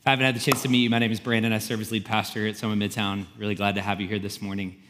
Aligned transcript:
If 0.00 0.06
I 0.06 0.10
haven't 0.12 0.24
had 0.24 0.34
the 0.34 0.40
chance 0.40 0.62
to 0.62 0.68
meet 0.70 0.78
you, 0.78 0.88
my 0.88 0.98
name 0.98 1.12
is 1.12 1.20
Brandon. 1.20 1.52
I 1.52 1.58
serve 1.58 1.82
as 1.82 1.92
lead 1.92 2.06
pastor 2.06 2.46
at 2.46 2.56
Soma 2.56 2.74
Midtown. 2.74 3.26
Really 3.36 3.54
glad 3.54 3.74
to 3.74 3.82
have 3.82 4.00
you 4.00 4.08
here 4.08 4.18
this 4.18 4.40
morning. 4.40 4.80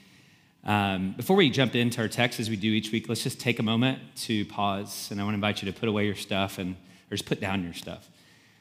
Um, 0.63 1.15
before 1.17 1.35
we 1.35 1.51
jump 1.51 1.75
into 1.75 2.01
our 2.01 2.07
text, 2.07 2.39
as 2.39 2.49
we 2.49 2.55
do 2.55 2.69
each 2.69 2.93
week, 2.93 3.09
let's 3.09 3.25
just 3.25 3.41
take 3.41 3.59
a 3.59 3.63
moment 3.65 3.99
to 4.19 4.45
pause. 4.45 5.09
And 5.11 5.21
I 5.21 5.25
want 5.25 5.33
to 5.33 5.35
invite 5.35 5.63
you 5.63 5.73
to 5.73 5.77
put 5.77 5.89
away 5.89 6.07
your 6.07 6.15
stuff 6.15 6.59
and 6.59 6.77
or 7.11 7.17
just 7.17 7.27
put 7.27 7.41
down 7.41 7.65
your 7.65 7.73
stuff. 7.73 8.09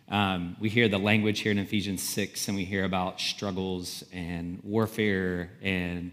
Um, 0.09 0.55
we 0.59 0.70
hear 0.70 0.88
the 0.88 0.97
language 0.97 1.42
here 1.42 1.51
in 1.51 1.60
Ephesians 1.60 2.01
6, 2.01 2.47
and 2.47 2.58
we 2.58 2.66
hear 2.66 2.84
about 2.84 3.22
struggles 3.22 4.04
and 4.12 4.60
warfare 4.63 5.52
and 5.62 6.12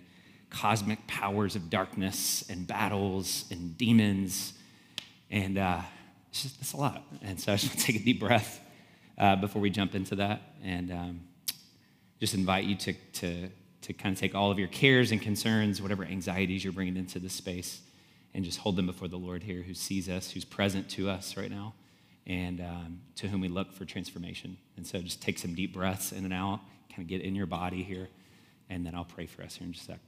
cosmic 0.51 1.07
powers 1.07 1.57
of 1.57 1.71
darkness 1.71 2.45
and 2.51 2.67
battles 2.67 3.47
and 3.51 3.79
demons. 3.79 4.53
And 5.31 5.57
uh, 5.57 5.81
it's 6.29 6.43
just 6.43 6.61
it's 6.61 6.75
a 6.75 6.77
lot. 6.77 7.03
And 7.23 7.41
so 7.41 7.55
I 7.55 7.57
just 7.57 7.71
want 7.71 7.81
to 7.81 7.87
take 7.87 8.03
a 8.03 8.05
deep 8.05 8.21
breath 8.21 8.61
uh, 9.19 9.37
before 9.37 9.63
we 9.63 9.71
jump 9.71 9.95
into 9.95 10.17
that 10.17 10.41
and 10.63 10.91
um, 10.91 11.21
just 12.21 12.35
invite 12.35 12.65
you 12.65 12.77
to, 12.77 12.93
to, 13.13 13.49
to 13.83 13.93
kind 13.93 14.15
of 14.15 14.21
take 14.21 14.35
all 14.35 14.51
of 14.51 14.59
your 14.59 14.69
cares 14.69 15.13
and 15.13 15.21
concerns, 15.21 15.81
whatever 15.81 16.05
anxieties 16.05 16.65
you're 16.65 16.73
bringing 16.73 16.97
into 16.97 17.19
this 17.19 17.33
space, 17.33 17.81
and 18.35 18.45
just 18.45 18.59
hold 18.59 18.77
them 18.77 18.87
before 18.87 19.09
the 19.09 19.17
Lord 19.17 19.43
here 19.43 19.63
who 19.63 19.75
sees 19.75 20.09
us, 20.09 20.31
who's 20.31 20.45
present 20.45 20.89
to 20.91 21.09
us 21.09 21.37
right 21.37 21.51
now, 21.51 21.75
and 22.27 22.61
um, 22.61 23.01
to 23.17 23.29
whom 23.29 23.41
we 23.41 23.49
look 23.49 23.73
for 23.73 23.85
transformation. 23.85 24.57
And 24.77 24.87
so 24.87 25.01
just 25.01 25.23
take 25.23 25.39
some 25.39 25.55
deep 25.55 25.73
breaths 25.73 26.13
in 26.13 26.25
and 26.25 26.33
out, 26.33 26.61
kind 26.91 27.03
of 27.03 27.07
get 27.07 27.23
in 27.23 27.35
your 27.35 27.47
body 27.47 27.83
here, 27.83 28.09
and 28.69 28.85
then 28.85 28.95
I'll 28.95 29.05
pray 29.05 29.27
for 29.27 29.43
us 29.43 29.57
here 29.57 29.67
in 29.67 29.73
just 29.73 29.89
a 29.89 29.93
sec. 29.93 30.01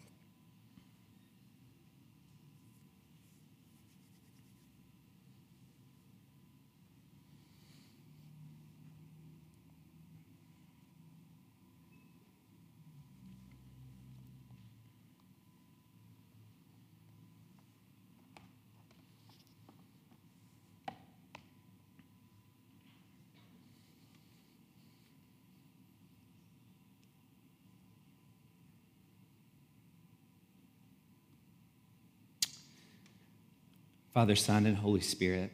Father, 34.18 34.34
Son, 34.34 34.66
and 34.66 34.76
Holy 34.76 35.00
Spirit, 35.00 35.52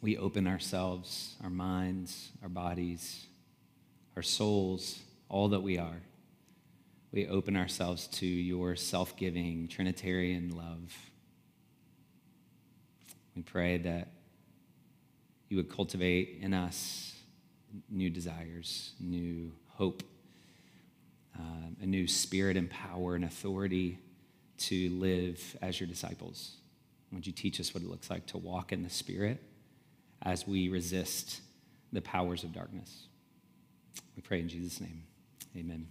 we 0.00 0.16
open 0.18 0.48
ourselves, 0.48 1.36
our 1.44 1.48
minds, 1.48 2.32
our 2.42 2.48
bodies, 2.48 3.24
our 4.16 4.22
souls, 4.22 4.98
all 5.28 5.50
that 5.50 5.60
we 5.60 5.78
are. 5.78 6.02
We 7.12 7.28
open 7.28 7.56
ourselves 7.56 8.08
to 8.14 8.26
your 8.26 8.74
self 8.74 9.16
giving 9.16 9.68
Trinitarian 9.68 10.56
love. 10.56 10.92
We 13.36 13.42
pray 13.42 13.78
that 13.78 14.08
you 15.48 15.56
would 15.58 15.70
cultivate 15.70 16.40
in 16.42 16.52
us 16.52 17.14
new 17.88 18.10
desires, 18.10 18.94
new 18.98 19.52
hope, 19.68 20.02
um, 21.38 21.76
a 21.80 21.86
new 21.86 22.08
spirit 22.08 22.56
and 22.56 22.68
power 22.68 23.14
and 23.14 23.24
authority 23.24 24.00
to 24.58 24.90
live 24.90 25.56
as 25.62 25.78
your 25.78 25.86
disciples. 25.86 26.56
Would 27.12 27.26
you 27.26 27.32
teach 27.32 27.60
us 27.60 27.74
what 27.74 27.82
it 27.82 27.88
looks 27.88 28.08
like 28.08 28.26
to 28.26 28.38
walk 28.38 28.72
in 28.72 28.82
the 28.82 28.90
Spirit 28.90 29.42
as 30.22 30.46
we 30.46 30.68
resist 30.68 31.40
the 31.92 32.00
powers 32.00 32.44
of 32.44 32.52
darkness? 32.52 33.06
We 34.14 34.22
pray 34.22 34.40
in 34.40 34.48
Jesus' 34.48 34.80
name. 34.80 35.02
Amen. 35.56 35.88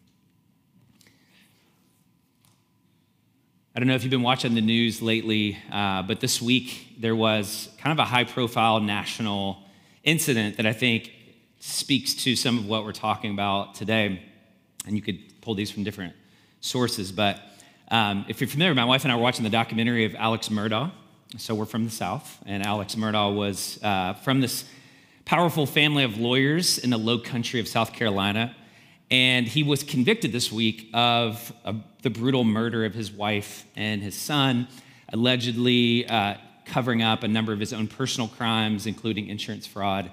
I 3.76 3.80
don't 3.80 3.88
know 3.88 3.96
if 3.96 4.04
you've 4.04 4.12
been 4.12 4.24
watching 4.24 4.56
the 4.56 4.62
news 4.62 5.02
lately, 5.02 5.58
uh, 5.72 6.02
but 6.04 6.20
this 6.20 6.42
week 6.42 6.96
there 7.00 7.16
was 7.16 7.70
kind 7.78 7.98
of 7.98 8.02
a 8.04 8.08
high 8.08 8.24
profile 8.24 8.80
national 8.80 9.60
incident 10.04 10.58
that 10.58 10.66
I 10.66 10.74
think 10.74 11.12
speaks 11.60 12.14
to 12.16 12.36
some 12.36 12.58
of 12.58 12.66
what 12.66 12.84
we're 12.84 12.94
talking 12.94 13.32
about 13.32 13.76
today. 13.76 14.22
And 14.86 14.96
you 14.96 15.02
could 15.02 15.20
pull 15.42 15.56
these 15.56 15.70
from 15.70 15.84
different 15.84 16.14
sources. 16.62 17.12
But 17.12 17.42
um, 17.92 18.26
if 18.28 18.42
you're 18.42 18.48
familiar, 18.48 18.74
my 18.74 18.86
wife 18.86 19.04
and 19.04 19.12
I 19.12 19.16
were 19.16 19.22
watching 19.22 19.44
the 19.44 19.50
documentary 19.50 20.06
of 20.06 20.16
Alex 20.16 20.50
Murdaugh. 20.50 20.92
So 21.38 21.54
we're 21.54 21.66
from 21.66 21.86
the 21.86 21.92
South, 21.92 22.40
and 22.48 22.66
Alex 22.66 22.96
Murdaugh 22.96 23.36
was 23.36 23.80
uh, 23.84 24.14
from 24.14 24.42
this 24.42 24.66
powerful 25.26 25.68
family 25.68 26.04
of 26.04 26.18
lawyers 26.18 26.80
in 26.80 26.90
the 26.90 26.98
low 26.98 27.20
country 27.20 27.60
of 27.60 27.68
South 27.68 27.94
Carolina. 27.94 28.56
And 29.12 29.48
he 29.48 29.62
was 29.62 29.84
convicted 29.84 30.32
this 30.32 30.52
week 30.52 30.90
of 30.92 31.54
the 32.02 32.10
brutal 32.10 32.44
murder 32.44 32.84
of 32.84 32.96
his 32.96 33.12
wife 33.12 33.68
and 33.76 34.02
his 34.02 34.16
son, 34.16 34.68
allegedly 35.14 36.08
uh, 36.08 36.34
covering 36.66 37.04
up 37.04 37.22
a 37.22 37.28
number 37.28 37.54
of 37.54 37.60
his 37.60 37.74
own 37.74 37.88
personal 37.88 38.28
crimes, 38.28 38.88
including 38.88 39.28
insurance 39.28 39.68
fraud. 39.68 40.12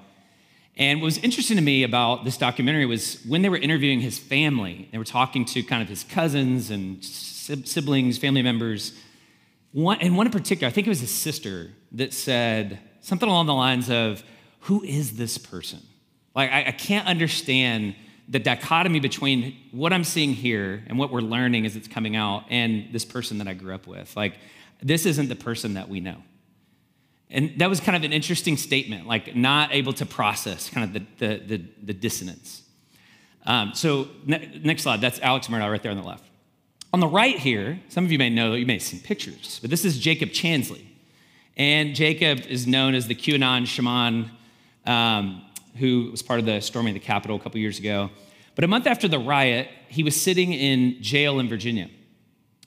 And 0.77 1.01
what 1.01 1.07
was 1.07 1.19
interesting 1.19 1.57
to 1.57 1.63
me 1.63 1.83
about 1.83 2.25
this 2.27 2.37
documentary 2.37 2.85
was 2.85 3.25
when 3.25 3.41
they 3.41 3.49
were 3.49 3.57
interviewing 3.57 4.01
his 4.01 4.19
family, 4.19 4.91
they 4.93 4.99
were 4.99 5.05
talking 5.05 5.47
to 5.47 5.63
kind 5.63 5.83
of 5.83 5.89
his 5.89 6.05
cousins 6.05 6.71
and 6.71 7.03
siblings, 7.03 8.19
family 8.19 8.43
members 8.43 8.93
one, 9.77 9.99
and 10.01 10.17
one 10.17 10.25
in 10.27 10.33
particular, 10.33 10.69
I 10.69 10.71
think 10.71 10.87
it 10.87 10.91
was 10.91 11.01
his 11.01 11.11
sister 11.11 11.71
that 11.93 12.15
said 12.15 12.79
something 13.03 13.29
along 13.29 13.45
the 13.45 13.53
lines 13.53 13.91
of, 13.91 14.25
Who 14.61 14.83
is 14.83 15.19
this 15.19 15.37
person? 15.37 15.81
Like, 16.35 16.51
I, 16.51 16.69
I 16.69 16.71
can't 16.73 17.07
understand 17.07 17.95
the 18.27 18.39
dichotomy 18.39 19.01
between 19.01 19.55
what 19.73 19.93
I'm 19.93 20.03
seeing 20.03 20.33
here 20.33 20.83
and 20.87 20.99
what 20.99 21.13
we're 21.13 21.21
learning 21.21 21.67
as 21.67 21.77
it's 21.77 21.89
coming 21.89 22.17
out 22.17 22.45
and 22.49 22.89
this 22.91 23.05
person 23.05 23.37
that 23.37 23.49
I 23.49 23.53
grew 23.53 23.75
up 23.75 23.87
with. 23.87 24.17
Like, 24.17 24.39
this 24.83 25.05
isn't 25.05 25.29
the 25.29 25.37
person 25.37 25.75
that 25.75 25.91
we 25.91 26.01
know. 26.01 26.23
And 27.29 27.59
that 27.59 27.69
was 27.69 27.79
kind 27.79 27.97
of 27.97 28.03
an 28.03 28.15
interesting 28.15 28.57
statement, 28.57 29.07
like 29.07 29.37
not 29.37 29.75
able 29.75 29.93
to 29.95 30.07
process 30.07 30.71
kind 30.71 30.85
of 30.87 30.93
the, 30.95 31.27
the, 31.27 31.43
the, 31.45 31.65
the 31.83 31.93
dissonance. 31.93 32.63
Um, 33.45 33.75
so, 33.75 34.09
ne- 34.25 34.59
next 34.65 34.85
slide, 34.85 35.03
that's 35.03 35.21
Alex 35.21 35.49
Murdaugh 35.49 35.71
right 35.71 35.83
there 35.83 35.93
on 35.93 35.99
the 35.99 36.03
left. 36.03 36.26
On 36.97 37.01
the 37.01 37.07
right 37.07 37.39
here, 37.39 37.79
some 37.91 38.07
of 38.07 38.11
you 38.11 38.17
may 38.17 38.31
know, 38.31 38.55
you 38.55 38.65
may 38.65 38.73
have 38.73 38.83
seen 38.83 39.01
pictures, 39.01 39.59
but 39.61 39.69
this 39.69 39.85
is 39.85 39.99
Jacob 39.99 40.31
Chansley. 40.31 40.81
And 41.55 41.95
Jacob 41.95 42.47
is 42.47 42.67
known 42.67 42.95
as 42.95 43.07
the 43.07 43.15
QAnon 43.15 43.67
shaman 43.67 44.31
um, 44.87 45.43
who 45.77 46.11
was 46.11 46.23
part 46.23 46.41
of 46.41 46.47
the 46.47 46.59
storming 46.61 46.97
of 46.97 47.03
the 47.03 47.07
Capitol 47.07 47.37
a 47.37 47.39
couple 47.39 47.61
years 47.61 47.79
ago. 47.79 48.09
But 48.55 48.65
a 48.65 48.67
month 48.67 48.87
after 48.87 49.09
the 49.09 49.19
riot, 49.19 49.69
he 49.89 50.03
was 50.03 50.19
sitting 50.19 50.55
in 50.55 51.03
jail 51.03 51.39
in 51.39 51.51
Virginia. 51.51 51.91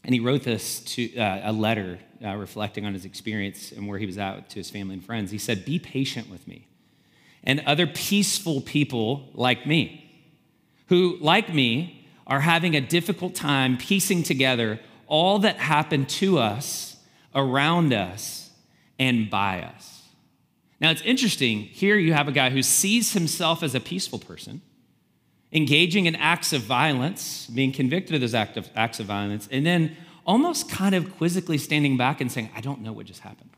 And 0.03 0.13
he 0.13 0.19
wrote 0.19 0.43
this 0.43 0.81
to 0.81 1.17
uh, 1.17 1.49
a 1.49 1.51
letter 1.51 1.97
uh, 2.23 2.35
reflecting 2.35 2.85
on 2.85 2.93
his 2.93 3.05
experience 3.05 3.71
and 3.71 3.87
where 3.87 3.97
he 3.97 4.05
was 4.05 4.19
at 4.19 4.47
to 4.51 4.57
his 4.57 4.69
family 4.69 4.93
and 4.93 5.03
friends. 5.03 5.31
He 5.31 5.39
said, 5.39 5.65
Be 5.65 5.79
patient 5.79 6.29
with 6.29 6.47
me 6.47 6.67
and 7.43 7.61
other 7.61 7.87
peaceful 7.87 8.61
people 8.61 9.31
like 9.33 9.65
me, 9.65 10.23
who, 10.89 11.17
like 11.19 11.51
me, 11.51 11.98
are 12.29 12.41
having 12.41 12.75
a 12.75 12.81
difficult 12.81 13.35
time 13.35 13.77
piecing 13.77 14.23
together 14.23 14.79
all 15.07 15.39
that 15.39 15.57
happened 15.57 16.07
to 16.07 16.37
us, 16.37 16.95
around 17.33 17.91
us, 17.91 18.51
and 18.99 19.29
by 19.29 19.63
us. 19.63 20.03
Now, 20.79 20.91
it's 20.91 21.01
interesting. 21.01 21.61
Here 21.61 21.97
you 21.97 22.13
have 22.13 22.27
a 22.27 22.31
guy 22.31 22.51
who 22.51 22.61
sees 22.61 23.13
himself 23.13 23.63
as 23.63 23.73
a 23.73 23.79
peaceful 23.79 24.19
person, 24.19 24.61
engaging 25.51 26.05
in 26.05 26.15
acts 26.15 26.53
of 26.53 26.61
violence, 26.61 27.47
being 27.47 27.71
convicted 27.71 28.15
of 28.15 28.21
those 28.21 28.35
acts 28.35 28.99
of 28.99 29.05
violence, 29.07 29.49
and 29.51 29.65
then 29.65 29.97
almost 30.25 30.69
kind 30.69 30.93
of 30.93 31.17
quizzically 31.17 31.57
standing 31.57 31.97
back 31.97 32.21
and 32.21 32.31
saying, 32.31 32.51
I 32.55 32.61
don't 32.61 32.81
know 32.81 32.93
what 32.93 33.07
just 33.07 33.21
happened. 33.21 33.49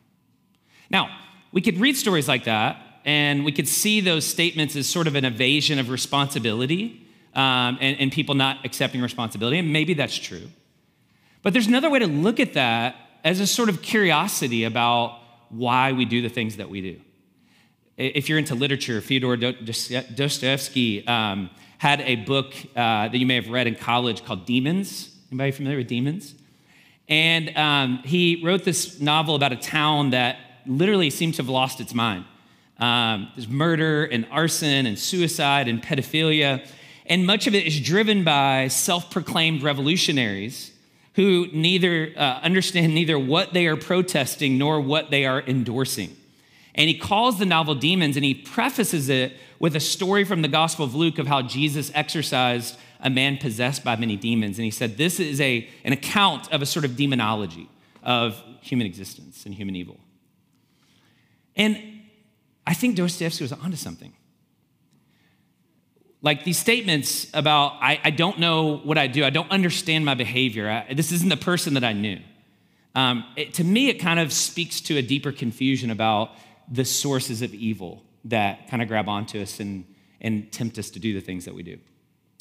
Now, 0.90 1.10
we 1.52 1.62
could 1.62 1.78
read 1.78 1.98
stories 1.98 2.30
like 2.30 2.46
that, 2.46 2.78
and 3.04 3.44
we 3.44 3.52
could 3.52 3.68
see 3.68 4.00
those 4.00 4.26
statements 4.26 4.78
as 4.78 4.88
sort 4.88 5.08
of 5.08 5.16
an 5.16 5.26
evasion 5.26 5.80
of 5.80 5.90
responsibility 5.90 7.01
um, 7.34 7.78
and, 7.82 8.00
and 8.00 8.12
people 8.12 8.36
not 8.36 8.66
accepting 8.66 9.02
responsibility. 9.02 9.58
And 9.58 9.72
maybe 9.72 9.94
that's 9.94 10.18
true. 10.18 10.50
But 11.42 11.54
there's 11.54 11.68
another 11.68 11.90
way 11.90 12.00
to 12.00 12.08
look 12.08 12.40
at 12.40 12.54
that 12.54 12.96
as 13.24 13.40
a 13.40 13.48
sort 13.48 13.70
of 13.70 13.82
curiosity 13.82 14.64
about 14.64 15.20
why 15.50 15.92
we 15.92 16.06
do 16.06 16.22
the 16.22 16.30
things 16.30 16.58
that 16.58 16.70
we 16.70 16.82
do. 16.82 17.02
If 17.98 18.30
you're 18.30 18.40
into 18.40 18.56
literature, 18.56 19.02
Fyodor 19.02 19.36
Dostoevsky 19.38 21.06
um, 21.08 21.50
had 21.78 22.02
a 22.02 22.16
book 22.16 22.54
uh, 22.76 23.10
that 23.10 23.18
you 23.18 23.26
may 23.26 23.36
have 23.36 23.50
read 23.50 23.68
in 23.68 23.76
college 23.76 24.24
called 24.24 24.46
Demons. 24.46 25.16
Anybody 25.32 25.52
familiar 25.52 25.78
with 25.78 25.88
Demons? 25.88 26.36
And 27.08 27.56
um, 27.58 28.02
he 28.06 28.42
wrote 28.44 28.64
this 28.64 29.00
novel 29.00 29.36
about 29.36 29.52
a 29.52 29.58
town 29.58 30.12
that 30.12 30.38
literally 30.66 31.10
seems 31.10 31.36
to 31.36 31.44
have 31.44 31.50
lost 31.50 31.80
its 31.80 31.94
mind. 31.94 32.26
Um, 32.80 33.30
there's 33.36 33.48
murder 33.48 34.06
and 34.06 34.26
arson 34.32 34.86
and 34.86 34.98
suicide 34.98 35.68
and 35.68 35.84
pedophilia. 35.84 36.66
And 37.12 37.26
much 37.26 37.46
of 37.46 37.54
it 37.54 37.68
is 37.68 37.82
driven 37.82 38.24
by 38.24 38.70
self 38.70 39.12
proclaimed 39.12 39.64
revolutionaries 39.64 40.72
who 41.16 41.50
neither 41.52 42.14
uh, 42.16 42.40
understand 42.42 42.96
neither 42.96 43.20
what 43.20 43.52
they 43.52 43.68
are 43.68 43.76
protesting 43.76 44.58
nor 44.58 44.80
what 44.80 45.12
they 45.12 45.26
are 45.26 45.42
endorsing. 45.42 46.16
And 46.74 46.88
he 46.88 46.98
calls 46.98 47.38
the 47.38 47.46
novel 47.46 47.76
demons 47.76 48.16
and 48.16 48.24
he 48.24 48.34
prefaces 48.34 49.10
it 49.10 49.34
with 49.60 49.76
a 49.76 49.80
story 49.82 50.24
from 50.24 50.42
the 50.42 50.48
Gospel 50.48 50.86
of 50.86 50.96
Luke 50.96 51.20
of 51.20 51.28
how 51.28 51.42
Jesus 51.42 51.92
exorcised 51.94 52.78
a 53.02 53.10
man 53.10 53.38
possessed 53.38 53.84
by 53.84 53.98
many 53.98 54.16
demons. 54.16 54.58
And 54.58 54.64
he 54.64 54.72
said, 54.72 54.96
This 54.96 55.20
is 55.20 55.42
a, 55.42 55.68
an 55.84 55.92
account 55.92 56.50
of 56.54 56.62
a 56.62 56.66
sort 56.66 56.86
of 56.86 56.96
demonology 56.96 57.68
of 58.04 58.42
human 58.62 58.88
existence 58.88 59.46
and 59.46 59.54
human 59.54 59.76
evil. 59.76 60.00
And 61.58 61.78
I 62.66 62.74
think 62.74 62.96
Dostoevsky 62.96 63.44
was 63.44 63.52
onto 63.52 63.76
something. 63.76 64.14
Like 66.22 66.44
these 66.44 66.60
statements 66.60 67.28
about, 67.34 67.74
I, 67.82 68.00
I 68.04 68.10
don't 68.12 68.40
know 68.40 68.78
what 68.78 68.98
I 68.98 69.08
do, 69.08 69.26
I 69.26 69.32
don't 69.32 69.50
understand 69.50 70.06
my 70.06 70.14
behavior, 70.14 70.70
I, 70.70 70.94
this 70.94 71.12
isn't 71.12 71.30
the 71.30 71.38
person 71.38 71.74
that 71.74 71.84
I 71.84 71.94
knew. 71.94 72.20
Um, 72.94 73.26
it, 73.36 73.54
to 73.56 73.64
me, 73.64 73.90
it 73.90 73.96
kind 73.96 74.20
of 74.20 74.32
speaks 74.32 74.82
to 74.82 74.98
a 74.98 75.02
deeper 75.02 75.32
confusion 75.32 75.90
about 75.90 76.32
the 76.72 76.86
sources 76.86 77.42
of 77.42 77.54
evil 77.54 78.04
that 78.26 78.68
kind 78.70 78.84
of 78.84 78.88
grab 78.88 79.10
onto 79.10 79.42
us 79.42 79.60
and, 79.60 79.86
and 80.20 80.52
tempt 80.52 80.78
us 80.78 80.90
to 80.92 81.00
do 81.00 81.14
the 81.14 81.22
things 81.22 81.46
that 81.46 81.56
we 81.56 81.64
do. 81.64 81.78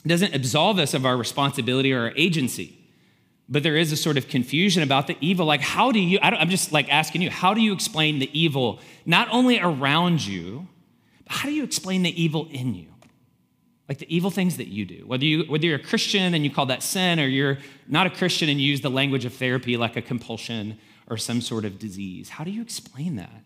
It 0.05 0.09
doesn't 0.09 0.35
absolve 0.35 0.79
us 0.79 0.93
of 0.93 1.06
our 1.06 1.17
responsibility 1.17 1.93
or 1.93 2.03
our 2.03 2.12
agency, 2.17 2.76
but 3.49 3.62
there 3.62 3.76
is 3.76 3.93
a 3.93 3.97
sort 3.97 4.19
of 4.19 4.29
confusion 4.29 4.83
about 4.83 5.06
the 5.06 5.17
evil. 5.21 5.47
Like, 5.47 5.61
how 5.61 5.91
do 5.91 6.00
you, 6.00 6.19
I 6.21 6.41
am 6.41 6.50
just 6.50 6.73
like 6.73 6.93
asking 6.93 7.23
you, 7.23 7.31
how 7.31 7.55
do 7.55 7.61
you 7.61 7.73
explain 7.73 8.19
the 8.19 8.31
evil 8.38 8.81
not 9.06 9.29
only 9.31 9.59
around 9.59 10.25
you, 10.25 10.69
but 11.25 11.37
how 11.37 11.49
do 11.49 11.55
you 11.55 11.65
explain 11.65 12.03
the 12.03 12.23
evil 12.23 12.49
in 12.50 12.75
you? 12.75 12.87
Like 13.91 13.99
the 13.99 14.15
evil 14.15 14.31
things 14.31 14.57
that 14.59 14.69
you 14.69 14.85
do. 14.85 15.03
Whether, 15.05 15.25
you, 15.25 15.43
whether 15.49 15.67
you're 15.67 15.75
a 15.75 15.83
Christian 15.83 16.33
and 16.33 16.45
you 16.45 16.51
call 16.51 16.67
that 16.67 16.85
sin, 16.85 17.19
or 17.19 17.27
you're 17.27 17.59
not 17.89 18.07
a 18.07 18.11
Christian 18.11 18.49
and 18.49 18.61
you 18.61 18.71
use 18.71 18.83
the 18.83 18.89
language 18.89 19.25
of 19.25 19.35
therapy 19.35 19.77
like 19.77 19.97
a 19.97 20.01
compulsion 20.01 20.79
or 21.09 21.17
some 21.17 21.41
sort 21.41 21.65
of 21.65 21.77
disease. 21.81 22.29
How 22.29 22.45
do 22.45 22.53
you 22.53 22.63
explain 22.63 23.17
that? 23.17 23.43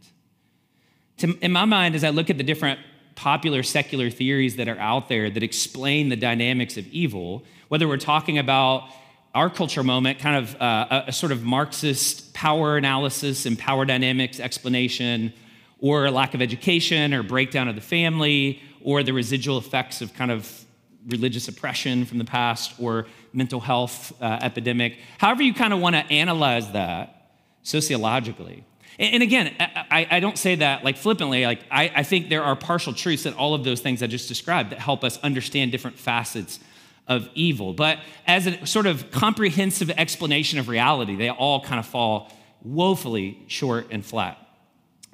To, 1.18 1.38
in 1.38 1.50
my 1.50 1.64
mind, 1.64 1.94
as 1.94 2.04
I 2.04 2.10
look 2.10 2.28
at 2.28 2.36
the 2.36 2.44
different 2.44 2.78
popular 3.14 3.62
secular 3.62 4.10
theories 4.10 4.56
that 4.56 4.68
are 4.68 4.78
out 4.78 5.08
there 5.08 5.30
that 5.30 5.42
explain 5.42 6.10
the 6.10 6.16
dynamics 6.16 6.76
of 6.76 6.86
evil, 6.88 7.42
whether 7.68 7.88
we're 7.88 7.96
talking 7.96 8.36
about 8.36 8.90
our 9.34 9.48
culture 9.48 9.82
moment, 9.82 10.18
kind 10.18 10.36
of 10.36 10.60
uh, 10.60 10.86
a, 10.90 11.04
a, 11.06 11.12
sort 11.12 11.32
of 11.32 11.42
Marxist 11.42 12.34
power 12.34 12.76
analysis 12.76 13.46
and 13.46 13.58
power 13.58 13.86
dynamics 13.86 14.40
explanation, 14.40 15.32
or 15.80 16.10
lack 16.10 16.34
of 16.34 16.42
education, 16.42 17.14
or 17.14 17.22
breakdown 17.22 17.66
of 17.66 17.76
the 17.76 17.80
family, 17.80 18.60
or 18.84 19.02
the 19.02 19.12
residual 19.12 19.58
effects 19.58 20.00
of 20.00 20.14
kind 20.14 20.30
of 20.30 20.64
religious 21.08 21.48
oppression 21.48 22.04
from 22.04 22.18
the 22.18 22.24
past, 22.24 22.74
or 22.78 23.06
mental 23.32 23.60
health 23.60 24.12
uh, 24.22 24.38
epidemic. 24.40 24.98
However, 25.18 25.42
you 25.42 25.52
kind 25.52 25.72
of 25.72 25.80
want 25.80 25.96
to 25.96 26.04
analyze 26.12 26.70
that 26.72 27.32
sociologically. 27.62 28.64
And 28.98 29.22
again, 29.22 29.54
I, 29.58 30.06
I, 30.08 30.20
don't 30.20 30.38
say 30.38 30.54
that 30.56 30.84
like 30.84 30.96
flippantly. 30.96 31.44
Like 31.44 31.60
I, 31.68 31.90
I 31.96 32.02
think 32.04 32.28
there 32.28 32.44
are 32.44 32.54
partial 32.54 32.92
truths 32.92 33.26
in 33.26 33.34
all 33.34 33.52
of 33.52 33.64
those 33.64 33.80
things 33.80 34.02
I 34.04 34.06
just 34.06 34.28
described 34.28 34.70
that 34.70 34.78
help 34.78 35.02
us 35.02 35.18
understand 35.18 35.72
different 35.72 35.98
facets 35.98 36.60
of 37.08 37.28
evil. 37.34 37.72
But 37.72 37.98
as 38.26 38.46
a 38.46 38.64
sort 38.66 38.86
of 38.86 39.10
comprehensive 39.10 39.90
explanation 39.90 40.60
of 40.60 40.68
reality, 40.68 41.16
they 41.16 41.28
all 41.28 41.60
kind 41.60 41.80
of 41.80 41.86
fall 41.86 42.30
woefully 42.62 43.42
short 43.48 43.88
and 43.90 44.04
flat. 44.04 44.38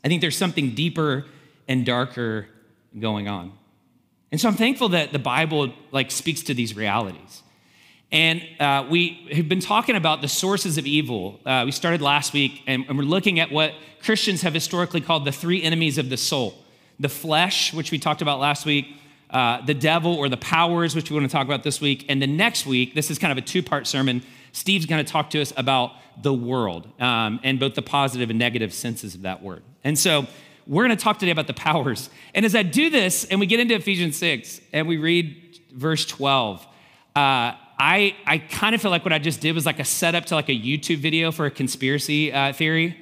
I 0.05 0.09
think 0.09 0.21
there's 0.21 0.37
something 0.37 0.75
deeper 0.75 1.25
and 1.67 1.87
darker 1.87 2.49
going 2.99 3.29
on. 3.29 3.53
And 4.33 4.41
so 4.41 4.49
I'm 4.49 4.55
thankful 4.55 4.91
that 4.91 5.13
the 5.13 5.19
Bible 5.19 5.73
like 5.91 6.11
speaks 6.11 6.43
to 6.45 6.55
these 6.55 6.77
realities. 6.77 7.43
And 8.13 8.43
uh, 8.59 8.87
we 8.91 9.29
have 9.33 9.49
been 9.49 9.61
talking 9.61 9.95
about 9.95 10.21
the 10.21 10.29
sources 10.29 10.79
of 10.79 10.87
evil. 10.87 11.41
Uh, 11.47 11.63
we 11.65 11.71
started 11.73 12.03
last 12.03 12.33
week, 12.33 12.63
and, 12.67 12.85
and, 12.89 12.99
we're 12.99 13.05
looking 13.05 13.39
at 13.39 13.53
what 13.53 13.73
Christians 14.03 14.43
have 14.43 14.53
historically 14.53 15.01
called 15.01 15.25
the 15.25 15.31
three 15.33 15.63
enemies 15.63 15.97
of 15.97 16.11
the 16.11 16.17
soul 16.17 16.57
the 16.99 17.09
flesh, 17.09 17.73
which 17.73 17.91
we 17.91 17.99
talked 17.99 18.21
about 18.21 18.39
last 18.39 18.67
week, 18.67 18.87
uh, 19.31 19.65
the 19.65 19.73
devil 19.73 20.15
or 20.15 20.29
the 20.29 20.37
powers, 20.37 20.95
which 20.95 21.11
we 21.11 21.17
want 21.17 21.29
to 21.29 21.33
talk 21.33 21.47
about 21.47 21.63
this 21.63 21.81
week. 21.81 22.05
And 22.11 22.21
the 22.21 22.27
next 22.27 22.67
week, 22.67 22.95
this 22.95 23.11
is 23.11 23.19
kind 23.19 23.33
of 23.33 23.39
a 23.39 23.47
two 23.47 23.63
part 23.63 23.87
sermon. 23.87 24.23
Steve's 24.53 24.85
going 24.85 25.03
to 25.03 25.11
talk 25.11 25.31
to 25.31 25.41
us 25.41 25.53
about 25.57 25.93
the 26.23 26.35
world 26.35 26.87
um, 27.01 27.41
and 27.43 27.59
both 27.59 27.75
the 27.75 27.83
positive 27.83 28.29
and 28.29 28.39
negative 28.39 28.75
senses 28.75 29.15
of 29.15 29.23
that 29.23 29.43
word. 29.43 29.63
And 29.83 29.99
so 29.99 30.27
we're 30.71 30.85
going 30.85 30.97
to 30.97 31.03
talk 31.03 31.19
today 31.19 31.33
about 31.33 31.49
the 31.49 31.53
powers. 31.53 32.09
And 32.33 32.47
as 32.47 32.55
I 32.55 32.63
do 32.63 32.91
this, 32.91 33.25
and 33.25 33.41
we 33.41 33.47
get 33.47 33.59
into 33.59 33.75
Ephesians 33.75 34.17
6 34.19 34.61
and 34.73 34.87
we 34.87 34.99
read 34.99 35.59
verse 35.73 36.07
12, 36.07 36.61
uh, 36.61 36.65
I, 37.17 38.15
I 38.25 38.39
kind 38.39 38.77
of 38.77 38.81
feel 38.81 38.93
like 38.93 39.05
what 39.05 39.13
I 39.13 39.19
just 39.19 39.41
did 39.41 39.57
was 39.57 39.67
like 39.67 39.81
a 39.81 39.85
setup 39.85 40.27
to 40.27 40.37
like 40.37 40.49
a 40.49 40.53
YouTube 40.53 40.99
video 40.99 41.33
for 41.33 41.45
a 41.47 41.51
conspiracy 41.51 42.33
uh, 42.33 42.53
theory. 42.53 42.97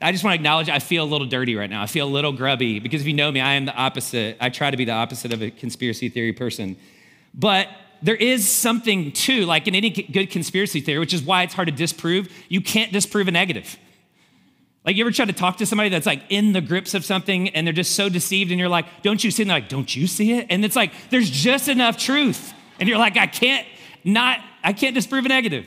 I 0.00 0.12
just 0.12 0.22
want 0.22 0.34
to 0.34 0.36
acknowledge 0.36 0.68
I 0.68 0.78
feel 0.78 1.02
a 1.02 1.10
little 1.10 1.26
dirty 1.26 1.56
right 1.56 1.68
now. 1.68 1.82
I 1.82 1.86
feel 1.86 2.06
a 2.06 2.08
little 2.08 2.32
grubby 2.32 2.78
because 2.78 3.00
if 3.00 3.08
you 3.08 3.14
know 3.14 3.32
me, 3.32 3.40
I 3.40 3.54
am 3.54 3.64
the 3.64 3.74
opposite. 3.74 4.36
I 4.40 4.48
try 4.48 4.70
to 4.70 4.76
be 4.76 4.84
the 4.84 4.92
opposite 4.92 5.32
of 5.32 5.42
a 5.42 5.50
conspiracy 5.50 6.08
theory 6.08 6.32
person. 6.32 6.76
But 7.34 7.66
there 8.00 8.14
is 8.14 8.48
something 8.48 9.10
too, 9.10 9.44
like 9.44 9.66
in 9.66 9.74
any 9.74 9.90
good 9.90 10.30
conspiracy 10.30 10.80
theory, 10.80 11.00
which 11.00 11.14
is 11.14 11.22
why 11.22 11.42
it's 11.42 11.54
hard 11.54 11.66
to 11.66 11.74
disprove. 11.74 12.28
You 12.48 12.60
can't 12.60 12.92
disprove 12.92 13.26
a 13.26 13.32
negative. 13.32 13.76
Like 14.84 14.96
you 14.96 15.04
ever 15.04 15.10
try 15.10 15.24
to 15.24 15.32
talk 15.32 15.56
to 15.58 15.66
somebody 15.66 15.88
that's 15.88 16.06
like 16.06 16.22
in 16.28 16.52
the 16.52 16.60
grips 16.60 16.92
of 16.94 17.04
something 17.04 17.48
and 17.50 17.66
they're 17.66 17.72
just 17.72 17.94
so 17.94 18.08
deceived 18.08 18.50
and 18.50 18.60
you're 18.60 18.68
like, 18.68 18.86
don't 19.02 19.22
you 19.24 19.30
see? 19.30 19.42
And 19.42 19.50
they're 19.50 19.60
like, 19.60 19.68
don't 19.68 19.94
you 19.94 20.06
see 20.06 20.32
it? 20.34 20.46
And 20.50 20.64
it's 20.64 20.76
like, 20.76 20.92
there's 21.10 21.30
just 21.30 21.68
enough 21.68 21.96
truth 21.96 22.52
and 22.78 22.88
you're 22.88 22.98
like, 22.98 23.16
I 23.16 23.26
can't 23.26 23.66
not, 24.04 24.40
I 24.62 24.74
can't 24.74 24.94
disprove 24.94 25.24
a 25.24 25.28
negative. 25.28 25.66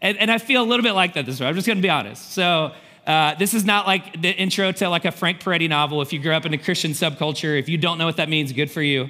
And, 0.00 0.18
and 0.18 0.30
I 0.30 0.38
feel 0.38 0.62
a 0.62 0.66
little 0.66 0.82
bit 0.82 0.92
like 0.92 1.14
that 1.14 1.24
this 1.24 1.40
way. 1.40 1.46
I'm 1.46 1.54
just 1.54 1.68
gonna 1.68 1.80
be 1.80 1.90
honest. 1.90 2.32
So 2.32 2.72
uh, 3.06 3.36
this 3.36 3.54
is 3.54 3.64
not 3.64 3.86
like 3.86 4.20
the 4.20 4.30
intro 4.30 4.72
to 4.72 4.88
like 4.88 5.04
a 5.04 5.12
Frank 5.12 5.40
Peretti 5.40 5.68
novel. 5.68 6.02
If 6.02 6.12
you 6.12 6.18
grew 6.18 6.32
up 6.32 6.44
in 6.44 6.52
a 6.52 6.58
Christian 6.58 6.90
subculture, 6.92 7.58
if 7.58 7.68
you 7.68 7.78
don't 7.78 7.96
know 7.96 8.06
what 8.06 8.16
that 8.16 8.28
means, 8.28 8.52
good 8.52 8.70
for 8.70 8.82
you. 8.82 9.08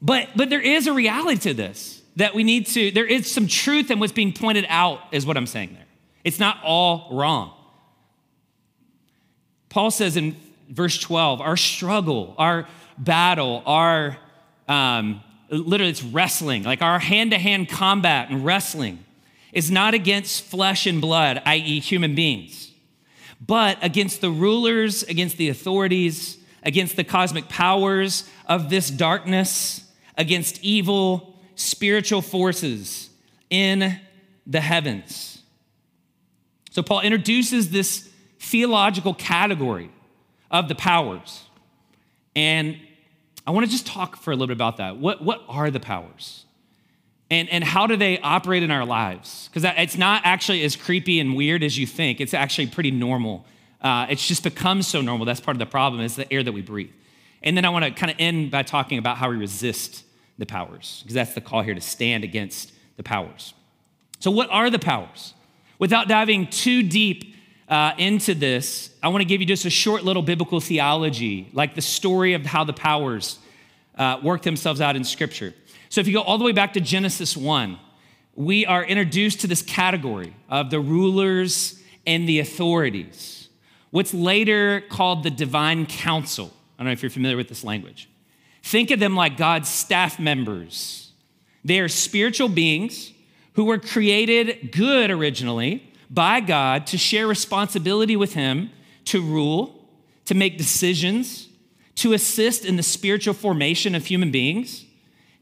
But 0.00 0.30
but 0.34 0.50
there 0.50 0.60
is 0.60 0.88
a 0.88 0.92
reality 0.92 1.38
to 1.42 1.54
this 1.54 2.02
that 2.16 2.34
we 2.34 2.44
need 2.44 2.66
to, 2.66 2.90
there 2.90 3.06
is 3.06 3.30
some 3.30 3.46
truth 3.46 3.90
in 3.90 3.98
what's 3.98 4.12
being 4.12 4.32
pointed 4.32 4.66
out, 4.68 5.00
is 5.12 5.24
what 5.24 5.36
I'm 5.36 5.46
saying 5.46 5.72
there. 5.72 5.81
It's 6.24 6.38
not 6.38 6.58
all 6.62 7.08
wrong. 7.10 7.52
Paul 9.68 9.90
says 9.90 10.16
in 10.16 10.36
verse 10.68 10.98
12, 10.98 11.40
our 11.40 11.56
struggle, 11.56 12.34
our 12.38 12.68
battle, 12.98 13.62
our 13.66 14.18
um, 14.68 15.22
literally 15.50 15.90
it's 15.90 16.02
wrestling, 16.02 16.62
like 16.62 16.82
our 16.82 16.98
hand 16.98 17.30
to 17.32 17.38
hand 17.38 17.68
combat 17.68 18.30
and 18.30 18.44
wrestling 18.44 19.04
is 19.52 19.70
not 19.70 19.94
against 19.94 20.44
flesh 20.44 20.86
and 20.86 21.00
blood, 21.00 21.42
i.e., 21.44 21.80
human 21.80 22.14
beings, 22.14 22.72
but 23.40 23.76
against 23.82 24.20
the 24.20 24.30
rulers, 24.30 25.02
against 25.02 25.36
the 25.36 25.48
authorities, 25.48 26.38
against 26.62 26.96
the 26.96 27.04
cosmic 27.04 27.48
powers 27.48 28.28
of 28.46 28.70
this 28.70 28.88
darkness, 28.88 29.84
against 30.16 30.62
evil 30.62 31.38
spiritual 31.54 32.22
forces 32.22 33.10
in 33.50 33.98
the 34.46 34.60
heavens. 34.60 35.31
So, 36.72 36.82
Paul 36.82 37.02
introduces 37.02 37.68
this 37.70 38.08
theological 38.40 39.12
category 39.12 39.90
of 40.50 40.68
the 40.68 40.74
powers. 40.74 41.44
And 42.34 42.78
I 43.46 43.50
want 43.50 43.66
to 43.66 43.70
just 43.70 43.86
talk 43.86 44.16
for 44.16 44.30
a 44.30 44.34
little 44.34 44.46
bit 44.46 44.56
about 44.56 44.78
that. 44.78 44.96
What, 44.96 45.22
what 45.22 45.42
are 45.48 45.70
the 45.70 45.80
powers? 45.80 46.46
And, 47.30 47.50
and 47.50 47.62
how 47.62 47.86
do 47.86 47.96
they 47.96 48.18
operate 48.20 48.62
in 48.62 48.70
our 48.70 48.86
lives? 48.86 49.50
Because 49.52 49.70
it's 49.76 49.98
not 49.98 50.22
actually 50.24 50.64
as 50.64 50.74
creepy 50.74 51.20
and 51.20 51.36
weird 51.36 51.62
as 51.62 51.76
you 51.76 51.86
think. 51.86 52.22
It's 52.22 52.32
actually 52.32 52.68
pretty 52.68 52.90
normal. 52.90 53.44
Uh, 53.82 54.06
it's 54.08 54.26
just 54.26 54.42
become 54.42 54.80
so 54.80 55.02
normal. 55.02 55.26
That's 55.26 55.40
part 55.40 55.54
of 55.54 55.58
the 55.58 55.66
problem, 55.66 56.00
is 56.00 56.16
the 56.16 56.30
air 56.32 56.42
that 56.42 56.52
we 56.52 56.62
breathe. 56.62 56.90
And 57.42 57.54
then 57.54 57.66
I 57.66 57.68
want 57.68 57.84
to 57.84 57.90
kind 57.90 58.10
of 58.10 58.16
end 58.18 58.50
by 58.50 58.62
talking 58.62 58.96
about 58.96 59.18
how 59.18 59.28
we 59.28 59.36
resist 59.36 60.04
the 60.38 60.46
powers, 60.46 61.00
because 61.02 61.14
that's 61.14 61.34
the 61.34 61.42
call 61.42 61.60
here 61.60 61.74
to 61.74 61.82
stand 61.82 62.24
against 62.24 62.72
the 62.96 63.02
powers. 63.02 63.52
So, 64.20 64.30
what 64.30 64.48
are 64.50 64.70
the 64.70 64.78
powers? 64.78 65.34
Without 65.82 66.06
diving 66.06 66.46
too 66.46 66.84
deep 66.84 67.34
uh, 67.68 67.90
into 67.98 68.36
this, 68.36 68.90
I 69.02 69.08
want 69.08 69.22
to 69.22 69.24
give 69.24 69.40
you 69.40 69.46
just 69.48 69.64
a 69.64 69.70
short 69.70 70.04
little 70.04 70.22
biblical 70.22 70.60
theology, 70.60 71.50
like 71.52 71.74
the 71.74 71.80
story 71.80 72.34
of 72.34 72.46
how 72.46 72.62
the 72.62 72.72
powers 72.72 73.40
uh, 73.98 74.20
work 74.22 74.42
themselves 74.42 74.80
out 74.80 74.94
in 74.94 75.02
Scripture. 75.02 75.52
So 75.88 76.00
if 76.00 76.06
you 76.06 76.12
go 76.12 76.22
all 76.22 76.38
the 76.38 76.44
way 76.44 76.52
back 76.52 76.74
to 76.74 76.80
Genesis 76.80 77.36
1, 77.36 77.80
we 78.36 78.64
are 78.64 78.84
introduced 78.84 79.40
to 79.40 79.48
this 79.48 79.60
category 79.60 80.36
of 80.48 80.70
the 80.70 80.78
rulers 80.78 81.82
and 82.06 82.28
the 82.28 82.38
authorities, 82.38 83.48
what's 83.90 84.14
later 84.14 84.82
called 84.82 85.24
the 85.24 85.32
divine 85.32 85.86
council. 85.86 86.52
I 86.78 86.84
don't 86.84 86.86
know 86.86 86.92
if 86.92 87.02
you're 87.02 87.10
familiar 87.10 87.36
with 87.36 87.48
this 87.48 87.64
language. 87.64 88.08
Think 88.62 88.92
of 88.92 89.00
them 89.00 89.16
like 89.16 89.36
God's 89.36 89.68
staff 89.68 90.20
members. 90.20 91.10
They 91.64 91.80
are 91.80 91.88
spiritual 91.88 92.48
beings 92.48 93.12
who 93.54 93.64
were 93.64 93.78
created 93.78 94.72
good 94.72 95.10
originally 95.10 95.92
by 96.10 96.40
God 96.40 96.86
to 96.88 96.98
share 96.98 97.26
responsibility 97.26 98.16
with 98.16 98.34
Him 98.34 98.70
to 99.06 99.22
rule, 99.22 99.88
to 100.26 100.34
make 100.34 100.58
decisions, 100.58 101.48
to 101.96 102.12
assist 102.12 102.64
in 102.64 102.76
the 102.76 102.82
spiritual 102.82 103.34
formation 103.34 103.94
of 103.94 104.06
human 104.06 104.30
beings, 104.30 104.84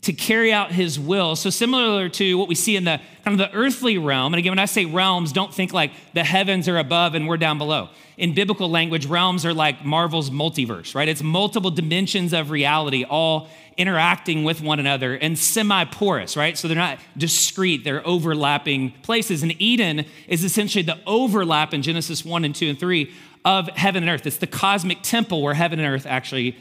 to 0.02 0.12
carry 0.14 0.52
out 0.52 0.72
his 0.72 0.98
will. 0.98 1.36
So 1.36 1.50
similar 1.50 2.08
to 2.10 2.38
what 2.38 2.48
we 2.48 2.54
see 2.54 2.76
in 2.76 2.84
the 2.84 3.00
kind 3.22 3.38
of 3.38 3.50
the 3.50 3.54
earthly 3.54 3.98
realm. 3.98 4.32
And 4.32 4.38
again, 4.38 4.52
when 4.52 4.58
I 4.58 4.64
say 4.64 4.86
realms, 4.86 5.32
don't 5.32 5.52
think 5.52 5.72
like 5.74 5.92
the 6.14 6.24
heavens 6.24 6.68
are 6.68 6.78
above 6.78 7.14
and 7.14 7.28
we're 7.28 7.36
down 7.36 7.58
below. 7.58 7.90
In 8.16 8.34
biblical 8.34 8.70
language, 8.70 9.06
realms 9.06 9.44
are 9.44 9.52
like 9.52 9.84
Marvel's 9.84 10.30
multiverse, 10.30 10.94
right? 10.94 11.08
It's 11.08 11.22
multiple 11.22 11.70
dimensions 11.70 12.32
of 12.32 12.50
reality 12.50 13.04
all 13.04 13.48
interacting 13.76 14.44
with 14.44 14.60
one 14.60 14.78
another 14.78 15.14
and 15.14 15.38
semi-porous, 15.38 16.36
right? 16.36 16.56
So 16.56 16.68
they're 16.68 16.76
not 16.76 16.98
discrete, 17.16 17.84
they're 17.84 18.06
overlapping 18.06 18.92
places. 19.02 19.42
And 19.42 19.60
Eden 19.60 20.06
is 20.28 20.44
essentially 20.44 20.82
the 20.82 20.98
overlap 21.06 21.72
in 21.74 21.82
Genesis 21.82 22.24
1 22.24 22.44
and 22.44 22.54
2 22.54 22.70
and 22.70 22.78
3 22.78 23.12
of 23.44 23.68
heaven 23.68 24.02
and 24.02 24.10
earth. 24.10 24.26
It's 24.26 24.38
the 24.38 24.46
cosmic 24.46 25.02
temple 25.02 25.42
where 25.42 25.54
heaven 25.54 25.78
and 25.78 25.88
earth 25.94 26.06
actually 26.06 26.56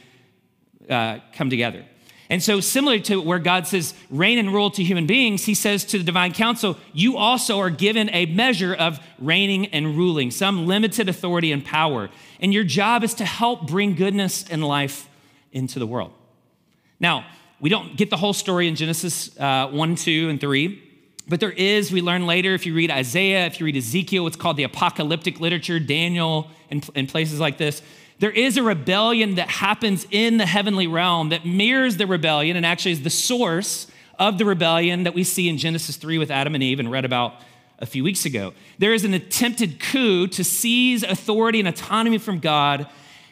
uh, 0.90 1.20
come 1.34 1.50
together. 1.50 1.86
And 2.32 2.44
so, 2.44 2.60
similar 2.60 3.00
to 3.00 3.20
where 3.20 3.40
God 3.40 3.66
says, 3.66 3.96
reign 4.12 4.38
and 4.38 4.54
rule 4.54 4.70
to 4.72 4.84
human 4.84 5.08
beings, 5.08 5.46
he 5.46 5.56
says 5.56 5.84
to 5.86 5.98
the 5.98 6.04
divine 6.04 6.32
council, 6.32 6.78
you 6.94 7.18
also 7.18 7.60
are 7.60 7.72
given 7.72 8.08
a 8.12 8.28
measure 8.28 8.74
of 8.74 9.00
reigning 9.18 9.66
and 9.68 9.98
ruling, 9.98 10.30
some 10.30 10.68
limited 10.68 11.10
authority 11.10 11.52
and 11.52 11.66
power. 11.66 12.10
And 12.40 12.54
your 12.54 12.64
job 12.64 13.04
is 13.04 13.16
to 13.16 13.26
help 13.26 13.68
bring 13.68 13.96
goodness 13.96 14.46
and 14.48 14.64
life 14.64 15.10
into 15.52 15.80
the 15.80 15.88
world. 15.88 16.14
Now, 17.00 17.26
we 17.60 17.70
don't 17.70 17.98
get 17.98 18.12
the 18.12 18.18
whole 18.18 18.34
story 18.34 18.68
in 18.68 18.76
Genesis 18.76 19.38
uh, 19.40 19.68
1, 19.70 19.96
2, 19.96 20.30
and 20.30 20.40
3. 20.40 20.84
But 21.28 21.40
there 21.40 21.52
is, 21.52 21.92
we 21.92 22.02
learn 22.02 22.26
later, 22.26 22.54
if 22.54 22.66
you 22.66 22.74
read 22.74 22.90
Isaiah, 22.90 23.46
if 23.46 23.60
you 23.60 23.66
read 23.66 23.78
Ezekiel, 23.78 24.24
what's 24.24 24.36
called 24.36 24.58
the 24.58 24.64
apocalyptic 24.64 25.40
literature, 25.40 25.80
Daniel, 25.80 26.50
and, 26.70 26.88
and 26.96 27.08
places 27.08 27.40
like 27.40 27.58
this, 27.58 27.82
there 28.20 28.32
is 28.32 28.58
a 28.58 28.64
rebellion 28.64 29.36
that 29.36 29.50
happens 29.50 30.06
in 30.12 30.38
the 30.38 30.46
heavenly 30.46 30.88
realm 30.88 31.30
that 31.30 31.46
mirrors 31.46 31.98
the 31.98 32.06
rebellion 32.06 32.58
and 32.58 32.66
actually 32.66 32.92
is 32.92 33.02
the 33.02 33.10
source 33.10 33.88
of 34.18 34.38
the 34.38 34.46
rebellion 34.46 35.04
that 35.04 35.14
we 35.14 35.24
see 35.24 35.48
in 35.48 35.58
Genesis 35.58 35.96
3 35.96 36.18
with 36.18 36.30
Adam 36.30 36.54
and 36.54 36.64
Eve 36.64 36.80
and 36.80 36.92
read 36.92 37.06
about 37.06 37.36
a 37.80 37.86
few 37.86 38.04
weeks 38.04 38.26
ago. 38.26 38.54
There 38.78 38.94
is 38.94 39.06
an 39.06 39.14
attempted 39.14 39.80
coup 39.80 40.28
to 40.28 40.44
seize 40.44 41.04
authority 41.04 41.60
and 41.60 41.68
autonomy 41.68 42.18
from 42.18 42.40
God 42.40 42.88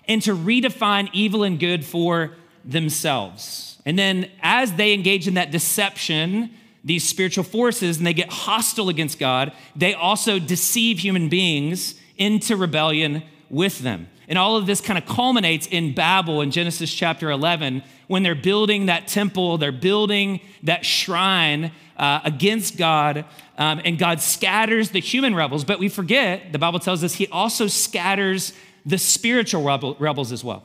and 0.07 0.21
to 0.21 0.35
redefine 0.35 1.09
evil 1.11 1.43
and 1.43 1.59
good 1.59 1.83
for 1.83 2.31
themselves. 2.63 3.77
And 3.85 3.99
then 3.99 4.31
as 4.41 4.73
they 4.73 4.93
engage 4.93 5.27
in 5.27 5.33
that 5.33 5.51
deception, 5.51 6.51
these 6.83 7.07
spiritual 7.07 7.43
forces, 7.43 7.97
and 7.97 8.07
they 8.07 8.13
get 8.13 8.29
hostile 8.29 8.87
against 8.87 9.19
God, 9.19 9.51
they 9.75 9.93
also 9.93 10.39
deceive 10.39 10.99
human 10.99 11.27
beings 11.27 11.95
into 12.17 12.55
rebellion 12.55 13.23
with 13.49 13.79
them. 13.79 14.07
And 14.27 14.37
all 14.37 14.57
of 14.57 14.65
this 14.65 14.81
kind 14.81 14.97
of 14.97 15.05
culminates 15.05 15.67
in 15.67 15.93
Babel 15.93 16.41
in 16.41 16.51
Genesis 16.51 16.93
chapter 16.93 17.31
11 17.31 17.83
when 18.07 18.23
they're 18.23 18.35
building 18.35 18.87
that 18.87 19.07
temple, 19.07 19.57
they're 19.57 19.71
building 19.71 20.41
that 20.63 20.85
shrine 20.85 21.71
uh, 21.97 22.21
against 22.23 22.77
God, 22.77 23.25
um, 23.57 23.81
and 23.83 23.97
God 23.97 24.21
scatters 24.21 24.91
the 24.91 24.99
human 24.99 25.33
rebels. 25.33 25.63
But 25.63 25.79
we 25.79 25.89
forget, 25.89 26.51
the 26.51 26.59
Bible 26.59 26.79
tells 26.79 27.03
us, 27.03 27.15
He 27.15 27.27
also 27.27 27.67
scatters 27.67 28.53
the 28.85 28.97
spiritual 28.97 29.63
rebel, 29.63 29.95
rebels 29.99 30.31
as 30.31 30.43
well 30.43 30.63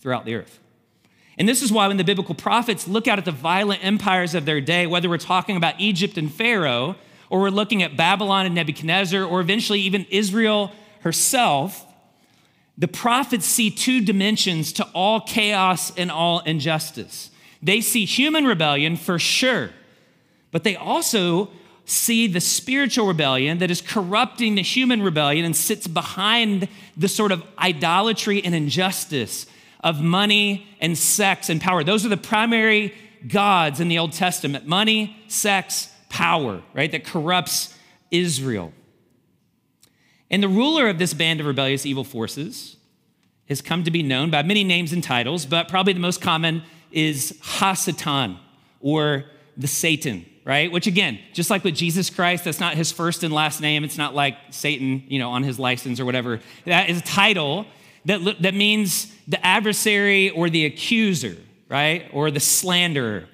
throughout 0.00 0.24
the 0.24 0.34
earth. 0.34 0.58
And 1.38 1.48
this 1.48 1.62
is 1.62 1.72
why 1.72 1.88
when 1.88 1.96
the 1.96 2.04
biblical 2.04 2.34
prophets 2.34 2.86
look 2.86 3.08
out 3.08 3.18
at 3.18 3.24
the 3.24 3.32
violent 3.32 3.82
empires 3.84 4.34
of 4.34 4.44
their 4.44 4.60
day, 4.60 4.86
whether 4.86 5.08
we're 5.08 5.18
talking 5.18 5.56
about 5.56 5.74
Egypt 5.78 6.18
and 6.18 6.32
Pharaoh, 6.32 6.96
or 7.30 7.40
we're 7.40 7.50
looking 7.50 7.82
at 7.82 7.96
Babylon 7.96 8.44
and 8.44 8.54
Nebuchadnezzar, 8.54 9.24
or 9.24 9.40
eventually 9.40 9.80
even 9.80 10.04
Israel 10.10 10.70
herself, 11.00 11.86
the 12.78 12.88
prophets 12.88 13.46
see 13.46 13.70
two 13.70 14.00
dimensions 14.00 14.72
to 14.74 14.84
all 14.94 15.20
chaos 15.20 15.92
and 15.96 16.10
all 16.10 16.40
injustice. 16.40 17.30
They 17.62 17.80
see 17.80 18.04
human 18.04 18.44
rebellion 18.44 18.96
for 18.96 19.18
sure, 19.18 19.70
but 20.50 20.64
they 20.64 20.76
also 20.76 21.50
see 21.84 22.26
the 22.26 22.40
spiritual 22.40 23.06
rebellion 23.06 23.58
that 23.58 23.70
is 23.70 23.80
corrupting 23.80 24.54
the 24.54 24.62
human 24.62 25.02
rebellion 25.02 25.44
and 25.44 25.54
sits 25.54 25.86
behind 25.86 26.68
the 26.96 27.08
sort 27.08 27.32
of 27.32 27.44
idolatry 27.58 28.42
and 28.42 28.54
injustice 28.54 29.46
of 29.80 30.00
money 30.00 30.66
and 30.80 30.96
sex 30.96 31.48
and 31.50 31.60
power. 31.60 31.84
Those 31.84 32.06
are 32.06 32.08
the 32.08 32.16
primary 32.16 32.94
gods 33.26 33.80
in 33.80 33.88
the 33.88 33.98
Old 33.98 34.12
Testament 34.12 34.66
money, 34.66 35.16
sex, 35.28 35.88
power, 36.08 36.62
right? 36.74 36.90
That 36.90 37.04
corrupts 37.04 37.76
Israel. 38.10 38.72
And 40.32 40.42
the 40.42 40.48
ruler 40.48 40.88
of 40.88 40.98
this 40.98 41.14
band 41.14 41.40
of 41.40 41.46
rebellious 41.46 41.86
evil 41.86 42.04
forces 42.04 42.76
has 43.48 43.60
come 43.60 43.84
to 43.84 43.90
be 43.90 44.02
known 44.02 44.30
by 44.30 44.42
many 44.42 44.64
names 44.64 44.92
and 44.92 45.04
titles, 45.04 45.46
but 45.46 45.68
probably 45.68 45.92
the 45.92 46.00
most 46.00 46.22
common 46.22 46.62
is 46.90 47.38
Hasatan 47.42 48.38
or 48.80 49.24
the 49.56 49.66
Satan, 49.66 50.24
right? 50.44 50.72
Which 50.72 50.86
again, 50.86 51.20
just 51.34 51.50
like 51.50 51.62
with 51.62 51.74
Jesus 51.74 52.08
Christ, 52.10 52.44
that's 52.44 52.60
not 52.60 52.74
his 52.74 52.90
first 52.90 53.22
and 53.22 53.32
last 53.32 53.60
name. 53.60 53.84
It's 53.84 53.98
not 53.98 54.14
like 54.14 54.36
Satan, 54.50 55.04
you 55.06 55.18
know, 55.18 55.30
on 55.30 55.42
his 55.42 55.58
license 55.58 56.00
or 56.00 56.06
whatever. 56.06 56.40
That 56.64 56.88
is 56.88 56.98
a 56.98 57.02
title 57.02 57.66
that, 58.06 58.42
that 58.42 58.54
means 58.54 59.14
the 59.28 59.44
adversary 59.44 60.30
or 60.30 60.50
the 60.50 60.64
accuser, 60.64 61.36
right? 61.68 62.08
Or 62.12 62.30
the 62.30 62.40
slanderer. 62.40 63.28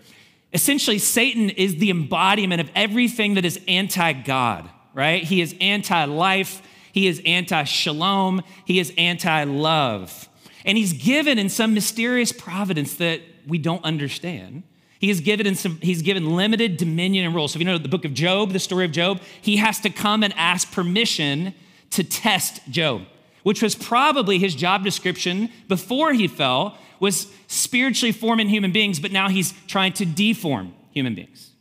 Essentially, 0.52 0.98
Satan 0.98 1.50
is 1.50 1.76
the 1.76 1.90
embodiment 1.90 2.60
of 2.60 2.70
everything 2.74 3.34
that 3.34 3.44
is 3.44 3.60
anti 3.68 4.12
God, 4.12 4.68
right? 4.94 5.22
He 5.22 5.40
is 5.40 5.54
anti 5.60 6.04
life, 6.04 6.62
he 6.98 7.06
is 7.06 7.22
anti 7.24 7.62
shalom. 7.62 8.42
He 8.64 8.80
is 8.80 8.92
anti 8.98 9.44
love. 9.44 10.28
And 10.64 10.76
he's 10.76 10.92
given 10.92 11.38
in 11.38 11.48
some 11.48 11.72
mysterious 11.72 12.32
providence 12.32 12.96
that 12.96 13.20
we 13.46 13.58
don't 13.58 13.84
understand. 13.84 14.64
He 14.98 15.08
is 15.08 15.20
given 15.20 15.46
in 15.46 15.54
some, 15.54 15.78
he's 15.80 16.02
given 16.02 16.34
limited 16.34 16.76
dominion 16.76 17.24
and 17.24 17.36
rule. 17.36 17.46
So 17.46 17.56
if 17.56 17.60
you 17.60 17.66
know 17.66 17.78
the 17.78 17.88
book 17.88 18.04
of 18.04 18.14
Job, 18.14 18.50
the 18.50 18.58
story 18.58 18.84
of 18.84 18.90
Job, 18.90 19.20
he 19.40 19.58
has 19.58 19.78
to 19.82 19.90
come 19.90 20.24
and 20.24 20.34
ask 20.36 20.72
permission 20.72 21.54
to 21.90 22.02
test 22.02 22.68
Job, 22.68 23.02
which 23.44 23.62
was 23.62 23.76
probably 23.76 24.40
his 24.40 24.56
job 24.56 24.82
description 24.82 25.50
before 25.68 26.12
he 26.12 26.26
fell, 26.26 26.76
was 26.98 27.28
spiritually 27.46 28.10
forming 28.10 28.48
human 28.48 28.72
beings, 28.72 28.98
but 28.98 29.12
now 29.12 29.28
he's 29.28 29.54
trying 29.68 29.92
to 29.92 30.04
deform 30.04 30.74
human 30.90 31.14
beings. 31.14 31.52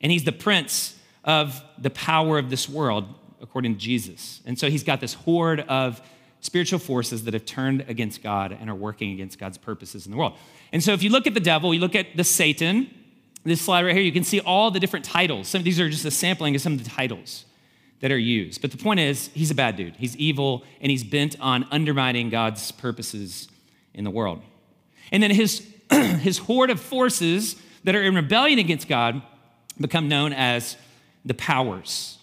And 0.00 0.10
he's 0.10 0.24
the 0.24 0.32
prince 0.32 0.98
of 1.22 1.62
the 1.78 1.90
power 1.90 2.38
of 2.38 2.50
this 2.50 2.68
world 2.68 3.06
according 3.44 3.74
to 3.74 3.78
Jesus. 3.78 4.40
And 4.46 4.58
so 4.58 4.68
he's 4.68 4.82
got 4.82 5.00
this 5.00 5.14
horde 5.14 5.60
of 5.60 6.00
spiritual 6.40 6.78
forces 6.78 7.24
that 7.24 7.34
have 7.34 7.44
turned 7.44 7.84
against 7.88 8.22
God 8.22 8.56
and 8.58 8.68
are 8.68 8.74
working 8.74 9.12
against 9.12 9.38
God's 9.38 9.58
purposes 9.58 10.06
in 10.06 10.12
the 10.12 10.18
world. 10.18 10.32
And 10.72 10.82
so 10.82 10.92
if 10.92 11.02
you 11.02 11.10
look 11.10 11.26
at 11.26 11.34
the 11.34 11.40
devil, 11.40 11.72
you 11.72 11.80
look 11.80 11.94
at 11.94 12.16
the 12.16 12.24
Satan, 12.24 12.90
this 13.44 13.60
slide 13.60 13.84
right 13.84 13.94
here, 13.94 14.02
you 14.02 14.12
can 14.12 14.24
see 14.24 14.40
all 14.40 14.70
the 14.70 14.80
different 14.80 15.04
titles. 15.04 15.46
Some 15.46 15.60
of 15.60 15.64
these 15.64 15.78
are 15.78 15.88
just 15.88 16.04
a 16.04 16.10
sampling 16.10 16.54
of 16.54 16.62
some 16.62 16.72
of 16.72 16.82
the 16.82 16.90
titles 16.90 17.44
that 18.00 18.10
are 18.10 18.18
used. 18.18 18.60
But 18.60 18.70
the 18.70 18.78
point 18.78 19.00
is, 19.00 19.28
he's 19.34 19.50
a 19.50 19.54
bad 19.54 19.76
dude. 19.76 19.96
He's 19.96 20.16
evil 20.16 20.64
and 20.80 20.90
he's 20.90 21.04
bent 21.04 21.36
on 21.40 21.66
undermining 21.70 22.30
God's 22.30 22.72
purposes 22.72 23.48
in 23.92 24.04
the 24.04 24.10
world. 24.10 24.42
And 25.12 25.22
then 25.22 25.30
his, 25.30 25.66
his 25.90 26.38
horde 26.38 26.70
of 26.70 26.80
forces 26.80 27.56
that 27.84 27.94
are 27.94 28.02
in 28.02 28.14
rebellion 28.14 28.58
against 28.58 28.88
God 28.88 29.22
become 29.80 30.08
known 30.08 30.32
as 30.32 30.76
the 31.24 31.34
powers. 31.34 32.18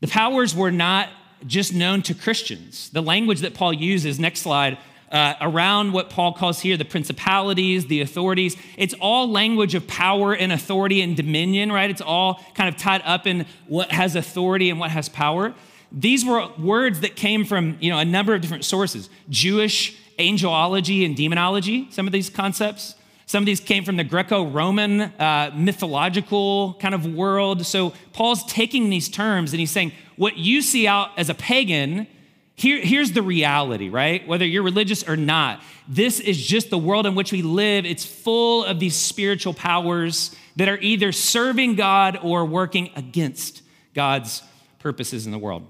The 0.00 0.08
powers 0.08 0.54
were 0.54 0.70
not 0.70 1.08
just 1.46 1.72
known 1.72 2.02
to 2.02 2.14
Christians. 2.14 2.90
The 2.90 3.02
language 3.02 3.40
that 3.40 3.54
Paul 3.54 3.72
uses, 3.72 4.18
next 4.18 4.40
slide, 4.40 4.78
uh, 5.10 5.34
around 5.40 5.92
what 5.92 6.08
Paul 6.08 6.32
calls 6.32 6.60
here 6.60 6.76
the 6.76 6.84
principalities, 6.84 7.86
the 7.86 8.00
authorities. 8.00 8.56
It's 8.76 8.94
all 9.00 9.28
language 9.28 9.74
of 9.74 9.86
power 9.86 10.34
and 10.34 10.52
authority 10.52 11.02
and 11.02 11.16
dominion, 11.16 11.72
right? 11.72 11.90
It's 11.90 12.00
all 12.00 12.42
kind 12.54 12.68
of 12.68 12.76
tied 12.80 13.02
up 13.04 13.26
in 13.26 13.46
what 13.66 13.90
has 13.90 14.14
authority 14.14 14.70
and 14.70 14.78
what 14.78 14.90
has 14.90 15.08
power. 15.08 15.54
These 15.90 16.24
were 16.24 16.48
words 16.56 17.00
that 17.00 17.16
came 17.16 17.44
from 17.44 17.76
you 17.80 17.90
know 17.90 17.98
a 17.98 18.04
number 18.04 18.34
of 18.34 18.40
different 18.40 18.64
sources: 18.64 19.10
Jewish 19.28 19.96
angelology 20.18 21.04
and 21.04 21.16
demonology. 21.16 21.88
Some 21.90 22.06
of 22.06 22.12
these 22.12 22.30
concepts. 22.30 22.94
Some 23.30 23.44
of 23.44 23.46
these 23.46 23.60
came 23.60 23.84
from 23.84 23.94
the 23.94 24.02
Greco 24.02 24.44
Roman 24.44 25.02
uh, 25.02 25.52
mythological 25.54 26.74
kind 26.80 26.96
of 26.96 27.06
world. 27.14 27.64
So 27.64 27.92
Paul's 28.12 28.42
taking 28.46 28.90
these 28.90 29.08
terms 29.08 29.52
and 29.52 29.60
he's 29.60 29.70
saying, 29.70 29.92
what 30.16 30.36
you 30.36 30.60
see 30.60 30.88
out 30.88 31.10
as 31.16 31.30
a 31.30 31.34
pagan, 31.34 32.08
here, 32.56 32.80
here's 32.80 33.12
the 33.12 33.22
reality, 33.22 33.88
right? 33.88 34.26
Whether 34.26 34.44
you're 34.44 34.64
religious 34.64 35.08
or 35.08 35.16
not, 35.16 35.62
this 35.86 36.18
is 36.18 36.44
just 36.44 36.70
the 36.70 36.78
world 36.78 37.06
in 37.06 37.14
which 37.14 37.30
we 37.30 37.40
live. 37.40 37.86
It's 37.86 38.04
full 38.04 38.64
of 38.64 38.80
these 38.80 38.96
spiritual 38.96 39.54
powers 39.54 40.34
that 40.56 40.68
are 40.68 40.78
either 40.78 41.12
serving 41.12 41.76
God 41.76 42.18
or 42.24 42.44
working 42.44 42.90
against 42.96 43.62
God's 43.94 44.42
purposes 44.80 45.26
in 45.26 45.30
the 45.30 45.38
world. 45.38 45.68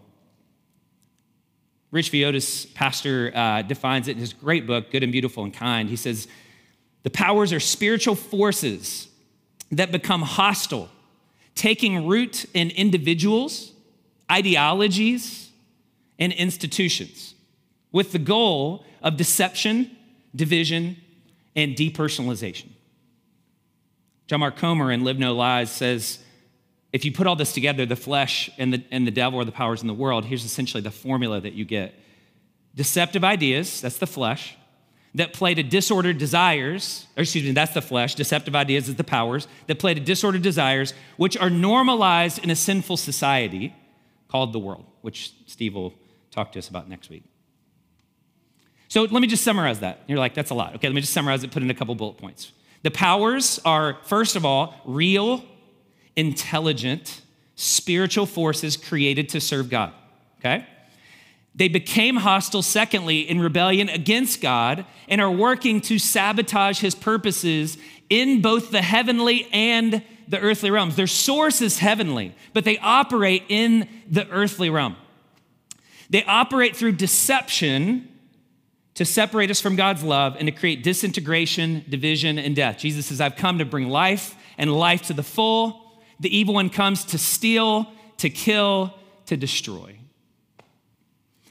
Rich 1.91 2.11
Villodas, 2.11 2.73
pastor, 2.73 3.33
uh, 3.35 3.61
defines 3.61 4.09
it 4.09 4.13
in 4.13 4.19
his 4.19 4.33
great 4.33 4.67
book, 4.67 4.91
Good 4.91 5.03
and 5.03 5.13
Beautiful 5.13 5.45
and 5.45 5.53
Kind. 5.53 5.91
He 5.91 5.97
says, 5.97 6.27
the 7.03 7.11
powers 7.11 7.53
are 7.53 7.61
spiritual 7.61 8.15
forces 8.15 9.09
that 9.73 9.93
become 9.93 10.23
hostile, 10.23 10.89
taking 11.55 12.07
root 12.07 12.45
in 12.55 12.71
individuals, 12.71 13.73
ideologies, 14.31 15.51
and 16.19 16.33
institutions 16.33 17.35
with 17.93 18.13
the 18.13 18.19
goal 18.19 18.85
of 19.03 19.17
deception, 19.17 19.91
division, 20.35 20.97
and 21.57 21.75
depersonalization. 21.75 22.69
John 24.27 24.41
Mark 24.41 24.57
Comer 24.57 24.93
in 24.93 25.03
Live 25.03 25.19
No 25.19 25.35
Lies 25.35 25.71
says, 25.71 26.19
if 26.93 27.05
you 27.05 27.13
put 27.13 27.27
all 27.27 27.37
this 27.37 27.53
together, 27.53 27.87
the 27.87 27.97
flesh 27.97 28.51
and 28.59 28.75
the, 28.75 28.85
and 28.91 29.07
the 29.07 29.11
devil 29.11 29.41
are 29.41 29.45
the 29.45 29.53
powers 29.53 29.81
in 29.81 29.89
the 29.89 29.95
world, 29.95 30.25
here's 30.25 30.45
essentially 30.45 30.83
the 30.83 30.91
formula 30.91 31.41
that 31.41 31.55
you 31.55 31.65
get 31.65 31.95
deceptive 32.75 33.25
ideas, 33.25 33.81
that's 33.81 33.99
the 33.99 34.07
flesh, 34.07 34.57
that 35.15 35.33
play 35.33 35.55
to 35.55 35.63
disordered 35.63 36.19
desires, 36.19 37.07
or 37.17 37.23
excuse 37.23 37.45
me, 37.45 37.53
that's 37.53 37.75
the 37.75 37.83
flesh, 37.83 38.15
deceptive 38.15 38.55
ideas 38.55 38.89
is 38.89 38.95
the 38.95 39.05
powers, 39.05 39.49
that 39.67 39.79
play 39.79 39.95
to 39.95 40.01
disordered 40.01 40.43
desires, 40.43 40.95
which 41.17 41.37
are 41.37 41.51
normalized 41.51 42.39
in 42.39 42.51
a 42.51 42.57
sinful 42.57 42.97
society 42.97 43.75
called 44.29 44.53
the 44.53 44.59
world, 44.59 44.87
which 45.03 45.33
Steve 45.47 45.75
will 45.75 45.93
talk 46.31 46.53
to 46.53 46.59
us 46.59 46.69
about 46.69 46.89
next 46.89 47.11
week. 47.11 47.25
So 48.89 49.03
let 49.03 49.21
me 49.21 49.27
just 49.27 49.45
summarize 49.45 49.81
that. 49.81 50.01
You're 50.07 50.19
like, 50.19 50.35
that's 50.35 50.51
a 50.51 50.55
lot. 50.55 50.75
Okay, 50.77 50.89
let 50.89 50.95
me 50.95 51.01
just 51.01 51.13
summarize 51.13 51.45
it, 51.45 51.51
put 51.51 51.63
in 51.63 51.71
a 51.71 51.75
couple 51.75 51.95
bullet 51.95 52.17
points. 52.17 52.53
The 52.83 52.91
powers 52.91 53.61
are, 53.65 53.99
first 54.05 54.37
of 54.37 54.45
all, 54.45 54.75
real, 54.85 55.45
intelligent, 56.17 57.21
spiritual 57.55 58.27
forces 58.27 58.77
created 58.77 59.29
to 59.31 59.41
serve 59.41 59.71
God. 59.71 59.93
Okay? 60.39 60.67
They 61.55 61.69
became 61.69 62.17
hostile, 62.17 62.63
secondly, 62.63 63.29
in 63.29 63.41
rebellion 63.41 63.89
against 63.89 64.41
God 64.41 64.87
and 65.09 65.21
are 65.21 65.31
working 65.31 65.81
to 65.83 65.99
sabotage 65.99 66.81
his 66.81 66.95
purposes 66.95 67.77
in 68.09 68.41
both 68.41 68.71
the 68.71 68.83
heavenly 68.83 69.49
and 69.53 70.03
the 70.29 70.39
earthly 70.39 70.71
realms. 70.71 70.97
Their 70.97 71.07
source 71.09 71.61
is 71.61 71.79
heavenly, 71.79 72.35
but 72.53 72.65
they 72.65 72.79
operate 72.79 73.45
in 73.49 73.89
the 74.09 74.29
earthly 74.31 74.71
realm. 74.71 74.97
They 76.09 76.25
operate 76.25 76.77
through 76.77 76.93
deception 76.93 78.09
to 78.95 79.05
separate 79.05 79.51
us 79.51 79.61
from 79.61 79.77
God's 79.77 80.03
love 80.03 80.37
and 80.39 80.47
to 80.47 80.53
create 80.53 80.83
disintegration, 80.83 81.85
division, 81.89 82.39
and 82.39 82.55
death. 82.55 82.79
Jesus 82.79 83.07
says, 83.07 83.21
I've 83.21 83.37
come 83.37 83.59
to 83.59 83.65
bring 83.65 83.89
life 83.89 84.35
and 84.59 84.73
life 84.73 85.03
to 85.03 85.15
the 85.15 85.23
full. 85.23 86.01
The 86.19 86.37
evil 86.37 86.55
one 86.55 86.69
comes 86.69 87.05
to 87.07 87.19
steal, 87.19 87.91
to 88.19 88.29
kill, 88.29 88.95
to 89.27 89.37
destroy. 89.37 90.00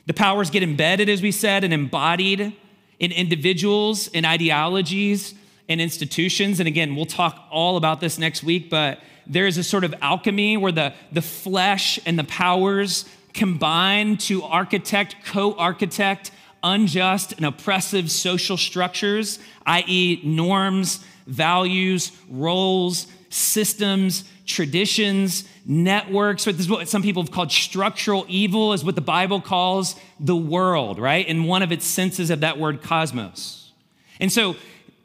The 0.06 0.14
powers 0.14 0.50
get 0.50 0.64
embedded, 0.64 1.10
as 1.10 1.22
we 1.22 1.32
said, 1.32 1.64
and 1.64 1.74
embodied 1.74 2.54
in 3.00 3.12
individuals, 3.12 4.08
in 4.10 4.26
ideologies, 4.26 5.34
and 5.68 5.80
institutions. 5.80 6.60
And 6.60 6.68
again, 6.68 6.96
we'll 6.96 7.06
talk 7.06 7.48
all 7.52 7.78
about 7.78 8.02
this 8.02 8.18
next 8.18 8.44
week, 8.44 8.70
but 8.70 9.00
there 9.28 9.46
is 9.46 9.58
a 9.58 9.64
sort 9.64 9.84
of 9.84 9.94
alchemy 10.02 10.58
where 10.58 10.72
the, 10.72 10.94
the 11.12 11.22
flesh 11.22 12.00
and 12.06 12.18
the 12.18 12.24
powers 12.24 13.06
combine 13.34 14.18
to 14.18 14.44
architect, 14.44 15.16
co 15.24 15.54
architect 15.54 16.32
unjust 16.64 17.34
and 17.34 17.46
oppressive 17.46 18.12
social 18.12 18.58
structures, 18.58 19.40
i.e., 19.66 20.20
norms, 20.24 21.06
values, 21.28 22.12
roles, 22.30 23.08
systems, 23.30 24.30
traditions, 24.50 25.48
networks. 25.66 26.44
This 26.46 26.60
is 26.60 26.70
what 26.70 26.90
some 26.90 27.02
people 27.02 27.24
have 27.24 27.32
called 27.32 27.52
structural 27.52 28.26
evil, 28.28 28.74
is 28.74 28.84
what 28.84 28.96
the 28.96 29.02
Bible 29.02 29.40
calls 29.40 29.96
the 30.20 30.36
world, 30.36 31.00
right? 31.00 31.26
In 31.26 31.46
one 31.46 31.62
of 31.62 31.72
its 31.72 31.86
senses 31.86 32.30
of 32.30 32.42
that 32.42 32.58
word 32.58 32.82
cosmos. 32.82 33.72
And 34.20 34.32
so 34.32 34.56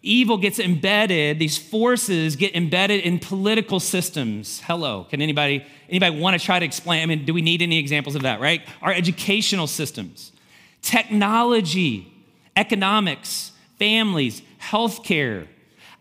evil 0.03 0.39
gets 0.39 0.59
embedded, 0.59 1.39
these 1.39 1.57
forces 1.57 2.37
get 2.37 2.57
embedded 2.57 3.03
in 3.03 3.19
political 3.19 3.79
systems. 3.81 4.61
Hello, 4.65 5.07
can 5.09 5.23
anybody 5.23 5.65
anybody 5.89 6.19
want 6.19 6.39
to 6.39 6.45
try 6.45 6.59
to 6.59 6.65
explain? 6.65 7.03
I 7.03 7.07
mean, 7.07 7.25
do 7.25 7.35
we 7.35 7.43
need 7.43 7.63
any 7.63 7.79
examples 7.79 8.15
of 8.15 8.23
that, 8.23 8.41
right? 8.41 8.63
Our 8.83 8.93
educational 8.93 9.67
systems, 9.67 10.33
technology, 10.83 12.13
economics, 12.57 13.53
families, 13.79 14.43
healthcare, 14.61 15.47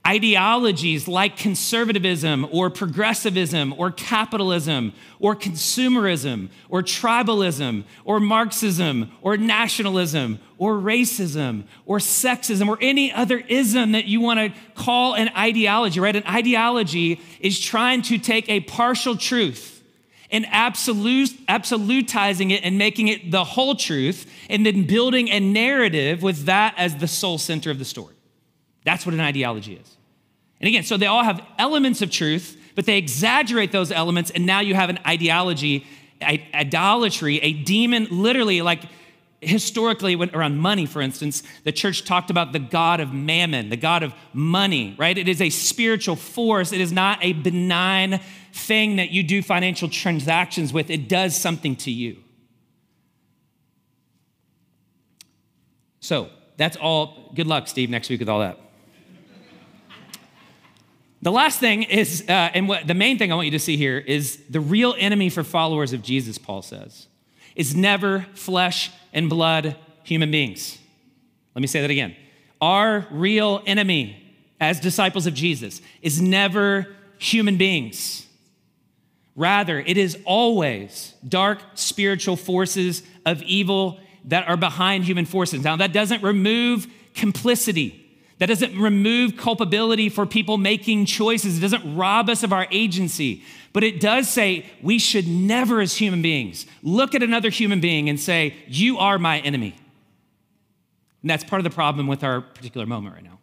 ideologies 0.06 1.08
like 1.08 1.38
conservatism 1.38 2.46
or 2.52 2.70
progressivism 2.70 3.74
or 3.78 3.90
capitalism 3.90 4.92
or 5.20 5.34
consumerism 5.34 6.50
or 6.68 6.84
tribalism 6.84 7.86
or 8.04 8.20
Marxism 8.20 9.10
or 9.22 9.38
nationalism 9.38 10.40
or 10.58 10.74
racism 10.74 11.64
or 11.86 12.00
sexism 12.00 12.68
or 12.68 12.78
any 12.82 13.14
other 13.14 13.38
ism 13.48 13.94
that 13.94 14.04
you 14.06 14.20
want 14.20 14.40
to 14.40 14.52
call 14.76 15.16
an 15.16 15.30
ideology, 15.38 16.02
right? 16.02 16.18
An 16.18 16.28
ideology 16.28 17.22
is 17.40 17.60
trying 17.60 18.02
to 18.04 18.18
take 18.18 18.50
a 18.50 18.60
partial 18.60 19.16
truth 19.16 19.82
and 20.32 20.44
absolutizing 20.46 22.52
it 22.52 22.62
and 22.64 22.78
making 22.78 23.08
it 23.08 23.32
the 23.32 23.46
whole 23.46 23.76
truth 23.76 24.30
and 24.50 24.66
then 24.66 24.86
building 24.86 25.30
a 25.30 25.40
narrative 25.40 26.22
with 26.22 26.44
that 26.46 26.74
as 26.76 26.98
the 26.98 27.08
sole 27.08 27.38
center 27.38 27.72
of 27.72 27.80
the 27.80 27.86
story. 27.86 28.13
That's 28.84 29.06
what 29.06 29.14
an 29.14 29.22
ideology 29.22 29.76
is. 29.76 29.98
And 30.60 30.68
again, 30.68 30.84
so 30.84 30.98
they 30.98 31.08
all 31.08 31.24
have 31.24 31.42
elements 31.58 32.02
of 32.02 32.10
truth, 32.10 32.58
but 32.76 32.86
they 32.86 32.98
exaggerate 32.98 33.72
those 33.72 33.92
elements, 33.92 34.32
and 34.32 34.46
now 34.46 34.62
you 34.62 34.76
have 34.76 34.90
an 34.90 35.00
ideology, 35.06 35.86
idolatry, 36.22 37.38
a 37.40 37.54
demon, 37.54 38.08
literally, 38.10 38.62
like 38.62 38.84
historically, 39.42 40.16
when, 40.16 40.34
around 40.34 40.58
money, 40.58 40.86
for 40.86 41.02
instance, 41.02 41.44
the 41.64 41.72
church 41.72 42.06
talked 42.06 42.30
about 42.30 42.54
the 42.54 42.60
God 42.60 43.00
of 43.00 43.14
mammon, 43.14 43.70
the 43.70 43.78
God 43.78 44.04
of 44.04 44.14
money, 44.32 44.96
right? 44.98 45.18
It 45.18 45.28
is 45.28 45.42
a 45.42 45.50
spiritual 45.50 46.16
force, 46.16 46.72
it 46.72 46.82
is 46.82 46.92
not 46.92 47.20
a 47.22 47.34
benign 47.34 48.22
thing 48.54 48.96
that 48.98 49.12
you 49.12 49.24
do 49.24 49.42
financial 49.42 49.90
transactions 49.90 50.72
with, 50.72 50.90
it 50.90 51.10
does 51.10 51.36
something 51.36 51.76
to 51.78 51.92
you. 51.92 52.18
So, 56.00 56.30
that's 56.58 56.78
all. 56.78 57.32
Good 57.34 57.48
luck, 57.48 57.68
Steve, 57.68 57.90
next 57.90 58.10
week 58.10 58.20
with 58.20 58.30
all 58.30 58.40
that. 58.42 58.63
The 61.24 61.32
last 61.32 61.62
thing 61.62 61.84
is, 61.84 62.26
uh, 62.28 62.52
and 62.54 62.68
what 62.68 62.86
the 62.86 62.94
main 62.94 63.18
thing 63.18 63.32
I 63.32 63.36
want 63.36 63.46
you 63.46 63.52
to 63.52 63.60
see 63.60 63.78
here 63.78 63.98
is 63.98 64.44
the 64.50 64.60
real 64.60 64.94
enemy 64.98 65.30
for 65.30 65.42
followers 65.42 65.94
of 65.94 66.02
Jesus, 66.02 66.38
Paul 66.38 66.62
says, 66.62 67.08
is 67.56 67.74
never 67.74 68.26
flesh 68.34 68.92
and 69.14 69.30
blood 69.30 69.78
human 70.04 70.32
beings. 70.32 70.78
Let 71.56 71.62
me 71.62 71.68
say 71.68 71.80
that 71.80 71.90
again. 71.90 72.14
Our 72.60 73.08
real 73.10 73.64
enemy 73.66 74.36
as 74.60 74.82
disciples 74.82 75.26
of 75.26 75.34
Jesus 75.34 75.82
is 76.02 76.22
never 76.22 76.94
human 77.20 77.56
beings. 77.56 78.28
Rather, 79.34 79.80
it 79.80 79.98
is 79.98 80.18
always 80.26 81.14
dark 81.26 81.62
spiritual 81.76 82.36
forces 82.36 83.02
of 83.26 83.42
evil 83.44 83.98
that 84.26 84.50
are 84.50 84.58
behind 84.58 85.06
human 85.06 85.26
forces. 85.26 85.64
Now, 85.64 85.78
that 85.78 85.94
doesn't 85.94 86.22
remove 86.22 86.86
complicity. 87.14 88.03
That 88.40 88.48
doesn't 88.48 88.78
remove 88.78 89.38
culpability 89.38 90.10
for 90.10 90.26
people 90.26 90.58
making 90.58 91.06
choices. 91.06 91.58
It 91.58 91.62
doesn't 91.62 91.96
rob 91.96 92.30
us 92.30 92.44
of 92.44 92.52
our 92.52 92.68
agency. 92.72 93.44
But 93.74 93.84
it 93.84 94.00
does 94.00 94.30
say 94.30 94.66
we 94.82 95.00
should 95.00 95.28
never, 95.28 95.82
as 95.82 95.96
human 95.96 96.22
beings, 96.22 96.66
look 96.82 97.16
at 97.16 97.24
another 97.24 97.50
human 97.50 97.80
being 97.80 98.10
and 98.10 98.20
say, 98.20 98.56
You 98.68 98.98
are 99.00 99.18
my 99.18 99.40
enemy. 99.40 99.76
And 101.22 101.30
that's 101.30 101.44
part 101.44 101.60
of 101.60 101.64
the 101.64 101.70
problem 101.70 102.08
with 102.08 102.24
our 102.24 102.42
particular 102.42 102.86
moment 102.86 103.16
right 103.16 103.24
now, 103.24 103.40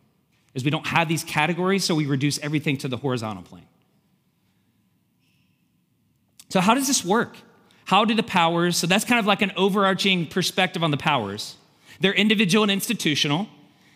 is 0.54 0.64
we 0.64 0.70
don't 0.70 0.86
have 0.86 1.08
these 1.08 1.24
categories, 1.24 1.84
so 1.84 1.94
we 1.94 2.06
reduce 2.06 2.38
everything 2.40 2.76
to 2.78 2.88
the 2.88 2.96
horizontal 2.96 3.42
plane. 3.42 3.66
So, 6.50 6.60
how 6.60 6.74
does 6.74 6.86
this 6.86 7.04
work? 7.04 7.36
How 7.86 8.04
do 8.04 8.14
the 8.14 8.22
powers, 8.22 8.76
so 8.76 8.86
that's 8.86 9.04
kind 9.04 9.18
of 9.18 9.26
like 9.26 9.42
an 9.42 9.52
overarching 9.56 10.26
perspective 10.26 10.84
on 10.84 10.90
the 10.90 10.96
powers. 10.96 11.56
They're 12.00 12.14
individual 12.14 12.62
and 12.62 12.70
institutional. 12.70 13.48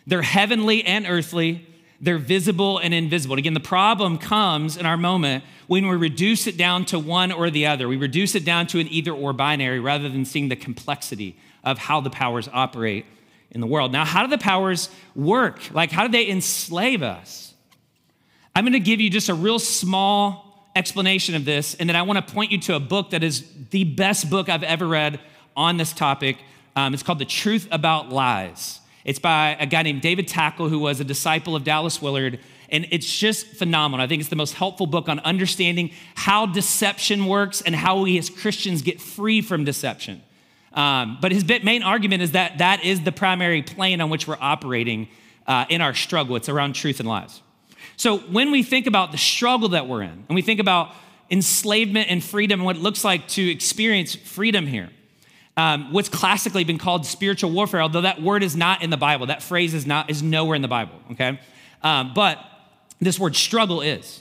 They're 0.06 0.22
heavenly 0.22 0.84
and 0.84 1.06
earthly, 1.06 1.66
they're 2.00 2.18
visible 2.18 2.78
and 2.78 2.92
invisible. 2.92 3.36
again, 3.36 3.54
the 3.54 3.60
problem 3.60 4.18
comes 4.18 4.76
in 4.76 4.84
our 4.84 4.96
moment 4.96 5.44
when 5.66 5.88
we 5.88 5.96
reduce 5.96 6.46
it 6.46 6.56
down 6.56 6.84
to 6.86 6.98
one 6.98 7.32
or 7.32 7.48
the 7.48 7.66
other. 7.66 7.88
We 7.88 7.96
reduce 7.96 8.34
it 8.34 8.44
down 8.44 8.66
to 8.68 8.80
an 8.80 8.88
either 8.90 9.12
or 9.12 9.32
binary 9.32 9.80
rather 9.80 10.08
than 10.08 10.24
seeing 10.24 10.48
the 10.48 10.56
complexity 10.56 11.38
of 11.62 11.78
how 11.78 12.00
the 12.00 12.10
powers 12.10 12.48
operate 12.52 13.06
in 13.50 13.60
the 13.60 13.66
world. 13.66 13.92
Now, 13.92 14.04
how 14.04 14.22
do 14.22 14.28
the 14.28 14.38
powers 14.38 14.90
work? 15.14 15.72
Like, 15.72 15.90
how 15.90 16.06
do 16.06 16.12
they 16.12 16.28
enslave 16.28 17.02
us? 17.02 17.54
I'm 18.54 18.64
going 18.64 18.74
to 18.74 18.80
give 18.80 19.00
you 19.00 19.08
just 19.08 19.28
a 19.28 19.34
real 19.34 19.58
small 19.58 20.68
explanation 20.76 21.34
of 21.34 21.44
this, 21.44 21.74
and 21.74 21.88
then 21.88 21.96
I 21.96 22.02
want 22.02 22.26
to 22.26 22.34
point 22.34 22.52
you 22.52 22.58
to 22.62 22.74
a 22.74 22.80
book 22.80 23.10
that 23.10 23.22
is 23.22 23.44
the 23.70 23.84
best 23.84 24.28
book 24.28 24.48
I've 24.48 24.62
ever 24.62 24.86
read 24.86 25.20
on 25.56 25.76
this 25.76 25.92
topic. 25.92 26.38
Um, 26.76 26.92
it's 26.92 27.02
called 27.02 27.20
The 27.20 27.24
Truth 27.24 27.68
About 27.70 28.10
Lies. 28.10 28.80
It's 29.04 29.18
by 29.18 29.56
a 29.60 29.66
guy 29.66 29.82
named 29.82 30.00
David 30.00 30.26
Takle, 30.26 30.68
who 30.68 30.78
was 30.78 30.98
a 31.00 31.04
disciple 31.04 31.54
of 31.54 31.62
Dallas 31.62 32.00
Willard. 32.00 32.40
And 32.70 32.86
it's 32.90 33.18
just 33.18 33.46
phenomenal. 33.46 34.02
I 34.02 34.08
think 34.08 34.20
it's 34.20 34.30
the 34.30 34.36
most 34.36 34.54
helpful 34.54 34.86
book 34.86 35.08
on 35.08 35.20
understanding 35.20 35.90
how 36.14 36.46
deception 36.46 37.26
works 37.26 37.60
and 37.60 37.74
how 37.74 38.00
we 38.00 38.18
as 38.18 38.30
Christians 38.30 38.82
get 38.82 39.00
free 39.00 39.42
from 39.42 39.64
deception. 39.64 40.22
Um, 40.72 41.18
but 41.20 41.30
his 41.30 41.46
main 41.62 41.82
argument 41.82 42.22
is 42.22 42.32
that 42.32 42.58
that 42.58 42.82
is 42.84 43.02
the 43.02 43.12
primary 43.12 43.62
plane 43.62 44.00
on 44.00 44.10
which 44.10 44.26
we're 44.26 44.38
operating 44.40 45.08
uh, 45.46 45.66
in 45.68 45.80
our 45.80 45.94
struggle. 45.94 46.34
It's 46.36 46.48
around 46.48 46.74
truth 46.74 46.98
and 46.98 47.08
lies. 47.08 47.42
So 47.96 48.18
when 48.18 48.50
we 48.50 48.62
think 48.62 48.86
about 48.86 49.12
the 49.12 49.18
struggle 49.18 49.68
that 49.70 49.86
we're 49.86 50.02
in, 50.02 50.24
and 50.28 50.34
we 50.34 50.42
think 50.42 50.58
about 50.58 50.92
enslavement 51.30 52.10
and 52.10 52.24
freedom 52.24 52.60
and 52.60 52.64
what 52.64 52.76
it 52.76 52.82
looks 52.82 53.04
like 53.04 53.28
to 53.28 53.50
experience 53.50 54.14
freedom 54.14 54.66
here, 54.66 54.90
um, 55.56 55.92
what's 55.92 56.08
classically 56.08 56.64
been 56.64 56.78
called 56.78 57.06
spiritual 57.06 57.50
warfare, 57.50 57.80
although 57.80 58.00
that 58.00 58.20
word 58.20 58.42
is 58.42 58.56
not 58.56 58.82
in 58.82 58.90
the 58.90 58.96
Bible. 58.96 59.26
That 59.26 59.42
phrase 59.42 59.74
is 59.74 59.86
not 59.86 60.10
is 60.10 60.22
nowhere 60.22 60.56
in 60.56 60.62
the 60.62 60.68
Bible. 60.68 61.00
Okay, 61.12 61.38
um, 61.82 62.12
but 62.14 62.38
this 63.00 63.18
word 63.18 63.36
struggle 63.36 63.80
is. 63.80 64.20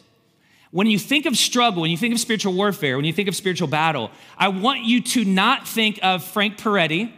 When 0.71 0.87
you 0.87 0.97
think 0.97 1.27
of 1.27 1.37
struggle, 1.37 1.81
when 1.81 1.91
you 1.91 1.97
think 1.97 2.15
of 2.15 2.19
spiritual 2.19 2.53
warfare, 2.53 2.95
when 2.95 3.05
you 3.05 3.13
think 3.13 3.27
of 3.27 3.35
spiritual 3.35 3.67
battle, 3.67 4.09
I 4.37 4.47
want 4.47 4.81
you 4.81 5.01
to 5.01 5.23
not 5.23 5.67
think 5.67 5.99
of 6.01 6.23
Frank 6.23 6.57
Peretti. 6.57 7.11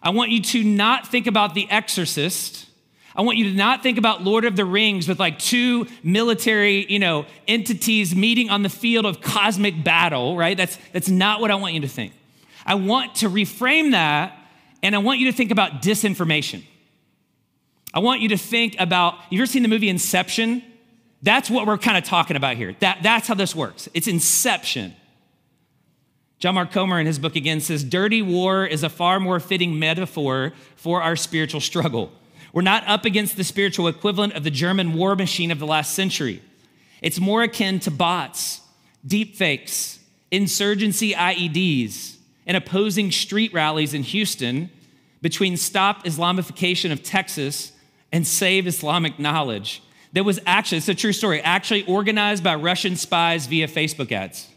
I 0.00 0.10
want 0.10 0.30
you 0.30 0.40
to 0.40 0.62
not 0.62 1.08
think 1.08 1.26
about 1.26 1.54
The 1.54 1.68
Exorcist. 1.70 2.66
I 3.16 3.22
want 3.22 3.36
you 3.36 3.50
to 3.50 3.56
not 3.56 3.82
think 3.82 3.98
about 3.98 4.22
Lord 4.22 4.44
of 4.44 4.54
the 4.54 4.64
Rings 4.64 5.08
with 5.08 5.18
like 5.18 5.40
two 5.40 5.88
military, 6.04 6.86
you 6.86 7.00
know, 7.00 7.26
entities 7.48 8.14
meeting 8.14 8.48
on 8.48 8.62
the 8.62 8.68
field 8.68 9.06
of 9.06 9.20
cosmic 9.20 9.82
battle, 9.82 10.36
right? 10.36 10.56
That's, 10.56 10.78
that's 10.92 11.08
not 11.08 11.40
what 11.40 11.50
I 11.50 11.56
want 11.56 11.74
you 11.74 11.80
to 11.80 11.88
think. 11.88 12.12
I 12.68 12.74
want 12.74 13.16
to 13.16 13.30
reframe 13.30 13.92
that 13.92 14.36
and 14.82 14.94
I 14.94 14.98
want 14.98 15.20
you 15.20 15.30
to 15.30 15.36
think 15.36 15.50
about 15.50 15.80
disinformation. 15.80 16.62
I 17.94 18.00
want 18.00 18.20
you 18.20 18.28
to 18.28 18.36
think 18.36 18.76
about, 18.78 19.14
you 19.30 19.40
ever 19.40 19.46
seen 19.46 19.62
the 19.62 19.70
movie 19.70 19.88
Inception? 19.88 20.62
That's 21.22 21.48
what 21.48 21.66
we're 21.66 21.78
kind 21.78 21.96
of 21.96 22.04
talking 22.04 22.36
about 22.36 22.56
here. 22.56 22.76
That, 22.80 22.98
that's 23.02 23.26
how 23.26 23.34
this 23.34 23.56
works. 23.56 23.88
It's 23.94 24.06
inception. 24.06 24.94
John 26.38 26.54
Mark 26.54 26.70
Comer 26.70 27.00
in 27.00 27.06
his 27.06 27.18
book 27.18 27.36
again 27.36 27.60
says, 27.60 27.82
Dirty 27.82 28.20
war 28.20 28.66
is 28.66 28.84
a 28.84 28.90
far 28.90 29.18
more 29.18 29.40
fitting 29.40 29.78
metaphor 29.78 30.52
for 30.76 31.02
our 31.02 31.16
spiritual 31.16 31.62
struggle. 31.62 32.12
We're 32.52 32.62
not 32.62 32.86
up 32.86 33.06
against 33.06 33.38
the 33.38 33.44
spiritual 33.44 33.88
equivalent 33.88 34.34
of 34.34 34.44
the 34.44 34.50
German 34.50 34.92
war 34.92 35.16
machine 35.16 35.50
of 35.50 35.58
the 35.58 35.66
last 35.66 35.94
century. 35.94 36.42
It's 37.00 37.18
more 37.18 37.42
akin 37.42 37.80
to 37.80 37.90
bots, 37.90 38.60
deep 39.04 39.36
fakes, 39.36 40.00
insurgency 40.30 41.14
IEDs, 41.14 42.17
and 42.48 42.56
opposing 42.56 43.12
street 43.12 43.52
rallies 43.52 43.94
in 43.94 44.02
Houston 44.02 44.70
between 45.20 45.56
Stop 45.56 46.04
Islamification 46.04 46.90
of 46.90 47.02
Texas 47.04 47.72
and 48.10 48.26
Save 48.26 48.66
Islamic 48.66 49.18
Knowledge 49.18 49.82
that 50.14 50.24
was 50.24 50.40
actually, 50.46 50.78
it's 50.78 50.88
a 50.88 50.94
true 50.94 51.12
story, 51.12 51.40
actually 51.42 51.84
organized 51.84 52.42
by 52.42 52.54
Russian 52.54 52.96
spies 52.96 53.46
via 53.46 53.68
Facebook 53.68 54.10
ads. 54.10 54.48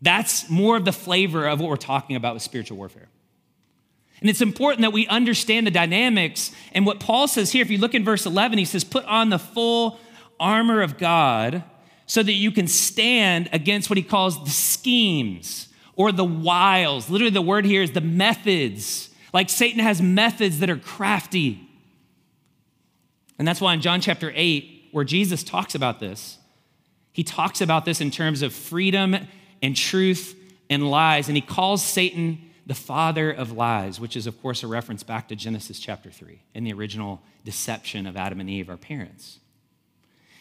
That's 0.00 0.48
more 0.48 0.76
of 0.76 0.84
the 0.84 0.92
flavor 0.92 1.46
of 1.46 1.58
what 1.58 1.68
we're 1.68 1.76
talking 1.76 2.16
about 2.16 2.34
with 2.34 2.42
spiritual 2.42 2.76
warfare. 2.76 3.08
And 4.20 4.30
it's 4.30 4.40
important 4.40 4.82
that 4.82 4.92
we 4.92 5.06
understand 5.08 5.66
the 5.66 5.70
dynamics. 5.70 6.52
And 6.72 6.86
what 6.86 7.00
Paul 7.00 7.26
says 7.28 7.50
here, 7.50 7.62
if 7.62 7.70
you 7.70 7.78
look 7.78 7.94
in 7.94 8.04
verse 8.04 8.24
11, 8.24 8.58
he 8.58 8.64
says, 8.64 8.84
Put 8.84 9.04
on 9.06 9.30
the 9.30 9.38
full 9.38 9.98
armor 10.38 10.80
of 10.80 10.96
God 10.96 11.64
so 12.06 12.22
that 12.22 12.32
you 12.32 12.52
can 12.52 12.68
stand 12.68 13.48
against 13.52 13.90
what 13.90 13.96
he 13.96 14.02
calls 14.02 14.42
the 14.44 14.50
schemes 14.50 15.65
or 15.96 16.12
the 16.12 16.24
wiles. 16.24 17.10
Literally, 17.10 17.32
the 17.32 17.42
word 17.42 17.64
here 17.64 17.82
is 17.82 17.92
the 17.92 18.00
methods. 18.00 19.10
Like 19.32 19.50
Satan 19.50 19.80
has 19.80 20.00
methods 20.00 20.60
that 20.60 20.70
are 20.70 20.76
crafty. 20.76 21.68
And 23.38 23.48
that's 23.48 23.60
why 23.60 23.74
in 23.74 23.80
John 23.80 24.00
chapter 24.00 24.32
8, 24.34 24.88
where 24.92 25.04
Jesus 25.04 25.42
talks 25.42 25.74
about 25.74 25.98
this, 25.98 26.38
he 27.12 27.24
talks 27.24 27.60
about 27.60 27.84
this 27.84 28.00
in 28.00 28.10
terms 28.10 28.42
of 28.42 28.54
freedom 28.54 29.16
and 29.62 29.74
truth 29.74 30.38
and 30.70 30.90
lies. 30.90 31.28
And 31.28 31.36
he 31.36 31.42
calls 31.42 31.82
Satan 31.82 32.50
the 32.66 32.74
father 32.74 33.30
of 33.30 33.52
lies, 33.52 34.00
which 34.00 34.16
is, 34.16 34.26
of 34.26 34.40
course, 34.42 34.62
a 34.62 34.66
reference 34.66 35.02
back 35.02 35.28
to 35.28 35.36
Genesis 35.36 35.78
chapter 35.78 36.10
3 36.10 36.40
and 36.54 36.66
the 36.66 36.72
original 36.72 37.22
deception 37.44 38.06
of 38.06 38.16
Adam 38.16 38.40
and 38.40 38.50
Eve, 38.50 38.68
our 38.68 38.76
parents. 38.76 39.38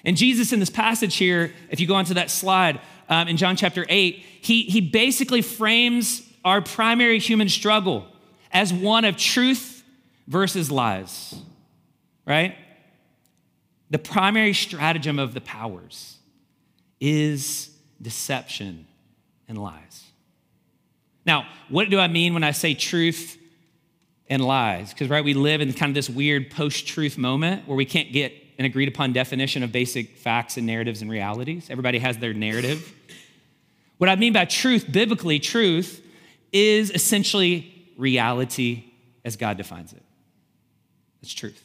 And 0.03 0.17
Jesus, 0.17 0.51
in 0.53 0.59
this 0.59 0.69
passage 0.69 1.15
here, 1.15 1.53
if 1.69 1.79
you 1.79 1.87
go 1.87 1.95
onto 1.95 2.13
that 2.15 2.29
slide 2.29 2.79
um, 3.09 3.27
in 3.27 3.37
John 3.37 3.55
chapter 3.55 3.85
8, 3.87 4.15
he, 4.41 4.63
he 4.63 4.81
basically 4.81 5.41
frames 5.41 6.21
our 6.43 6.61
primary 6.61 7.19
human 7.19 7.49
struggle 7.49 8.07
as 8.51 8.73
one 8.73 9.05
of 9.05 9.17
truth 9.17 9.83
versus 10.27 10.71
lies, 10.71 11.35
right? 12.25 12.55
The 13.89 13.99
primary 13.99 14.53
stratagem 14.53 15.19
of 15.19 15.33
the 15.33 15.41
powers 15.41 16.17
is 16.99 17.69
deception 18.01 18.87
and 19.47 19.57
lies. 19.57 20.03
Now, 21.25 21.47
what 21.69 21.89
do 21.89 21.99
I 21.99 22.07
mean 22.07 22.33
when 22.33 22.43
I 22.43 22.51
say 22.51 22.73
truth 22.73 23.37
and 24.29 24.43
lies? 24.43 24.93
Because, 24.93 25.09
right, 25.09 25.23
we 25.23 25.33
live 25.33 25.61
in 25.61 25.73
kind 25.73 25.89
of 25.89 25.95
this 25.95 26.09
weird 26.09 26.51
post 26.51 26.87
truth 26.87 27.17
moment 27.17 27.67
where 27.67 27.75
we 27.75 27.85
can't 27.85 28.11
get 28.11 28.33
an 28.57 28.65
agreed 28.65 28.87
upon 28.87 29.11
definition 29.11 29.63
of 29.63 29.71
basic 29.71 30.17
facts 30.17 30.57
and 30.57 30.65
narratives 30.65 31.01
and 31.01 31.11
realities. 31.11 31.69
Everybody 31.69 31.99
has 31.99 32.17
their 32.17 32.33
narrative. 32.33 32.93
What 33.97 34.09
I 34.09 34.15
mean 34.15 34.33
by 34.33 34.45
truth, 34.45 34.91
biblically, 34.91 35.39
truth 35.39 36.05
is 36.51 36.91
essentially 36.91 37.91
reality 37.97 38.83
as 39.23 39.35
God 39.35 39.57
defines 39.57 39.93
it. 39.93 40.03
That's 41.21 41.33
truth. 41.33 41.61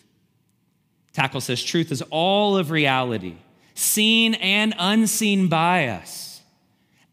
Takle 1.12 1.40
says 1.40 1.62
truth 1.62 1.90
is 1.90 2.02
all 2.10 2.56
of 2.56 2.70
reality, 2.70 3.36
seen 3.74 4.34
and 4.34 4.74
unseen 4.78 5.48
by 5.48 5.88
us, 5.88 6.40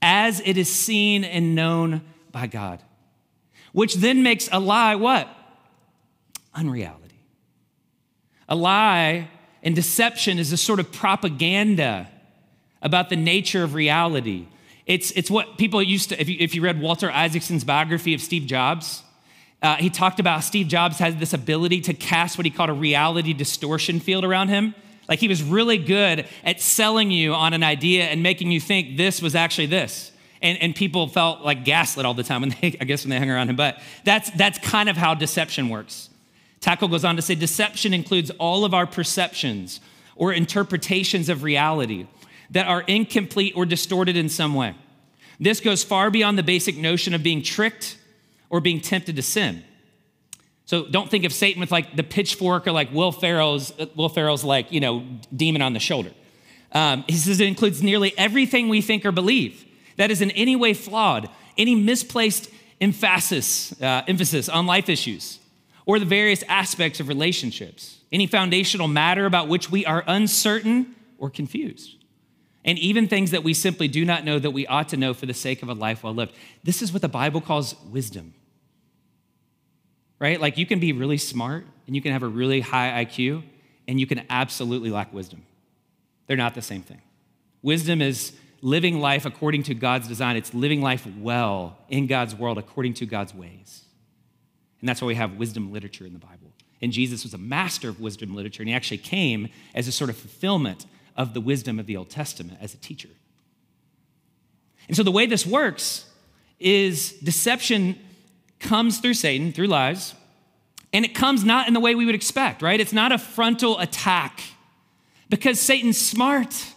as 0.01 0.41
it 0.45 0.57
is 0.57 0.71
seen 0.71 1.23
and 1.23 1.55
known 1.55 2.01
by 2.31 2.47
God, 2.47 2.81
which 3.73 3.95
then 3.95 4.23
makes 4.23 4.47
a 4.51 4.59
lie 4.59 4.95
what? 4.95 5.27
Unreality. 6.53 7.19
A 8.47 8.55
lie 8.55 9.29
and 9.63 9.75
deception 9.75 10.39
is 10.39 10.51
a 10.53 10.57
sort 10.57 10.79
of 10.79 10.91
propaganda 10.91 12.09
about 12.81 13.09
the 13.09 13.15
nature 13.15 13.63
of 13.63 13.73
reality. 13.73 14.47
It's, 14.87 15.11
it's 15.11 15.29
what 15.29 15.57
people 15.57 15.83
used 15.83 16.09
to, 16.09 16.19
if 16.19 16.27
you, 16.27 16.37
if 16.39 16.55
you 16.55 16.61
read 16.61 16.81
Walter 16.81 17.11
Isaacson's 17.11 17.63
biography 17.63 18.13
of 18.13 18.21
Steve 18.21 18.47
Jobs, 18.47 19.03
uh, 19.61 19.75
he 19.75 19.89
talked 19.89 20.19
about 20.19 20.43
Steve 20.43 20.67
Jobs 20.67 20.97
has 20.99 21.15
this 21.17 21.33
ability 21.33 21.81
to 21.81 21.93
cast 21.93 22.37
what 22.37 22.45
he 22.45 22.51
called 22.51 22.69
a 22.69 22.73
reality 22.73 23.33
distortion 23.33 23.99
field 23.99 24.23
around 24.23 24.47
him. 24.47 24.73
Like 25.09 25.19
he 25.19 25.27
was 25.27 25.43
really 25.43 25.77
good 25.77 26.25
at 26.43 26.61
selling 26.61 27.11
you 27.11 27.33
on 27.33 27.53
an 27.53 27.63
idea 27.63 28.05
and 28.05 28.23
making 28.23 28.51
you 28.51 28.59
think 28.59 28.97
this 28.97 29.21
was 29.21 29.35
actually 29.35 29.67
this 29.67 30.11
and, 30.41 30.57
and 30.61 30.75
people 30.75 31.07
felt 31.07 31.41
like 31.41 31.65
gaslit 31.65 32.05
all 32.05 32.13
the 32.13 32.23
time 32.23 32.41
when 32.41 32.49
they, 32.61 32.77
I 32.79 32.85
guess 32.85 33.03
when 33.03 33.09
they 33.09 33.19
hung 33.19 33.29
around 33.29 33.49
him. 33.49 33.55
But 33.55 33.81
that's, 34.03 34.29
that's 34.31 34.59
kind 34.59 34.89
of 34.89 34.97
how 34.97 35.13
deception 35.13 35.69
works. 35.69 36.09
Takle 36.59 36.87
goes 36.87 37.05
on 37.05 37.15
to 37.15 37.21
say 37.21 37.35
deception 37.35 37.93
includes 37.93 38.31
all 38.31 38.65
of 38.65 38.73
our 38.73 38.87
perceptions 38.87 39.79
or 40.15 40.33
interpretations 40.33 41.29
of 41.29 41.43
reality 41.43 42.07
that 42.51 42.67
are 42.67 42.81
incomplete 42.81 43.53
or 43.55 43.65
distorted 43.65 44.15
in 44.15 44.29
some 44.29 44.53
way. 44.53 44.75
This 45.39 45.59
goes 45.59 45.83
far 45.83 46.09
beyond 46.09 46.37
the 46.37 46.43
basic 46.43 46.77
notion 46.77 47.13
of 47.13 47.23
being 47.23 47.41
tricked 47.41 47.97
or 48.49 48.61
being 48.61 48.81
tempted 48.81 49.15
to 49.15 49.21
sin. 49.21 49.63
So 50.65 50.85
don't 50.85 51.09
think 51.09 51.23
of 51.23 51.33
Satan 51.33 51.59
with 51.61 51.71
like 51.71 51.95
the 51.95 52.03
pitchfork 52.03 52.67
or 52.67 52.71
like 52.71 52.91
Will 52.91 53.11
Ferrell's, 53.11 53.71
Will 53.95 54.09
Ferrell's 54.09 54.43
like, 54.43 54.71
you 54.71 54.79
know, 54.79 55.05
demon 55.35 55.61
on 55.61 55.73
the 55.73 55.79
shoulder. 55.79 56.11
Um, 56.73 57.05
he 57.07 57.15
says 57.15 57.39
it 57.39 57.47
includes 57.47 57.81
nearly 57.81 58.17
everything 58.17 58.67
we 58.67 58.81
think 58.81 59.05
or 59.05 59.11
believe 59.11 59.65
that 59.95 60.11
is 60.11 60.21
in 60.21 60.31
any 60.31 60.55
way 60.55 60.73
flawed, 60.73 61.29
any 61.57 61.75
misplaced 61.75 62.49
emphasis, 62.81 63.79
uh, 63.81 64.03
emphasis 64.07 64.49
on 64.49 64.65
life 64.65 64.89
issues, 64.89 65.39
or 65.85 65.99
the 65.99 66.05
various 66.05 66.43
aspects 66.43 66.99
of 66.99 67.07
relationships, 67.07 67.99
any 68.11 68.27
foundational 68.27 68.87
matter 68.87 69.25
about 69.25 69.47
which 69.47 69.71
we 69.71 69.85
are 69.85 70.03
uncertain 70.07 70.95
or 71.17 71.29
confused, 71.29 71.95
and 72.67 72.77
even 72.77 73.07
things 73.07 73.31
that 73.31 73.43
we 73.43 73.53
simply 73.53 73.87
do 73.87 74.03
not 74.03 74.25
know 74.25 74.37
that 74.37 74.51
we 74.51 74.67
ought 74.67 74.89
to 74.89 74.97
know 74.97 75.13
for 75.13 75.25
the 75.25 75.33
sake 75.33 75.63
of 75.63 75.69
a 75.69 75.73
life 75.73 76.03
well 76.03 76.13
lived. 76.13 76.33
This 76.63 76.81
is 76.81 76.91
what 76.91 77.01
the 77.01 77.07
Bible 77.07 77.39
calls 77.39 77.75
wisdom. 77.85 78.33
Right? 80.19 80.39
Like 80.39 80.57
you 80.57 80.65
can 80.65 80.79
be 80.79 80.91
really 80.91 81.17
smart 81.17 81.65
and 81.87 81.95
you 81.95 82.01
can 82.01 82.11
have 82.11 82.23
a 82.23 82.27
really 82.27 82.59
high 82.59 83.05
IQ, 83.05 83.43
and 83.87 83.97
you 83.97 84.05
can 84.05 84.25
absolutely 84.29 84.89
lack 84.89 85.13
wisdom. 85.13 85.43
They're 86.25 86.35
not 86.35 86.53
the 86.53 86.61
same 86.61 86.81
thing. 86.81 87.01
Wisdom 87.61 88.01
is 88.01 88.33
living 88.61 88.99
life 88.99 89.25
according 89.25 89.63
to 89.63 89.73
God's 89.73 90.09
design. 90.09 90.35
It's 90.35 90.53
living 90.53 90.81
life 90.81 91.07
well 91.19 91.77
in 91.87 92.05
God's 92.07 92.35
world 92.35 92.57
according 92.57 92.95
to 92.95 93.05
God's 93.05 93.33
ways. 93.33 93.85
And 94.81 94.89
that's 94.89 95.01
why 95.01 95.07
we 95.07 95.15
have 95.15 95.37
wisdom 95.37 95.71
literature 95.71 96.05
in 96.05 96.11
the 96.11 96.19
Bible. 96.19 96.51
And 96.81 96.91
Jesus 96.91 97.23
was 97.23 97.33
a 97.33 97.37
master 97.37 97.87
of 97.87 98.01
wisdom 98.01 98.35
literature, 98.35 98.61
and 98.61 98.67
he 98.67 98.75
actually 98.75 98.97
came 98.97 99.47
as 99.73 99.87
a 99.87 99.91
sort 99.93 100.09
of 100.09 100.17
fulfillment 100.17 100.85
of 101.17 101.33
the 101.33 101.41
wisdom 101.41 101.79
of 101.79 101.87
the 101.87 101.97
Old 101.97 102.09
Testament 102.09 102.59
as 102.61 102.73
a 102.73 102.77
teacher. 102.77 103.09
And 104.87 104.95
so 104.95 105.03
the 105.03 105.11
way 105.11 105.25
this 105.25 105.45
works 105.45 106.05
is 106.59 107.11
deception 107.23 107.97
comes 108.59 108.99
through 108.99 109.15
Satan, 109.15 109.51
through 109.51 109.67
lies, 109.67 110.13
and 110.93 111.03
it 111.03 111.13
comes 111.13 111.43
not 111.43 111.67
in 111.67 111.73
the 111.73 111.79
way 111.79 111.95
we 111.95 112.05
would 112.05 112.15
expect, 112.15 112.61
right? 112.61 112.79
It's 112.79 112.93
not 112.93 113.11
a 113.11 113.17
frontal 113.17 113.79
attack 113.79 114.39
because 115.29 115.59
Satan's 115.59 115.99
smart. 115.99 116.73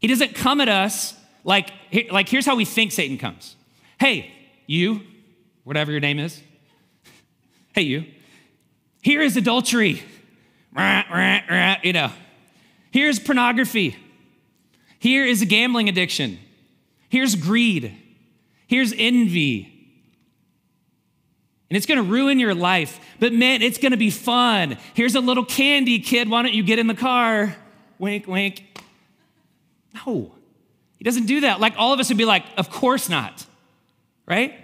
He 0.00 0.08
doesn't 0.08 0.34
come 0.34 0.60
at 0.60 0.68
us 0.68 1.14
like, 1.44 1.70
like 2.10 2.28
here's 2.28 2.44
how 2.44 2.56
we 2.56 2.64
think 2.64 2.92
Satan 2.92 3.16
comes. 3.16 3.54
Hey, 4.00 4.32
you, 4.66 5.02
whatever 5.64 5.90
your 5.90 6.00
name 6.00 6.18
is, 6.18 6.42
hey, 7.74 7.82
you, 7.82 8.04
here 9.02 9.20
is 9.22 9.36
adultery. 9.36 10.02
You 10.76 11.92
know, 11.92 12.12
here's 12.90 13.18
pornography. 13.18 13.96
Here 14.98 15.24
is 15.24 15.42
a 15.42 15.46
gambling 15.46 15.88
addiction. 15.88 16.38
Here's 17.08 17.34
greed. 17.34 17.96
Here's 18.66 18.92
envy. 18.96 19.74
And 21.70 21.76
it's 21.76 21.86
gonna 21.86 22.02
ruin 22.02 22.38
your 22.38 22.54
life, 22.54 22.98
but 23.20 23.32
man, 23.32 23.62
it's 23.62 23.78
gonna 23.78 23.96
be 23.96 24.10
fun. 24.10 24.78
Here's 24.94 25.14
a 25.14 25.20
little 25.20 25.44
candy, 25.44 25.98
kid. 25.98 26.30
Why 26.30 26.42
don't 26.42 26.54
you 26.54 26.62
get 26.62 26.78
in 26.78 26.86
the 26.86 26.94
car? 26.94 27.54
Wink, 27.98 28.26
wink. 28.26 28.64
No, 29.94 30.32
he 30.96 31.04
doesn't 31.04 31.26
do 31.26 31.40
that. 31.42 31.60
Like 31.60 31.74
all 31.76 31.92
of 31.92 32.00
us 32.00 32.08
would 32.08 32.18
be 32.18 32.24
like, 32.24 32.44
of 32.56 32.70
course 32.70 33.08
not, 33.08 33.44
right? 34.26 34.54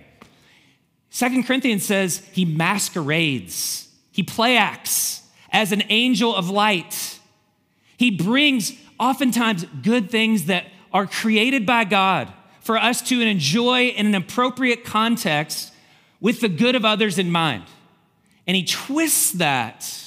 Second 1.10 1.46
Corinthians 1.46 1.84
says 1.84 2.18
he 2.32 2.44
masquerades, 2.44 3.88
he 4.10 4.22
play 4.22 4.56
acts 4.56 5.22
as 5.52 5.72
an 5.72 5.82
angel 5.88 6.34
of 6.34 6.50
light. 6.50 7.13
He 7.96 8.10
brings 8.10 8.72
oftentimes 8.98 9.64
good 9.82 10.10
things 10.10 10.46
that 10.46 10.66
are 10.92 11.06
created 11.06 11.66
by 11.66 11.84
God 11.84 12.32
for 12.60 12.78
us 12.78 13.02
to 13.02 13.20
enjoy 13.20 13.88
in 13.88 14.06
an 14.06 14.14
appropriate 14.14 14.84
context 14.84 15.72
with 16.20 16.40
the 16.40 16.48
good 16.48 16.74
of 16.74 16.84
others 16.84 17.18
in 17.18 17.30
mind. 17.30 17.64
And 18.46 18.56
he 18.56 18.64
twists 18.64 19.32
that 19.32 20.04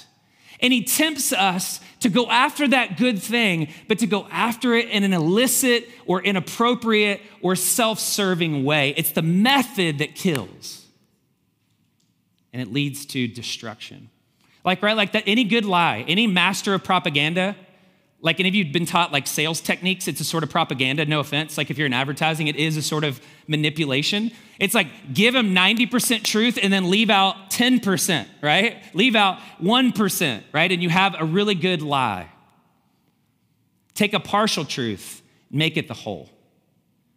and 0.59 0.73
he 0.73 0.83
tempts 0.83 1.31
us 1.31 1.79
to 1.99 2.09
go 2.09 2.29
after 2.29 2.67
that 2.67 2.97
good 2.97 3.21
thing, 3.21 3.69
but 3.87 3.99
to 3.99 4.07
go 4.07 4.27
after 4.31 4.73
it 4.73 4.89
in 4.89 5.03
an 5.03 5.13
illicit 5.13 5.89
or 6.05 6.21
inappropriate 6.21 7.21
or 7.41 7.55
self 7.55 7.99
serving 7.99 8.63
way. 8.63 8.93
It's 8.97 9.11
the 9.11 9.21
method 9.21 9.99
that 9.99 10.15
kills, 10.15 10.85
and 12.53 12.61
it 12.61 12.71
leads 12.71 13.05
to 13.07 13.27
destruction. 13.27 14.09
Like, 14.63 14.81
right, 14.83 14.97
like 14.97 15.13
that, 15.13 15.23
any 15.27 15.43
good 15.43 15.65
lie, 15.65 16.03
any 16.07 16.27
master 16.27 16.73
of 16.73 16.83
propaganda, 16.83 17.55
like 18.19 18.39
any 18.39 18.49
of 18.49 18.55
you 18.55 18.63
have 18.63 18.73
been 18.73 18.85
taught 18.85 19.11
like 19.11 19.27
sales 19.27 19.61
techniques, 19.61 20.07
it's 20.07 20.19
a 20.19 20.23
sort 20.23 20.43
of 20.43 20.49
propaganda, 20.49 21.05
no 21.05 21.19
offense. 21.19 21.57
Like 21.57 21.69
if 21.69 21.77
you're 21.77 21.85
in 21.85 21.93
advertising, 21.93 22.47
it 22.47 22.55
is 22.55 22.75
a 22.75 22.81
sort 22.81 23.03
of 23.03 23.21
manipulation. 23.47 24.31
It's 24.59 24.73
like 24.73 25.13
give 25.13 25.33
them 25.33 25.53
90% 25.53 26.23
truth 26.23 26.57
and 26.61 26.73
then 26.73 26.89
leave 26.89 27.09
out 27.09 27.51
10%, 27.51 28.27
right? 28.41 28.77
Leave 28.95 29.15
out 29.15 29.39
1%, 29.61 30.43
right? 30.51 30.71
And 30.71 30.81
you 30.81 30.89
have 30.89 31.15
a 31.19 31.25
really 31.25 31.55
good 31.55 31.81
lie. 31.81 32.29
Take 33.93 34.13
a 34.13 34.19
partial 34.19 34.65
truth, 34.65 35.21
make 35.51 35.77
it 35.77 35.87
the 35.87 35.93
whole. 35.93 36.29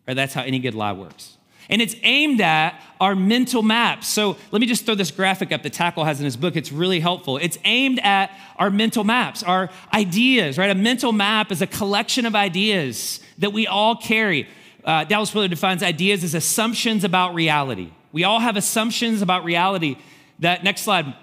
Right? 0.06 0.14
That's 0.14 0.34
how 0.34 0.42
any 0.42 0.58
good 0.58 0.74
lie 0.74 0.92
works 0.92 1.36
and 1.70 1.80
it's 1.80 1.94
aimed 2.02 2.40
at 2.40 2.78
our 3.00 3.14
mental 3.14 3.62
maps. 3.62 4.08
So 4.08 4.36
let 4.50 4.60
me 4.60 4.66
just 4.66 4.84
throw 4.84 4.94
this 4.94 5.10
graphic 5.10 5.52
up 5.52 5.62
that 5.62 5.72
Takle 5.72 6.04
has 6.04 6.18
in 6.18 6.26
his 6.26 6.36
book. 6.36 6.56
It's 6.56 6.70
really 6.70 7.00
helpful. 7.00 7.38
It's 7.38 7.56
aimed 7.64 8.00
at 8.00 8.30
our 8.56 8.70
mental 8.70 9.04
maps, 9.04 9.42
our 9.42 9.70
ideas, 9.94 10.58
right? 10.58 10.70
A 10.70 10.74
mental 10.74 11.12
map 11.12 11.50
is 11.50 11.62
a 11.62 11.66
collection 11.66 12.26
of 12.26 12.34
ideas 12.34 13.20
that 13.38 13.52
we 13.52 13.66
all 13.66 13.96
carry. 13.96 14.46
Uh, 14.84 15.04
Dallas 15.04 15.34
Willard 15.34 15.50
defines 15.50 15.82
ideas 15.82 16.24
as 16.24 16.34
assumptions 16.34 17.04
about 17.04 17.34
reality. 17.34 17.90
We 18.12 18.24
all 18.24 18.40
have 18.40 18.56
assumptions 18.56 19.22
about 19.22 19.44
reality 19.44 19.96
that, 20.40 20.64
next 20.64 20.82
slide, 20.82 21.14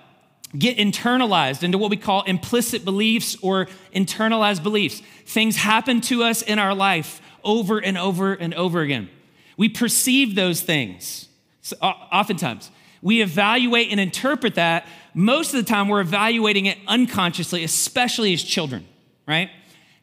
get 0.58 0.78
internalized 0.78 1.62
into 1.62 1.78
what 1.78 1.92
we 1.92 1.98
call 1.98 2.24
implicit 2.24 2.86
beliefs 2.86 3.36
or 3.42 3.68
internalized 3.94 4.64
beliefs. 4.64 5.02
Things 5.26 5.58
happen 5.58 6.00
to 6.02 6.24
us 6.24 6.42
in 6.42 6.58
our 6.58 6.74
life 6.74 7.22
over 7.44 7.80
and 7.80 7.98
over 7.98 8.34
and 8.34 8.54
over 8.54 8.82
again. 8.82 9.10
We 9.58 9.70
perceive 9.70 10.36
those 10.36 10.62
things 10.62 11.28
so, 11.62 11.76
oftentimes. 11.82 12.72
We 13.02 13.22
evaluate 13.22 13.92
and 13.92 14.00
interpret 14.00 14.56
that. 14.56 14.88
Most 15.14 15.54
of 15.54 15.64
the 15.64 15.70
time, 15.70 15.90
we're 15.90 16.00
evaluating 16.00 16.66
it 16.66 16.78
unconsciously, 16.88 17.64
especially 17.64 18.34
as 18.34 18.42
children, 18.42 18.88
right? 19.28 19.50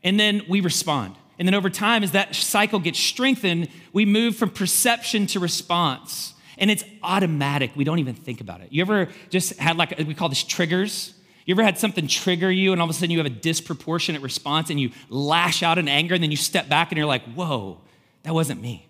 And 0.02 0.20
then 0.20 0.42
we 0.48 0.60
respond. 0.60 1.16
And 1.38 1.48
then 1.48 1.54
over 1.54 1.70
time, 1.70 2.02
as 2.02 2.12
that 2.12 2.34
cycle 2.34 2.78
gets 2.78 2.98
strengthened, 2.98 3.68
we 3.92 4.04
move 4.04 4.36
from 4.36 4.50
perception 4.50 5.26
to 5.28 5.40
response. 5.40 6.34
And 6.58 6.70
it's 6.70 6.84
automatic. 7.02 7.72
We 7.74 7.84
don't 7.84 7.98
even 7.98 8.14
think 8.14 8.40
about 8.40 8.60
it. 8.60 8.68
You 8.70 8.82
ever 8.82 9.08
just 9.30 9.58
had 9.58 9.76
like, 9.76 9.98
we 9.98 10.14
call 10.14 10.28
this 10.28 10.44
triggers? 10.44 11.14
You 11.46 11.54
ever 11.54 11.64
had 11.64 11.78
something 11.78 12.06
trigger 12.06 12.50
you 12.50 12.72
and 12.72 12.80
all 12.80 12.88
of 12.88 12.90
a 12.90 12.94
sudden 12.94 13.10
you 13.10 13.18
have 13.18 13.26
a 13.26 13.30
disproportionate 13.30 14.22
response 14.22 14.70
and 14.70 14.78
you 14.78 14.90
lash 15.08 15.62
out 15.62 15.78
in 15.78 15.88
anger 15.88 16.14
and 16.14 16.22
then 16.22 16.30
you 16.30 16.36
step 16.36 16.68
back 16.68 16.90
and 16.90 16.96
you're 16.96 17.06
like, 17.06 17.24
whoa, 17.34 17.80
that 18.22 18.32
wasn't 18.32 18.60
me. 18.62 18.88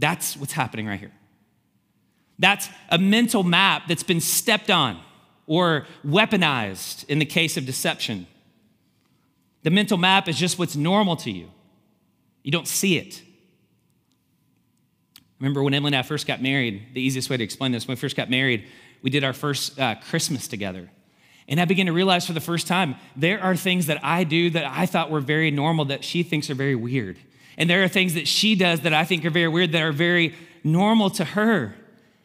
That's 0.00 0.36
what's 0.36 0.52
happening 0.52 0.86
right 0.86 0.98
here. 0.98 1.12
That's 2.38 2.68
a 2.88 2.98
mental 2.98 3.42
map 3.42 3.82
that's 3.86 4.02
been 4.02 4.20
stepped 4.20 4.70
on 4.70 5.00
or 5.46 5.86
weaponized 6.04 7.04
in 7.08 7.18
the 7.18 7.26
case 7.26 7.56
of 7.56 7.66
deception. 7.66 8.26
The 9.62 9.70
mental 9.70 9.98
map 9.98 10.26
is 10.26 10.38
just 10.38 10.58
what's 10.58 10.74
normal 10.74 11.16
to 11.16 11.30
you, 11.30 11.50
you 12.42 12.50
don't 12.50 12.66
see 12.66 12.96
it. 12.96 13.22
Remember 15.38 15.62
when 15.62 15.72
Emily 15.72 15.88
and 15.88 15.96
I 15.96 16.02
first 16.02 16.26
got 16.26 16.42
married, 16.42 16.88
the 16.92 17.00
easiest 17.00 17.30
way 17.30 17.38
to 17.38 17.44
explain 17.44 17.72
this, 17.72 17.88
when 17.88 17.96
we 17.96 18.00
first 18.00 18.14
got 18.14 18.28
married, 18.28 18.66
we 19.00 19.08
did 19.08 19.24
our 19.24 19.32
first 19.32 19.78
uh, 19.80 19.94
Christmas 19.94 20.46
together. 20.46 20.90
And 21.48 21.58
I 21.58 21.64
began 21.64 21.86
to 21.86 21.92
realize 21.92 22.26
for 22.26 22.34
the 22.34 22.40
first 22.40 22.66
time, 22.66 22.94
there 23.16 23.42
are 23.42 23.56
things 23.56 23.86
that 23.86 24.04
I 24.04 24.24
do 24.24 24.50
that 24.50 24.66
I 24.66 24.84
thought 24.84 25.10
were 25.10 25.20
very 25.20 25.50
normal 25.50 25.86
that 25.86 26.04
she 26.04 26.22
thinks 26.22 26.50
are 26.50 26.54
very 26.54 26.74
weird. 26.74 27.16
And 27.56 27.68
there 27.68 27.82
are 27.82 27.88
things 27.88 28.14
that 28.14 28.26
she 28.26 28.54
does 28.54 28.80
that 28.80 28.94
I 28.94 29.04
think 29.04 29.24
are 29.24 29.30
very 29.30 29.48
weird 29.48 29.72
that 29.72 29.82
are 29.82 29.92
very 29.92 30.34
normal 30.64 31.10
to 31.10 31.24
her. 31.24 31.74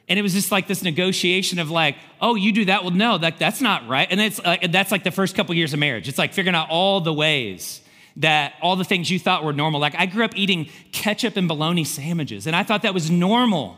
And 0.07 0.19
it 0.19 0.21
was 0.21 0.33
just 0.33 0.51
like 0.51 0.67
this 0.67 0.83
negotiation 0.83 1.57
of 1.57 1.71
like, 1.71 1.97
oh, 2.21 2.35
you 2.35 2.51
do 2.51 2.65
that? 2.65 2.83
Well, 2.83 2.93
no, 2.93 3.17
that, 3.17 3.39
that's 3.39 3.59
not 3.59 3.87
right. 3.87 4.07
And 4.09 4.21
it's 4.21 4.43
like, 4.43 4.71
that's 4.71 4.91
like 4.91 5.03
the 5.03 5.11
first 5.11 5.35
couple 5.35 5.55
years 5.55 5.73
of 5.73 5.79
marriage. 5.79 6.07
It's 6.07 6.19
like 6.19 6.33
figuring 6.33 6.55
out 6.55 6.69
all 6.69 7.01
the 7.01 7.13
ways 7.13 7.81
that 8.17 8.53
all 8.61 8.75
the 8.75 8.83
things 8.83 9.09
you 9.09 9.19
thought 9.19 9.43
were 9.43 9.53
normal. 9.53 9.79
Like 9.79 9.95
I 9.95 10.05
grew 10.05 10.23
up 10.23 10.37
eating 10.37 10.69
ketchup 10.91 11.37
and 11.37 11.47
bologna 11.47 11.83
sandwiches, 11.83 12.47
and 12.47 12.55
I 12.55 12.63
thought 12.63 12.83
that 12.83 12.93
was 12.93 13.09
normal. 13.09 13.77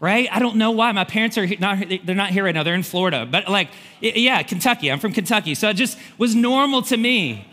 Right? 0.00 0.28
I 0.30 0.38
don't 0.38 0.56
know 0.56 0.70
why. 0.70 0.92
My 0.92 1.02
parents 1.02 1.36
are 1.36 1.46
not, 1.58 1.78
they're 2.04 2.14
not 2.14 2.30
here 2.30 2.44
right 2.44 2.54
now. 2.54 2.62
They're 2.62 2.74
in 2.74 2.84
Florida. 2.84 3.26
But 3.28 3.48
like, 3.48 3.68
yeah, 4.00 4.44
Kentucky. 4.44 4.92
I'm 4.92 5.00
from 5.00 5.12
Kentucky. 5.12 5.56
So 5.56 5.68
it 5.68 5.74
just 5.74 5.98
was 6.18 6.36
normal 6.36 6.82
to 6.82 6.96
me. 6.96 7.44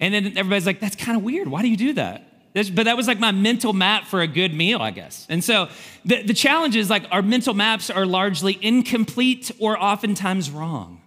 And 0.00 0.14
then 0.14 0.26
everybody's 0.36 0.66
like, 0.66 0.80
that's 0.80 0.96
kind 0.96 1.16
of 1.16 1.24
weird. 1.24 1.48
Why 1.48 1.62
do 1.62 1.68
you 1.68 1.76
do 1.76 1.92
that? 1.94 2.22
But 2.54 2.84
that 2.84 2.96
was 2.96 3.06
like 3.06 3.18
my 3.18 3.32
mental 3.32 3.74
map 3.74 4.06
for 4.06 4.22
a 4.22 4.26
good 4.26 4.54
meal, 4.54 4.80
I 4.80 4.90
guess. 4.90 5.26
And 5.28 5.44
so 5.44 5.68
the, 6.06 6.22
the 6.22 6.32
challenge 6.32 6.74
is 6.74 6.88
like 6.88 7.04
our 7.10 7.20
mental 7.20 7.52
maps 7.52 7.90
are 7.90 8.06
largely 8.06 8.58
incomplete 8.62 9.50
or 9.58 9.78
oftentimes 9.78 10.50
wrong, 10.50 11.02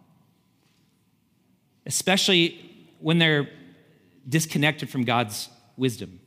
especially 1.88 2.96
when 3.00 3.18
they're 3.18 3.50
disconnected 4.28 4.92
from 4.92 5.06
God's 5.06 5.50
wisdom. 5.76 6.20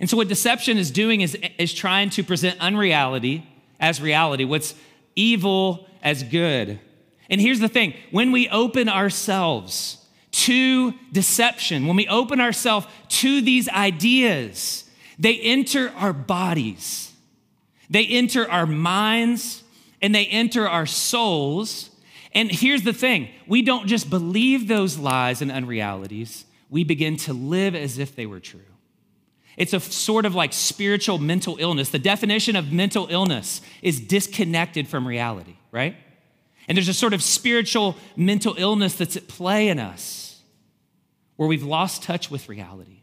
And 0.00 0.08
so 0.08 0.16
what 0.16 0.28
deception 0.28 0.78
is 0.78 0.90
doing 0.90 1.20
is, 1.20 1.36
is 1.58 1.74
trying 1.74 2.08
to 2.10 2.22
present 2.22 2.58
unreality 2.58 3.46
as 3.78 4.00
reality, 4.00 4.44
what's 4.44 4.74
evil 5.14 5.86
as 6.02 6.22
good. 6.22 6.80
And 7.28 7.38
here's 7.38 7.60
the 7.60 7.68
thing 7.68 7.94
when 8.10 8.32
we 8.32 8.48
open 8.48 8.88
ourselves 8.88 9.98
to 10.46 10.92
deception, 11.10 11.88
when 11.88 11.96
we 11.96 12.06
open 12.06 12.40
ourselves 12.40 12.86
to 13.08 13.40
these 13.40 13.68
ideas, 13.68 14.84
they 15.18 15.40
enter 15.40 15.92
our 15.96 16.12
bodies, 16.12 17.12
they 17.90 18.06
enter 18.06 18.48
our 18.48 18.66
minds, 18.66 19.64
and 20.00 20.14
they 20.14 20.26
enter 20.26 20.68
our 20.68 20.86
souls. 20.86 21.90
And 22.32 22.48
here's 22.52 22.82
the 22.82 22.92
thing 22.92 23.28
we 23.48 23.60
don't 23.62 23.88
just 23.88 24.08
believe 24.08 24.68
those 24.68 24.98
lies 24.98 25.42
and 25.42 25.50
unrealities, 25.50 26.44
we 26.70 26.84
begin 26.84 27.16
to 27.18 27.32
live 27.32 27.74
as 27.74 27.98
if 27.98 28.14
they 28.14 28.26
were 28.26 28.40
true. 28.40 28.60
It's 29.56 29.72
a 29.72 29.80
sort 29.80 30.26
of 30.26 30.36
like 30.36 30.52
spiritual 30.52 31.18
mental 31.18 31.56
illness. 31.58 31.88
The 31.88 31.98
definition 31.98 32.54
of 32.54 32.70
mental 32.70 33.08
illness 33.10 33.62
is 33.82 33.98
disconnected 33.98 34.86
from 34.86 35.08
reality, 35.08 35.56
right? 35.72 35.96
And 36.68 36.76
there's 36.76 36.88
a 36.88 36.94
sort 36.94 37.14
of 37.14 37.22
spiritual 37.22 37.96
mental 38.16 38.54
illness 38.58 38.94
that's 38.94 39.16
at 39.16 39.26
play 39.26 39.68
in 39.70 39.80
us 39.80 40.35
where 41.36 41.48
we've 41.48 41.62
lost 41.62 42.02
touch 42.02 42.30
with 42.30 42.48
reality 42.48 43.02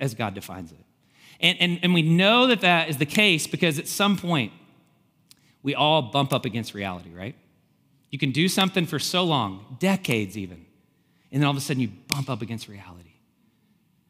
as 0.00 0.14
God 0.14 0.34
defines 0.34 0.72
it. 0.72 0.84
And, 1.40 1.58
and, 1.60 1.80
and 1.82 1.94
we 1.94 2.02
know 2.02 2.46
that 2.46 2.60
that 2.60 2.88
is 2.88 2.98
the 2.98 3.06
case 3.06 3.46
because 3.46 3.78
at 3.78 3.88
some 3.88 4.16
point, 4.16 4.52
we 5.62 5.74
all 5.74 6.02
bump 6.02 6.32
up 6.32 6.44
against 6.44 6.74
reality, 6.74 7.10
right? 7.10 7.34
You 8.10 8.18
can 8.18 8.30
do 8.30 8.48
something 8.48 8.86
for 8.86 8.98
so 8.98 9.24
long, 9.24 9.76
decades 9.78 10.36
even, 10.36 10.66
and 11.30 11.40
then 11.40 11.46
all 11.46 11.52
of 11.52 11.56
a 11.56 11.60
sudden 11.60 11.80
you 11.80 11.88
bump 12.08 12.28
up 12.28 12.42
against 12.42 12.68
reality. 12.68 13.14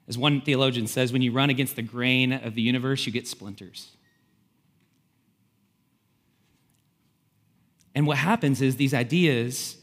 As 0.08 0.18
one 0.18 0.40
theologian 0.40 0.86
says, 0.86 1.12
when 1.12 1.22
you 1.22 1.32
run 1.32 1.50
against 1.50 1.76
the 1.76 1.82
grain 1.82 2.32
of 2.32 2.54
the 2.54 2.62
universe, 2.62 3.06
you 3.06 3.12
get 3.12 3.28
splinters. 3.28 3.92
And 7.94 8.06
what 8.06 8.16
happens 8.18 8.60
is 8.60 8.76
these 8.76 8.94
ideas 8.94 9.76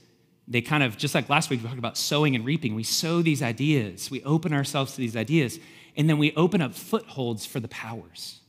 they 0.49 0.61
kind 0.61 0.81
of, 0.81 0.97
just 0.97 1.13
like 1.13 1.29
last 1.29 1.51
week, 1.51 1.61
we 1.61 1.67
talked 1.67 1.79
about 1.79 1.95
sowing 1.95 2.35
and 2.35 2.43
reaping. 2.43 2.73
We 2.73 2.83
sow 2.83 3.21
these 3.21 3.43
ideas, 3.43 4.09
we 4.09 4.23
open 4.23 4.51
ourselves 4.51 4.93
to 4.93 4.97
these 4.97 5.15
ideas, 5.15 5.59
and 5.95 6.09
then 6.09 6.17
we 6.17 6.33
open 6.35 6.61
up 6.61 6.73
footholds 6.73 7.45
for 7.45 7.59
the 7.59 7.67
powers. 7.67 8.39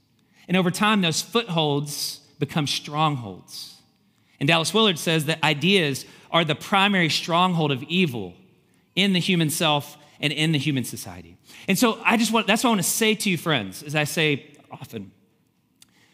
And 0.49 0.57
over 0.57 0.71
time, 0.71 1.03
those 1.03 1.21
footholds 1.21 2.21
become 2.39 2.67
strongholds. 2.67 3.77
And 4.41 4.49
Dallas 4.49 4.73
Willard 4.73 4.99
says 4.99 5.27
that 5.27 5.43
ideas 5.45 6.07
are 6.31 6.45
the 6.45 6.55
primary 6.55 7.11
stronghold 7.11 7.71
of 7.71 7.83
evil 7.85 8.35
in 8.97 9.13
the 9.13 9.21
human 9.21 9.51
self 9.51 9.99
and 10.21 10.33
in 10.33 10.53
the 10.53 10.59
human 10.59 10.85
society. 10.85 11.37
And 11.69 11.79
so 11.79 12.01
I 12.05 12.17
just 12.17 12.33
want, 12.33 12.47
that's 12.47 12.65
what 12.65 12.71
I 12.71 12.73
want 12.73 12.83
to 12.83 12.89
say 12.89 13.15
to 13.15 13.31
you, 13.31 13.37
friends, 13.37 13.83
as 13.83 13.95
I 13.95 14.05
say 14.05 14.47
often. 14.71 15.13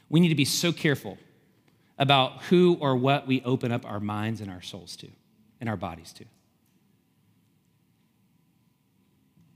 We 0.08 0.20
need 0.20 0.28
to 0.28 0.34
be 0.34 0.44
so 0.44 0.72
careful 0.72 1.18
about 1.98 2.42
who 2.44 2.76
or 2.80 2.96
what 2.96 3.26
we 3.26 3.42
open 3.42 3.72
up 3.72 3.84
our 3.86 4.00
minds 4.00 4.40
and 4.40 4.50
our 4.50 4.62
souls 4.62 4.96
to 4.96 5.08
in 5.66 5.68
our 5.68 5.76
bodies 5.76 6.12
too. 6.12 6.26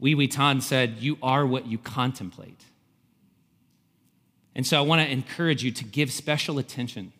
Wee 0.00 0.16
Wee 0.16 0.26
Tan 0.26 0.60
said, 0.60 0.96
You 0.98 1.16
are 1.22 1.46
what 1.46 1.66
you 1.66 1.78
contemplate. 1.78 2.64
And 4.56 4.66
so 4.66 4.76
I 4.76 4.80
want 4.80 5.02
to 5.02 5.08
encourage 5.08 5.62
you 5.62 5.70
to 5.70 5.84
give 5.84 6.10
special 6.10 6.58
attention 6.58 7.12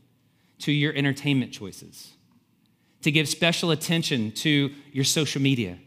to 0.59 0.73
your 0.73 0.93
entertainment 0.95 1.53
choices, 1.53 2.15
to 3.03 3.13
give 3.13 3.29
special 3.29 3.71
attention 3.71 4.33
to 4.33 4.73
your 4.91 5.05
social 5.05 5.41
media, 5.41 5.79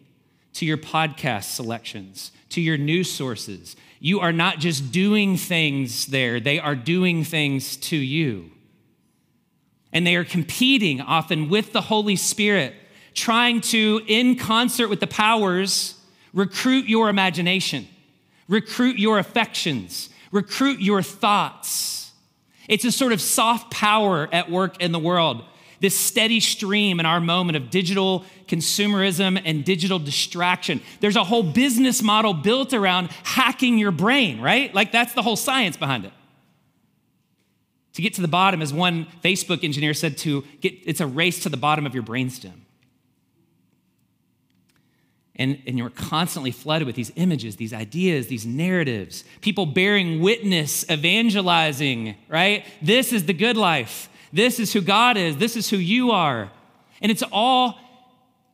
to 0.54 0.66
your 0.66 0.78
podcast 0.78 1.56
selections, 1.56 2.32
to 2.50 2.62
your 2.62 2.78
news 2.78 3.12
sources. 3.12 3.76
You 4.00 4.22
are 4.22 4.32
not 4.32 4.60
just 4.60 4.94
doing 4.94 5.36
things 5.36 6.06
there, 6.06 6.40
they 6.40 6.58
are 6.58 6.76
doing 6.76 7.26
things 7.26 7.76
to 7.78 7.98
you. 7.98 8.52
And 9.92 10.08
they 10.08 10.16
are 10.16 10.24
competing 10.24 11.02
often 11.02 11.50
with 11.50 11.74
the 11.74 11.82
Holy 11.82 12.16
Spirit, 12.16 12.74
trying 13.14 13.62
to, 13.62 14.02
in 14.08 14.36
concert 14.36 14.88
with 14.88 15.00
the 15.00 15.08
powers, 15.08 15.96
recruit 16.34 16.86
your 16.86 17.10
imagination, 17.10 17.88
recruit 18.48 18.98
your 18.98 19.20
affections, 19.20 20.10
recruit 20.32 20.80
your 20.80 21.02
thoughts. 21.02 22.12
It's 22.68 22.86
a 22.86 22.92
sort 22.92 23.14
of 23.14 23.22
soft 23.22 23.72
power 23.72 24.28
at 24.32 24.50
work 24.50 24.82
in 24.82 24.92
the 24.92 25.00
world, 25.00 25.44
this 25.80 25.98
steady 25.98 26.40
stream 26.40 27.00
in 27.00 27.06
our 27.06 27.20
moment 27.20 27.58
of 27.58 27.70
digital 27.70 28.24
consumerism 28.48 29.42
and 29.44 29.66
digital 29.66 30.00
distraction. 30.00 30.82
There's 31.02 31.16
a 31.16 31.24
whole 31.24 31.44
business 31.44 32.02
model 32.02 32.34
built 32.34 32.74
around 32.74 33.10
hacking 33.24 33.78
your 33.78 33.92
brain, 33.92 34.40
right? 34.40 34.74
Like 34.74 34.92
that's 34.92 35.14
the 35.14 35.22
whole 35.22 35.36
science 35.36 35.76
behind 35.76 36.06
it. 36.06 36.14
To 37.94 38.02
get 38.02 38.16
to 38.16 38.22
the 38.22 38.28
bottom, 38.28 38.62
as 38.62 38.74
one 38.74 39.06
Facebook 39.24 39.64
engineer 39.64 39.94
said, 39.94 40.18
to 40.20 40.44
get 40.62 40.74
it's 40.86 41.00
a 41.00 41.06
race 41.08 41.44
to 41.44 41.50
the 41.50 41.58
bottom 41.58 41.86
of 41.86 41.94
your 41.94 42.04
brainstem. 42.04 42.63
And, 45.36 45.62
and 45.66 45.78
you're 45.78 45.90
constantly 45.90 46.52
flooded 46.52 46.86
with 46.86 46.96
these 46.96 47.12
images, 47.16 47.56
these 47.56 47.74
ideas, 47.74 48.28
these 48.28 48.46
narratives, 48.46 49.24
people 49.42 49.66
bearing 49.66 50.22
witness, 50.22 50.90
evangelizing, 50.92 52.16
right? 52.30 52.66
This 52.84 53.12
is 53.12 53.26
the 53.26 53.34
good 53.34 53.58
life. 53.58 54.10
This 54.32 54.60
is 54.60 54.74
who 54.74 54.82
God 54.82 55.18
is. 55.18 55.38
This 55.38 55.56
is 55.56 55.70
who 55.70 55.78
you 55.78 56.12
are. 56.12 56.52
And 57.02 57.12
it's 57.12 57.24
all 57.32 57.80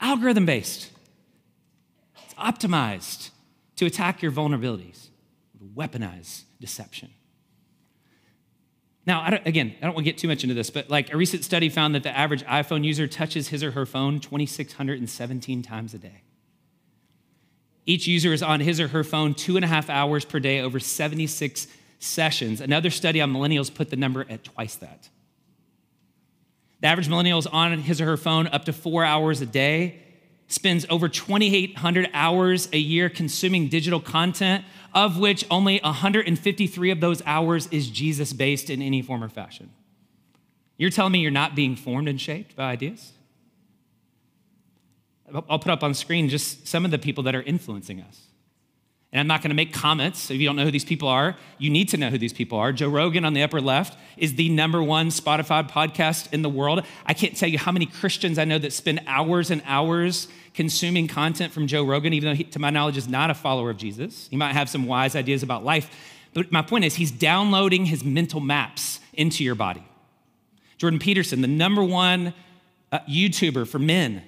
algorithm 0.02 0.46
based, 0.46 0.90
it's 2.24 2.34
optimized 2.36 3.32
to 3.76 3.86
attack 3.86 4.22
your 4.22 4.32
vulnerabilities, 4.32 5.08
weaponize 5.76 6.44
deception. 6.60 7.10
Now, 9.06 9.22
I 9.22 9.42
again, 9.46 9.76
I 9.82 9.86
don't 9.86 9.96
want 9.96 10.06
to 10.06 10.12
get 10.12 10.18
too 10.18 10.28
much 10.28 10.44
into 10.44 10.54
this, 10.54 10.70
but 10.70 10.90
like 10.90 11.14
a 11.14 11.18
recent 11.18 11.44
study 11.44 11.70
found 11.70 11.96
that 11.96 12.04
the 12.04 12.16
average 12.16 12.44
iPhone 12.46 12.84
user 12.84 13.08
touches 13.08 13.48
his 13.48 13.64
or 13.64 13.72
her 13.72 13.86
phone 13.86 14.20
2,617 14.20 15.64
times 15.64 15.94
a 15.94 15.98
day. 15.98 16.22
Each 17.90 18.06
user 18.06 18.34
is 18.34 18.44
on 18.44 18.60
his 18.60 18.80
or 18.80 18.90
her 18.90 19.04
phone 19.04 19.34
two 19.34 19.56
and 19.56 19.66
a 19.66 19.68
half 19.68 19.90
hours 19.90 20.24
per 20.24 20.40
day 20.40 20.60
over 20.60 20.80
76 20.80 21.66
sessions. 21.98 22.62
Another 22.62 22.92
study 22.92 23.20
on 23.20 23.34
millennials 23.34 23.74
put 23.74 23.90
the 23.90 23.96
number 23.96 24.28
at 24.30 24.44
twice 24.44 24.76
that. 24.76 25.10
The 26.82 26.88
average 26.88 27.10
millennial 27.10 27.40
is 27.40 27.48
on 27.48 27.80
his 27.80 28.00
or 28.00 28.06
her 28.06 28.16
phone 28.16 28.46
up 28.46 28.66
to 28.66 28.74
four 28.74 29.04
hours 29.04 29.42
a 29.42 29.48
day, 29.48 30.04
spends 30.46 30.86
over 30.88 31.10
2,800 31.10 32.12
hours 32.14 32.70
a 32.72 32.78
year 32.78 33.10
consuming 33.10 33.70
digital 33.70 34.00
content, 34.00 34.66
of 34.94 35.18
which 35.18 35.44
only 35.50 35.80
153 35.80 36.92
of 36.92 37.00
those 37.00 37.24
hours 37.26 37.68
is 37.72 37.90
Jesus 37.90 38.34
based 38.34 38.70
in 38.70 38.84
any 38.84 39.02
form 39.02 39.24
or 39.24 39.30
fashion. 39.30 39.72
You're 40.78 40.92
telling 40.92 41.14
me 41.14 41.22
you're 41.22 41.32
not 41.32 41.56
being 41.56 41.76
formed 41.76 42.08
and 42.08 42.22
shaped 42.22 42.56
by 42.56 42.72
ideas? 42.72 43.14
I'll 45.50 45.60
put 45.60 45.72
up 45.72 45.84
on 45.84 45.94
screen 45.94 46.30
just 46.30 46.68
some 46.68 46.86
of 46.86 46.92
the 46.92 47.00
people 47.00 47.24
that 47.24 47.36
are 47.36 47.42
influencing 47.42 48.02
us. 48.02 48.30
And 49.12 49.20
I'm 49.20 49.28
not 49.28 49.42
going 49.42 49.50
to 49.50 49.56
make 49.56 49.74
comments. 49.74 50.30
If 50.30 50.38
you 50.38 50.46
don't 50.46 50.56
know 50.56 50.66
who 50.66 50.72
these 50.72 50.86
people 50.86 51.08
are, 51.08 51.36
you 51.58 51.72
need 51.72 51.90
to 51.90 51.98
know 51.98 52.10
who 52.10 52.20
these 52.20 52.34
people 52.34 52.60
are. 52.60 52.72
Joe 52.72 52.90
Rogan 52.90 53.26
on 53.26 53.34
the 53.34 53.42
upper 53.42 53.60
left 53.60 53.98
is 54.18 54.36
the 54.36 54.50
number 54.50 54.84
one 54.84 55.10
Spotify 55.10 55.68
podcast 55.68 56.32
in 56.32 56.44
the 56.44 56.50
world. 56.50 56.86
I 57.08 57.16
can't 57.16 57.36
tell 57.36 57.50
you 57.50 57.58
how 57.58 57.72
many 57.72 57.88
Christians 57.88 58.38
I 58.38 58.46
know 58.46 58.60
that 58.60 58.72
spend 58.72 59.02
hours 59.08 59.50
and 59.50 59.64
hours 59.66 60.28
consuming 60.54 61.08
content 61.08 61.52
from 61.54 61.66
Joe 61.66 61.84
Rogan, 61.84 62.14
even 62.14 62.30
though 62.30 62.36
he, 62.36 62.44
to 62.44 62.60
my 62.60 62.70
knowledge, 62.70 62.98
is 62.98 63.08
not 63.08 63.32
a 63.32 63.34
follower 63.34 63.72
of 63.72 63.78
Jesus. 63.78 64.28
He 64.30 64.36
might 64.36 64.54
have 64.54 64.70
some 64.70 64.86
wise 64.86 65.16
ideas 65.16 65.42
about 65.42 65.64
life. 65.64 65.90
But 66.36 66.52
my 66.52 66.62
point 66.62 66.86
is, 66.86 66.96
he's 66.96 67.12
downloading 67.12 67.86
his 67.86 68.04
mental 68.04 68.40
maps 68.40 69.00
into 69.14 69.44
your 69.44 69.56
body. 69.56 69.84
Jordan 70.78 71.00
Peterson, 71.00 71.42
the 71.42 71.48
number 71.48 71.84
one 71.84 72.34
uh, 72.92 73.00
YouTuber 73.10 73.68
for 73.68 73.80
men, 73.80 74.22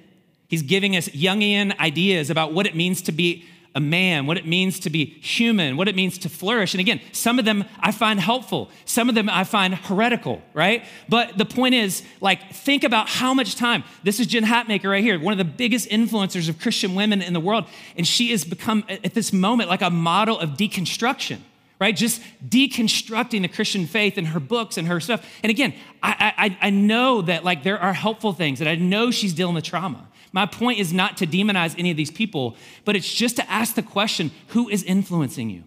He's 0.52 0.64
giving 0.64 0.98
us 0.98 1.08
Jungian 1.08 1.80
ideas 1.80 2.30
about 2.30 2.52
what 2.52 2.68
it 2.68 2.76
means 2.76 3.02
to 3.04 3.14
be 3.14 3.46
a 3.74 3.80
man, 3.80 4.26
what 4.26 4.38
it 4.38 4.46
means 4.46 4.82
to 4.82 4.90
be 4.90 5.06
human, 5.06 5.78
what 5.78 5.88
it 5.88 5.96
means 5.96 6.18
to 6.18 6.28
flourish. 6.28 6.74
And 6.74 6.82
again, 6.82 7.00
some 7.14 7.40
of 7.40 7.46
them 7.46 7.64
I 7.80 7.94
find 7.94 8.20
helpful, 8.20 8.70
some 8.84 9.08
of 9.08 9.16
them 9.16 9.30
I 9.30 9.46
find 9.46 9.74
heretical, 9.74 10.42
right? 10.54 10.84
But 11.08 11.38
the 11.38 11.46
point 11.46 11.76
is, 11.76 12.04
like, 12.20 12.52
think 12.52 12.84
about 12.84 13.08
how 13.08 13.34
much 13.34 13.56
time. 13.56 13.86
This 14.04 14.20
is 14.20 14.28
Jen 14.28 14.44
Hatmaker 14.44 14.90
right 14.92 15.02
here, 15.02 15.18
one 15.18 15.32
of 15.32 15.38
the 15.38 15.46
biggest 15.46 15.88
influencers 15.90 16.50
of 16.50 16.60
Christian 16.60 16.96
women 16.96 17.22
in 17.22 17.32
the 17.32 17.40
world. 17.40 17.64
And 17.96 18.06
she 18.06 18.32
has 18.32 18.44
become, 18.44 18.84
at 18.90 19.14
this 19.14 19.32
moment, 19.32 19.70
like 19.70 19.82
a 19.82 19.90
model 19.90 20.38
of 20.38 20.52
deconstruction 20.52 21.40
right? 21.80 21.96
Just 21.96 22.22
deconstructing 22.48 23.42
the 23.42 23.48
Christian 23.48 23.88
faith 23.88 24.20
and 24.20 24.28
her 24.28 24.40
books 24.40 24.78
and 24.78 24.88
her 24.88 25.00
stuff. 25.00 25.28
And 25.42 25.50
again, 25.50 25.74
I, 26.04 26.32
I, 26.38 26.68
I 26.68 26.70
know 26.70 27.24
that 27.24 27.44
like 27.44 27.64
there 27.64 27.80
are 27.80 27.92
helpful 27.92 28.34
things, 28.34 28.62
and 28.62 28.70
I 28.70 28.76
know 28.76 29.10
she's 29.10 29.34
dealing 29.34 29.56
with 29.56 29.64
trauma. 29.64 30.08
My 30.32 30.46
point 30.46 30.80
is 30.80 30.94
not 30.94 31.18
to 31.18 31.28
demonize 31.28 31.76
any 31.78 31.92
of 31.92 31.98
these 31.98 32.12
people, 32.12 32.56
but 32.86 32.96
it's 32.96 33.12
just 33.12 33.36
to 33.36 33.52
ask 33.52 33.76
the 33.76 33.84
question 33.84 34.32
who 34.48 34.70
is 34.70 34.84
influencing 34.84 35.50
you? 35.50 35.64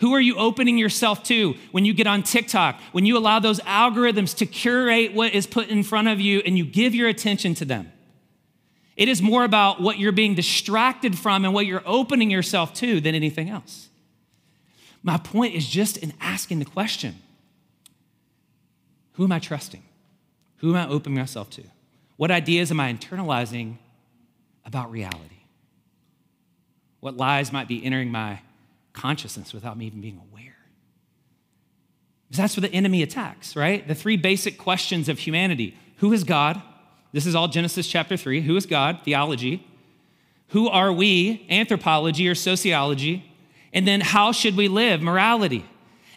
Who 0.00 0.14
are 0.14 0.20
you 0.20 0.36
opening 0.36 0.78
yourself 0.78 1.22
to 1.24 1.54
when 1.72 1.84
you 1.84 1.92
get 1.92 2.06
on 2.06 2.22
TikTok, 2.22 2.80
when 2.92 3.04
you 3.04 3.18
allow 3.18 3.38
those 3.38 3.60
algorithms 3.60 4.34
to 4.38 4.46
curate 4.46 5.12
what 5.12 5.34
is 5.34 5.46
put 5.46 5.68
in 5.68 5.82
front 5.82 6.08
of 6.08 6.20
you 6.20 6.40
and 6.44 6.56
you 6.56 6.64
give 6.64 6.94
your 6.94 7.08
attention 7.08 7.54
to 7.56 7.64
them? 7.64 7.92
It 8.96 9.08
is 9.08 9.22
more 9.22 9.44
about 9.44 9.80
what 9.80 9.98
you're 9.98 10.12
being 10.12 10.34
distracted 10.34 11.18
from 11.18 11.44
and 11.44 11.54
what 11.54 11.66
you're 11.66 11.82
opening 11.86 12.30
yourself 12.30 12.74
to 12.74 13.00
than 13.00 13.14
anything 13.14 13.48
else. 13.48 13.88
My 15.02 15.16
point 15.16 15.54
is 15.54 15.66
just 15.66 15.96
in 15.96 16.12
asking 16.20 16.58
the 16.58 16.64
question 16.64 17.16
who 19.14 19.24
am 19.24 19.32
I 19.32 19.38
trusting? 19.38 19.82
Who 20.58 20.74
am 20.74 20.76
I 20.76 20.90
opening 20.90 21.18
myself 21.18 21.50
to? 21.50 21.62
What 22.20 22.30
ideas 22.30 22.70
am 22.70 22.78
I 22.80 22.92
internalizing 22.92 23.78
about 24.66 24.90
reality? 24.90 25.40
What 27.00 27.16
lies 27.16 27.50
might 27.50 27.66
be 27.66 27.82
entering 27.82 28.12
my 28.12 28.42
consciousness 28.92 29.54
without 29.54 29.78
me 29.78 29.86
even 29.86 30.02
being 30.02 30.20
aware? 30.30 30.58
Because 32.28 32.36
that's 32.36 32.56
where 32.58 32.68
the 32.68 32.76
enemy 32.76 33.02
attacks, 33.02 33.56
right? 33.56 33.88
The 33.88 33.94
three 33.94 34.18
basic 34.18 34.58
questions 34.58 35.08
of 35.08 35.18
humanity 35.18 35.78
Who 36.00 36.12
is 36.12 36.22
God? 36.22 36.60
This 37.14 37.24
is 37.24 37.34
all 37.34 37.48
Genesis 37.48 37.88
chapter 37.88 38.18
3. 38.18 38.42
Who 38.42 38.54
is 38.54 38.66
God? 38.66 38.98
Theology. 39.02 39.66
Who 40.48 40.68
are 40.68 40.92
we? 40.92 41.46
Anthropology 41.48 42.28
or 42.28 42.34
sociology. 42.34 43.32
And 43.72 43.88
then 43.88 44.02
how 44.02 44.32
should 44.32 44.58
we 44.58 44.68
live? 44.68 45.00
Morality. 45.00 45.64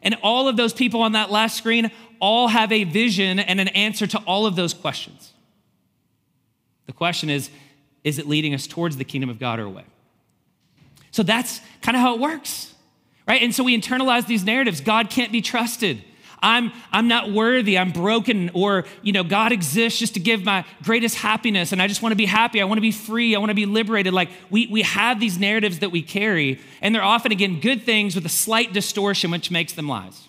And 0.02 0.18
all 0.22 0.50
of 0.50 0.58
those 0.58 0.74
people 0.74 1.02
on 1.02 1.13
that 1.13 1.32
last 1.32 1.56
screen 1.56 1.92
all 2.20 2.50
have 2.50 2.74
a 2.74 2.84
vision 2.84 3.39
and 3.39 3.62
an 3.62 3.70
answer 3.70 4.06
to 4.08 4.18
all 4.26 4.46
of 4.46 4.58
those 4.58 4.74
questions. 4.74 5.33
The 6.86 6.93
question 6.93 7.30
is 7.30 7.50
is 8.04 8.19
it 8.19 8.28
leading 8.28 8.54
us 8.54 8.67
towards 8.67 8.98
the 8.98 9.06
kingdom 9.06 9.30
of 9.30 9.39
God 9.39 9.60
or 9.60 9.63
away? 9.63 9.86
So 11.12 11.24
that's 11.24 11.62
kind 11.82 11.96
of 11.96 12.02
how 12.02 12.15
it 12.15 12.19
works, 12.19 12.74
right? 13.28 13.41
And 13.41 13.56
so 13.56 13.63
we 13.63 13.80
internalize 13.80 14.28
these 14.28 14.43
narratives 14.43 14.82
God 14.82 15.10
can't 15.10 15.32
be 15.32 15.41
trusted. 15.41 16.04
I'm, 16.41 16.74
I'm 16.91 17.08
not 17.08 17.32
worthy, 17.32 17.78
I'm 17.78 17.91
broken, 17.91 18.52
or, 18.54 18.84
you 19.02 19.13
know, 19.13 19.24
God 19.24 19.54
exists 19.54 19.98
just 19.98 20.15
to 20.15 20.19
give 20.19 20.43
my 20.43 20.65
greatest 20.84 21.15
happiness, 21.15 21.72
and 21.72 21.82
I 21.82 21.88
just 21.88 22.02
want 22.02 22.12
to 22.12 22.17
be 22.17 22.26
happy, 22.26 22.62
I 22.62 22.65
want 22.65 22.80
to 22.80 22.82
be 22.82 22.91
free, 22.91 23.34
I 23.34 23.39
want 23.39 23.52
to 23.52 23.56
be 23.56 23.65
liberated. 23.65 24.13
Like, 24.13 24.28
we, 24.50 24.67
we 24.67 24.82
have 24.82 25.22
these 25.22 25.39
narratives 25.39 25.80
that 25.80 25.91
we 25.91 26.02
carry, 26.02 26.60
and 26.82 26.93
they're 26.93 27.02
often, 27.02 27.32
again, 27.32 27.62
good 27.62 27.84
things 27.84 28.13
with 28.13 28.26
a 28.26 28.30
slight 28.30 28.74
distortion, 28.74 29.32
which 29.32 29.52
makes 29.52 29.72
them 29.72 29.88
lies. 29.88 30.28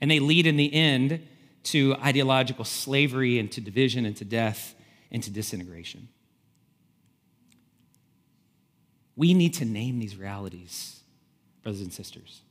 And 0.00 0.10
they 0.10 0.18
lead 0.18 0.48
in 0.48 0.56
the 0.56 0.74
end 0.74 1.24
to 1.64 1.94
ideological 2.04 2.64
slavery 2.64 3.38
and 3.38 3.52
to 3.52 3.60
division 3.60 4.04
and 4.04 4.16
to 4.16 4.24
death 4.24 4.74
into 5.10 5.30
disintegration. 5.30 6.08
We 9.16 9.34
need 9.34 9.54
to 9.54 9.64
name 9.64 9.98
these 9.98 10.16
realities, 10.16 11.00
brothers 11.62 11.80
and 11.80 11.92
sisters. 11.92 12.42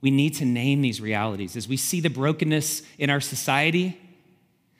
We 0.00 0.10
need 0.10 0.34
to 0.36 0.44
name 0.44 0.80
these 0.80 1.00
realities 1.00 1.56
as 1.56 1.68
we 1.68 1.76
see 1.76 2.00
the 2.00 2.10
brokenness 2.10 2.82
in 2.98 3.10
our 3.10 3.20
society, 3.20 3.98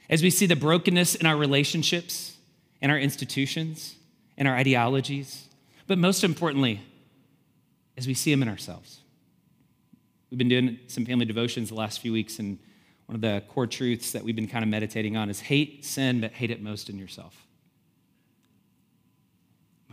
as 0.09 0.23
we 0.23 0.31
see 0.31 0.47
the 0.47 0.57
brokenness 0.57 1.17
in 1.17 1.27
our 1.27 1.37
relationships, 1.37 2.37
in 2.81 2.91
our 2.91 2.99
institutions, 2.99 3.97
in 4.37 4.47
our 4.47 4.55
ideologies, 4.55 5.49
but 5.87 5.99
most 5.99 6.23
importantly, 6.23 6.81
as 7.97 8.07
we 8.07 8.15
see 8.15 8.31
them 8.31 8.43
in 8.43 8.49
ourselves. 8.49 9.01
We've 10.31 10.39
been 10.39 10.49
doing 10.49 10.79
some 10.87 11.05
family 11.05 11.27
devotions 11.27 11.71
the 11.71 11.75
last 11.75 12.01
few 12.01 12.13
weeks, 12.13 12.39
and 12.39 12.59
one 13.09 13.15
of 13.15 13.23
the 13.23 13.43
core 13.49 13.67
truths 13.67 14.13
that 14.13 14.23
we've 14.23 14.37
been 14.37 14.47
kind 14.47 14.63
of 14.63 14.69
meditating 14.69 15.17
on 15.17 15.31
is 15.31 15.41
hate 15.41 15.83
sin, 15.83 16.21
but 16.21 16.31
hate 16.31 16.51
it 16.51 16.63
most 16.63 16.91
in 16.91 16.99
yourself. 16.99 17.47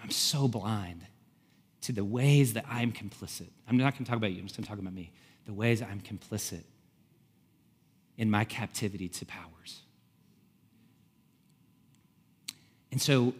I'm 0.03 0.11
so 0.11 0.49
blind 0.49 1.05
to 1.83 1.93
the 1.93 2.03
ways 2.03 2.53
that 2.53 2.65
I'm 2.69 2.91
complicit. 2.91 3.47
I'm 3.69 3.77
not 3.77 3.93
going 3.93 4.03
to 4.03 4.09
talk 4.09 4.17
about 4.17 4.33
you, 4.33 4.39
I'm 4.39 4.47
just 4.47 4.57
going 4.57 4.65
to 4.65 4.69
talk 4.69 4.79
about 4.79 4.93
me. 4.93 5.13
The 5.45 5.53
ways 5.53 5.81
I'm 5.81 6.01
complicit 6.01 6.63
in 8.17 8.29
my 8.29 8.43
captivity 8.43 9.07
to 9.07 9.25
powers. 9.25 9.83
And 12.91 13.01
so 13.01 13.33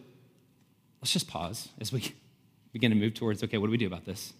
let's 1.02 1.12
just 1.12 1.28
pause 1.28 1.68
as 1.82 1.92
we 1.92 2.14
begin 2.72 2.92
to 2.92 2.96
move 2.96 3.12
towards 3.12 3.44
okay, 3.44 3.58
what 3.58 3.66
do 3.66 3.72
we 3.72 3.76
do 3.76 3.86
about 3.86 4.06
this? 4.06 4.32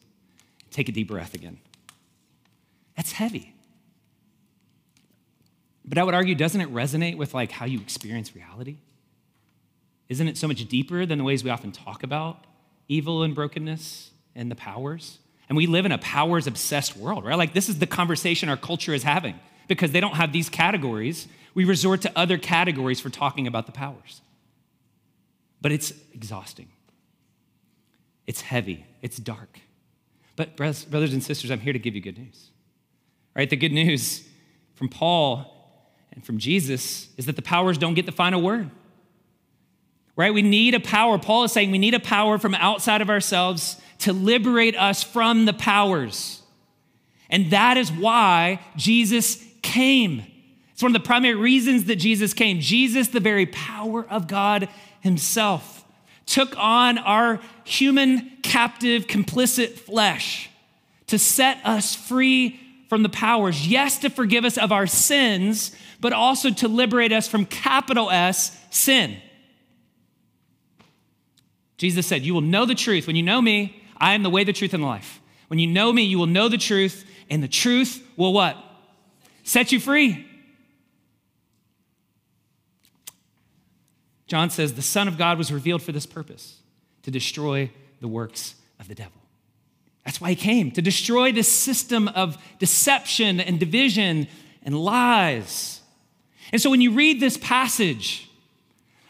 Take 0.70 0.88
a 0.88 0.92
deep 0.92 1.08
breath 1.08 1.34
again. 1.34 1.58
That's 2.96 3.12
heavy. 3.12 3.55
But 5.86 5.98
I 5.98 6.02
would 6.02 6.14
argue, 6.14 6.34
doesn't 6.34 6.60
it 6.60 6.72
resonate 6.72 7.16
with 7.16 7.32
like 7.32 7.52
how 7.52 7.66
you 7.66 7.80
experience 7.80 8.34
reality? 8.34 8.78
Isn't 10.08 10.28
it 10.28 10.36
so 10.36 10.48
much 10.48 10.66
deeper 10.68 11.06
than 11.06 11.18
the 11.18 11.24
ways 11.24 11.44
we 11.44 11.50
often 11.50 11.72
talk 11.72 12.02
about 12.02 12.44
evil 12.88 13.22
and 13.22 13.34
brokenness 13.34 14.10
and 14.34 14.50
the 14.50 14.56
powers? 14.56 15.18
And 15.48 15.56
we 15.56 15.66
live 15.66 15.86
in 15.86 15.92
a 15.92 15.98
powers 15.98 16.46
obsessed 16.46 16.96
world, 16.96 17.24
right? 17.24 17.38
Like, 17.38 17.54
this 17.54 17.68
is 17.68 17.78
the 17.78 17.86
conversation 17.86 18.48
our 18.48 18.56
culture 18.56 18.94
is 18.94 19.04
having 19.04 19.38
because 19.68 19.92
they 19.92 20.00
don't 20.00 20.14
have 20.14 20.32
these 20.32 20.48
categories. 20.48 21.28
We 21.54 21.64
resort 21.64 22.02
to 22.02 22.12
other 22.16 22.36
categories 22.36 23.00
for 23.00 23.10
talking 23.10 23.46
about 23.46 23.66
the 23.66 23.72
powers. 23.72 24.20
But 25.60 25.72
it's 25.72 25.92
exhausting, 26.12 26.68
it's 28.26 28.40
heavy, 28.40 28.84
it's 29.02 29.16
dark. 29.16 29.60
But, 30.34 30.56
brothers 30.56 31.12
and 31.12 31.22
sisters, 31.22 31.50
I'm 31.50 31.60
here 31.60 31.72
to 31.72 31.78
give 31.78 31.94
you 31.94 32.00
good 32.00 32.18
news. 32.18 32.50
Right? 33.34 33.48
The 33.48 33.56
good 33.56 33.72
news 33.72 34.22
from 34.74 34.88
Paul 34.88 35.55
and 36.16 36.24
from 36.24 36.38
Jesus 36.38 37.08
is 37.16 37.26
that 37.26 37.36
the 37.36 37.42
powers 37.42 37.78
don't 37.78 37.94
get 37.94 38.06
the 38.06 38.12
final 38.12 38.42
word 38.42 38.70
right? 40.16 40.32
We 40.32 40.42
need 40.42 40.74
a 40.74 40.80
power. 40.80 41.18
Paul 41.18 41.44
is 41.44 41.52
saying 41.52 41.70
we 41.70 41.78
need 41.78 41.94
a 41.94 42.00
power 42.00 42.38
from 42.38 42.54
outside 42.54 43.02
of 43.02 43.10
ourselves 43.10 43.80
to 43.98 44.12
liberate 44.12 44.76
us 44.76 45.02
from 45.02 45.44
the 45.44 45.52
powers. 45.52 46.42
And 47.28 47.50
that 47.50 47.76
is 47.76 47.92
why 47.92 48.60
Jesus 48.76 49.44
came. 49.62 50.24
It's 50.72 50.82
one 50.82 50.94
of 50.94 51.00
the 51.02 51.06
primary 51.06 51.34
reasons 51.34 51.84
that 51.84 51.96
Jesus 51.96 52.32
came. 52.32 52.60
Jesus, 52.60 53.08
the 53.08 53.20
very 53.20 53.46
power 53.46 54.06
of 54.08 54.26
God 54.26 54.68
Himself, 55.00 55.84
took 56.24 56.56
on 56.58 56.98
our 56.98 57.40
human, 57.64 58.30
captive, 58.42 59.06
complicit 59.06 59.70
flesh 59.70 60.50
to 61.06 61.18
set 61.18 61.58
us 61.64 61.94
free 61.94 62.60
from 62.88 63.02
the 63.02 63.08
powers. 63.08 63.66
Yes, 63.66 63.98
to 63.98 64.10
forgive 64.10 64.44
us 64.44 64.58
of 64.58 64.72
our 64.72 64.86
sins, 64.86 65.74
but 66.00 66.12
also 66.12 66.50
to 66.50 66.68
liberate 66.68 67.12
us 67.12 67.28
from 67.28 67.46
capital 67.46 68.10
S, 68.10 68.56
sin. 68.70 69.16
Jesus 71.78 72.06
said, 72.06 72.22
You 72.22 72.34
will 72.34 72.40
know 72.40 72.64
the 72.64 72.74
truth. 72.74 73.06
When 73.06 73.16
you 73.16 73.22
know 73.22 73.40
me, 73.40 73.82
I 73.96 74.14
am 74.14 74.22
the 74.22 74.30
way, 74.30 74.44
the 74.44 74.52
truth, 74.52 74.74
and 74.74 74.82
the 74.82 74.86
life. 74.86 75.20
When 75.48 75.58
you 75.58 75.66
know 75.66 75.92
me, 75.92 76.02
you 76.02 76.18
will 76.18 76.26
know 76.26 76.48
the 76.48 76.58
truth, 76.58 77.04
and 77.30 77.42
the 77.42 77.48
truth 77.48 78.02
will 78.16 78.32
what? 78.32 78.56
Set 79.42 79.72
you 79.72 79.80
free. 79.80 80.26
John 84.26 84.50
says, 84.50 84.74
The 84.74 84.82
Son 84.82 85.08
of 85.08 85.18
God 85.18 85.38
was 85.38 85.52
revealed 85.52 85.82
for 85.82 85.92
this 85.92 86.06
purpose 86.06 86.60
to 87.02 87.10
destroy 87.10 87.70
the 88.00 88.08
works 88.08 88.56
of 88.80 88.88
the 88.88 88.94
devil. 88.94 89.20
That's 90.04 90.20
why 90.20 90.30
he 90.30 90.36
came, 90.36 90.70
to 90.72 90.82
destroy 90.82 91.32
this 91.32 91.50
system 91.50 92.08
of 92.08 92.36
deception 92.58 93.40
and 93.40 93.58
division 93.58 94.28
and 94.62 94.78
lies. 94.78 95.80
And 96.52 96.60
so 96.60 96.70
when 96.70 96.80
you 96.80 96.92
read 96.92 97.20
this 97.20 97.36
passage, 97.36 98.28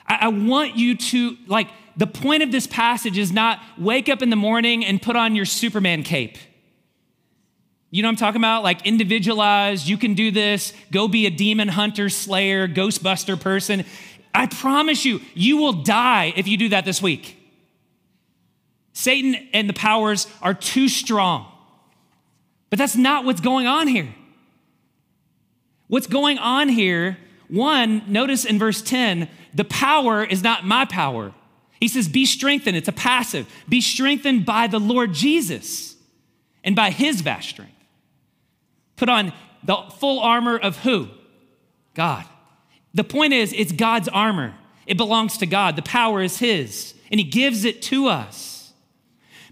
I, 0.06 0.18
I 0.22 0.28
want 0.28 0.76
you 0.76 0.96
to, 0.96 1.36
like, 1.46 1.68
the 1.96 2.06
point 2.06 2.42
of 2.42 2.52
this 2.52 2.66
passage 2.66 3.16
is 3.16 3.32
not 3.32 3.60
wake 3.78 4.08
up 4.08 4.22
in 4.22 4.30
the 4.30 4.36
morning 4.36 4.84
and 4.84 5.00
put 5.00 5.16
on 5.16 5.34
your 5.34 5.46
Superman 5.46 6.02
cape. 6.02 6.36
You 7.90 8.02
know 8.02 8.08
I'm 8.08 8.16
talking 8.16 8.40
about? 8.40 8.62
Like 8.62 8.86
individualized, 8.86 9.88
you 9.88 9.96
can 9.96 10.14
do 10.14 10.30
this, 10.30 10.74
go 10.90 11.08
be 11.08 11.24
a 11.24 11.30
demon 11.30 11.68
hunter, 11.68 12.10
slayer, 12.10 12.68
ghostbuster 12.68 13.40
person. 13.40 13.86
I 14.34 14.46
promise 14.46 15.06
you, 15.06 15.22
you 15.32 15.56
will 15.56 15.72
die 15.72 16.34
if 16.36 16.46
you 16.46 16.58
do 16.58 16.68
that 16.70 16.84
this 16.84 17.00
week. 17.00 17.38
Satan 18.92 19.34
and 19.54 19.66
the 19.66 19.72
powers 19.72 20.26
are 20.42 20.52
too 20.52 20.88
strong. 20.88 21.50
But 22.68 22.78
that's 22.78 22.96
not 22.96 23.24
what's 23.24 23.40
going 23.40 23.66
on 23.66 23.88
here. 23.88 24.14
What's 25.86 26.06
going 26.06 26.36
on 26.38 26.68
here, 26.68 27.16
one, 27.48 28.02
notice 28.06 28.44
in 28.44 28.58
verse 28.58 28.82
10, 28.82 29.28
the 29.54 29.64
power 29.64 30.24
is 30.24 30.42
not 30.42 30.64
my 30.64 30.84
power. 30.84 31.32
He 31.80 31.88
says, 31.88 32.08
Be 32.08 32.26
strengthened. 32.26 32.76
It's 32.76 32.88
a 32.88 32.92
passive. 32.92 33.46
Be 33.68 33.80
strengthened 33.80 34.44
by 34.44 34.66
the 34.66 34.80
Lord 34.80 35.12
Jesus 35.12 35.96
and 36.64 36.74
by 36.74 36.90
his 36.90 37.20
vast 37.20 37.48
strength. 37.48 37.72
Put 38.96 39.08
on 39.08 39.32
the 39.62 39.76
full 39.98 40.20
armor 40.20 40.56
of 40.56 40.78
who? 40.78 41.08
God. 41.94 42.24
The 42.94 43.04
point 43.04 43.32
is, 43.32 43.52
it's 43.52 43.72
God's 43.72 44.08
armor. 44.08 44.54
It 44.86 44.96
belongs 44.96 45.38
to 45.38 45.46
God. 45.46 45.76
The 45.76 45.82
power 45.82 46.22
is 46.22 46.38
his, 46.38 46.94
and 47.10 47.20
he 47.20 47.24
gives 47.24 47.64
it 47.64 47.82
to 47.82 48.08
us. 48.08 48.72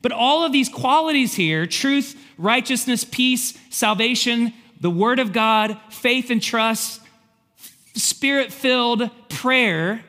But 0.00 0.12
all 0.12 0.44
of 0.44 0.52
these 0.52 0.68
qualities 0.68 1.34
here 1.34 1.66
truth, 1.66 2.16
righteousness, 2.38 3.04
peace, 3.04 3.54
salvation, 3.70 4.52
the 4.80 4.90
word 4.90 5.18
of 5.18 5.32
God, 5.32 5.78
faith 5.90 6.30
and 6.30 6.42
trust, 6.42 7.00
spirit 7.94 8.52
filled 8.52 9.10
prayer 9.28 10.04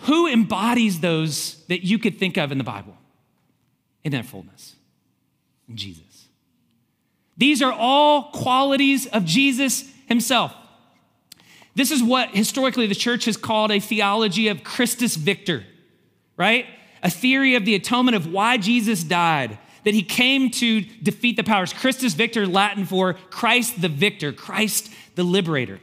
who 0.00 0.26
embodies 0.26 1.00
those 1.00 1.64
that 1.66 1.84
you 1.84 1.98
could 1.98 2.18
think 2.18 2.36
of 2.36 2.52
in 2.52 2.58
the 2.58 2.64
Bible 2.64 2.96
in 4.02 4.12
their 4.12 4.22
fullness? 4.22 4.76
Jesus. 5.72 6.28
These 7.36 7.62
are 7.62 7.72
all 7.72 8.30
qualities 8.30 9.06
of 9.06 9.24
Jesus 9.24 9.90
himself. 10.06 10.54
This 11.74 11.90
is 11.90 12.02
what 12.02 12.30
historically 12.30 12.86
the 12.86 12.94
church 12.94 13.24
has 13.24 13.36
called 13.36 13.72
a 13.72 13.80
theology 13.80 14.48
of 14.48 14.62
Christus 14.62 15.16
Victor, 15.16 15.64
right? 16.36 16.66
A 17.02 17.10
theory 17.10 17.56
of 17.56 17.64
the 17.64 17.74
atonement 17.74 18.16
of 18.16 18.32
why 18.32 18.56
Jesus 18.58 19.02
died, 19.02 19.58
that 19.84 19.94
he 19.94 20.02
came 20.02 20.50
to 20.50 20.82
defeat 21.02 21.36
the 21.36 21.42
powers. 21.42 21.72
Christus 21.72 22.14
Victor, 22.14 22.46
Latin 22.46 22.84
for 22.84 23.14
Christ 23.30 23.80
the 23.80 23.88
victor, 23.88 24.32
Christ 24.32 24.90
the 25.16 25.24
liberator. 25.24 25.80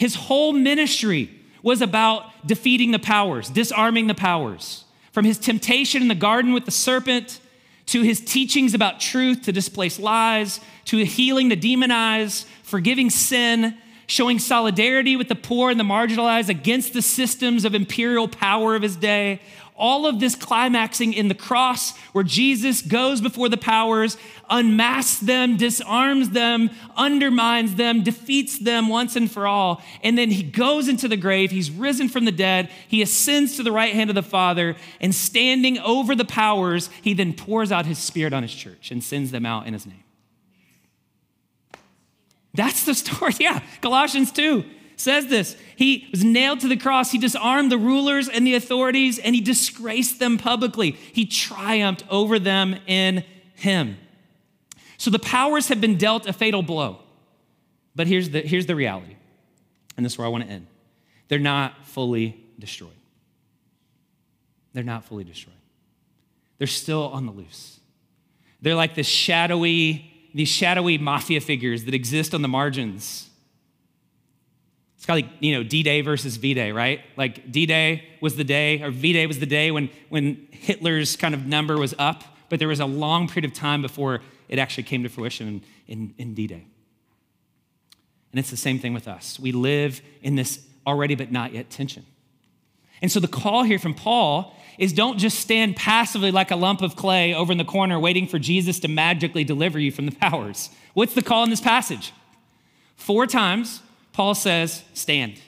His 0.00 0.14
whole 0.14 0.54
ministry 0.54 1.30
was 1.62 1.82
about 1.82 2.46
defeating 2.46 2.90
the 2.90 2.98
powers, 2.98 3.50
disarming 3.50 4.06
the 4.06 4.14
powers. 4.14 4.86
From 5.12 5.26
his 5.26 5.36
temptation 5.36 6.00
in 6.00 6.08
the 6.08 6.14
garden 6.14 6.54
with 6.54 6.64
the 6.64 6.70
serpent 6.70 7.38
to 7.84 8.00
his 8.00 8.18
teachings 8.18 8.72
about 8.72 8.98
truth 8.98 9.42
to 9.42 9.52
displace 9.52 9.98
lies, 9.98 10.58
to 10.86 11.04
healing 11.04 11.50
the 11.50 11.56
demonized, 11.56 12.46
forgiving 12.62 13.10
sin, 13.10 13.76
showing 14.06 14.38
solidarity 14.38 15.16
with 15.16 15.28
the 15.28 15.34
poor 15.34 15.70
and 15.70 15.78
the 15.78 15.84
marginalized 15.84 16.48
against 16.48 16.94
the 16.94 17.02
systems 17.02 17.66
of 17.66 17.74
imperial 17.74 18.26
power 18.26 18.74
of 18.74 18.80
his 18.80 18.96
day, 18.96 19.38
all 19.80 20.06
of 20.06 20.20
this 20.20 20.34
climaxing 20.36 21.14
in 21.14 21.28
the 21.28 21.34
cross 21.34 21.96
where 22.12 22.22
Jesus 22.22 22.82
goes 22.82 23.20
before 23.20 23.48
the 23.48 23.56
powers, 23.56 24.16
unmasks 24.50 25.20
them, 25.20 25.56
disarms 25.56 26.30
them, 26.30 26.70
undermines 26.96 27.76
them, 27.76 28.02
defeats 28.02 28.58
them 28.58 28.88
once 28.88 29.16
and 29.16 29.30
for 29.30 29.46
all. 29.46 29.82
And 30.04 30.18
then 30.18 30.30
he 30.30 30.42
goes 30.42 30.86
into 30.86 31.08
the 31.08 31.16
grave. 31.16 31.50
He's 31.50 31.70
risen 31.70 32.08
from 32.08 32.26
the 32.26 32.32
dead. 32.32 32.70
He 32.86 33.00
ascends 33.00 33.56
to 33.56 33.62
the 33.62 33.72
right 33.72 33.94
hand 33.94 34.10
of 34.10 34.14
the 34.14 34.22
Father. 34.22 34.76
And 35.00 35.14
standing 35.14 35.78
over 35.78 36.14
the 36.14 36.26
powers, 36.26 36.90
he 37.00 37.14
then 37.14 37.32
pours 37.32 37.72
out 37.72 37.86
his 37.86 37.98
spirit 37.98 38.34
on 38.34 38.42
his 38.42 38.54
church 38.54 38.90
and 38.90 39.02
sends 39.02 39.30
them 39.30 39.46
out 39.46 39.66
in 39.66 39.72
his 39.72 39.86
name. 39.86 40.04
That's 42.54 42.84
the 42.84 42.94
story. 42.94 43.32
Yeah, 43.40 43.62
Colossians 43.80 44.30
2 44.32 44.64
says 45.00 45.26
this. 45.26 45.56
He 45.76 46.08
was 46.10 46.22
nailed 46.22 46.60
to 46.60 46.68
the 46.68 46.76
cross. 46.76 47.10
He 47.10 47.18
disarmed 47.18 47.72
the 47.72 47.78
rulers 47.78 48.28
and 48.28 48.46
the 48.46 48.54
authorities 48.54 49.18
and 49.18 49.34
he 49.34 49.40
disgraced 49.40 50.18
them 50.18 50.36
publicly. 50.38 50.92
He 50.92 51.24
triumphed 51.24 52.04
over 52.10 52.38
them 52.38 52.76
in 52.86 53.24
him. 53.54 53.96
So 54.98 55.10
the 55.10 55.18
powers 55.18 55.68
have 55.68 55.80
been 55.80 55.96
dealt 55.96 56.26
a 56.26 56.32
fatal 56.32 56.62
blow. 56.62 57.00
But 57.96 58.06
here's 58.06 58.30
the, 58.30 58.42
here's 58.42 58.66
the 58.66 58.76
reality, 58.76 59.16
and 59.96 60.06
this 60.06 60.12
is 60.12 60.18
where 60.18 60.26
I 60.26 60.30
want 60.30 60.44
to 60.44 60.50
end. 60.50 60.66
They're 61.28 61.38
not 61.38 61.86
fully 61.86 62.38
destroyed. 62.58 62.92
They're 64.72 64.84
not 64.84 65.04
fully 65.04 65.24
destroyed. 65.24 65.54
They're 66.58 66.66
still 66.66 67.08
on 67.08 67.26
the 67.26 67.32
loose. 67.32 67.80
They're 68.62 68.74
like 68.74 68.94
this 68.94 69.08
shadowy, 69.08 70.12
these 70.34 70.48
shadowy 70.48 70.98
mafia 70.98 71.40
figures 71.40 71.84
that 71.86 71.94
exist 71.94 72.34
on 72.34 72.42
the 72.42 72.48
margins 72.48 73.29
it's 75.00 75.06
kind 75.06 75.24
of 75.24 75.30
like, 75.30 75.36
you 75.40 75.54
know, 75.54 75.62
D-Day 75.62 76.02
versus 76.02 76.36
V-Day, 76.36 76.72
right? 76.72 77.00
Like 77.16 77.50
D-Day 77.50 78.04
was 78.20 78.36
the 78.36 78.44
day, 78.44 78.82
or 78.82 78.90
V-Day 78.90 79.26
was 79.26 79.38
the 79.38 79.46
day 79.46 79.70
when, 79.70 79.88
when 80.10 80.46
Hitler's 80.50 81.16
kind 81.16 81.32
of 81.34 81.46
number 81.46 81.78
was 81.78 81.94
up, 81.98 82.22
but 82.50 82.58
there 82.58 82.68
was 82.68 82.80
a 82.80 82.84
long 82.84 83.26
period 83.26 83.50
of 83.50 83.56
time 83.56 83.80
before 83.80 84.20
it 84.50 84.58
actually 84.58 84.82
came 84.82 85.02
to 85.04 85.08
fruition 85.08 85.48
in, 85.48 85.62
in, 85.86 86.14
in 86.18 86.34
D-Day. 86.34 86.66
And 88.30 88.38
it's 88.38 88.50
the 88.50 88.58
same 88.58 88.78
thing 88.78 88.92
with 88.92 89.08
us. 89.08 89.40
We 89.40 89.52
live 89.52 90.02
in 90.20 90.34
this 90.34 90.66
already 90.86 91.14
but 91.14 91.32
not 91.32 91.54
yet 91.54 91.70
tension. 91.70 92.04
And 93.00 93.10
so 93.10 93.20
the 93.20 93.26
call 93.26 93.62
here 93.62 93.78
from 93.78 93.94
Paul 93.94 94.54
is 94.76 94.92
don't 94.92 95.16
just 95.16 95.38
stand 95.38 95.76
passively 95.76 96.30
like 96.30 96.50
a 96.50 96.56
lump 96.56 96.82
of 96.82 96.94
clay 96.94 97.32
over 97.32 97.52
in 97.52 97.56
the 97.56 97.64
corner 97.64 97.98
waiting 97.98 98.26
for 98.26 98.38
Jesus 98.38 98.78
to 98.80 98.88
magically 98.88 99.44
deliver 99.44 99.78
you 99.78 99.92
from 99.92 100.04
the 100.04 100.12
powers. 100.12 100.68
What's 100.92 101.14
the 101.14 101.22
call 101.22 101.42
in 101.44 101.48
this 101.48 101.62
passage? 101.62 102.12
Four 102.96 103.26
times, 103.26 103.80
Paul 104.12 104.34
says, 104.34 104.82
stand. 104.94 105.40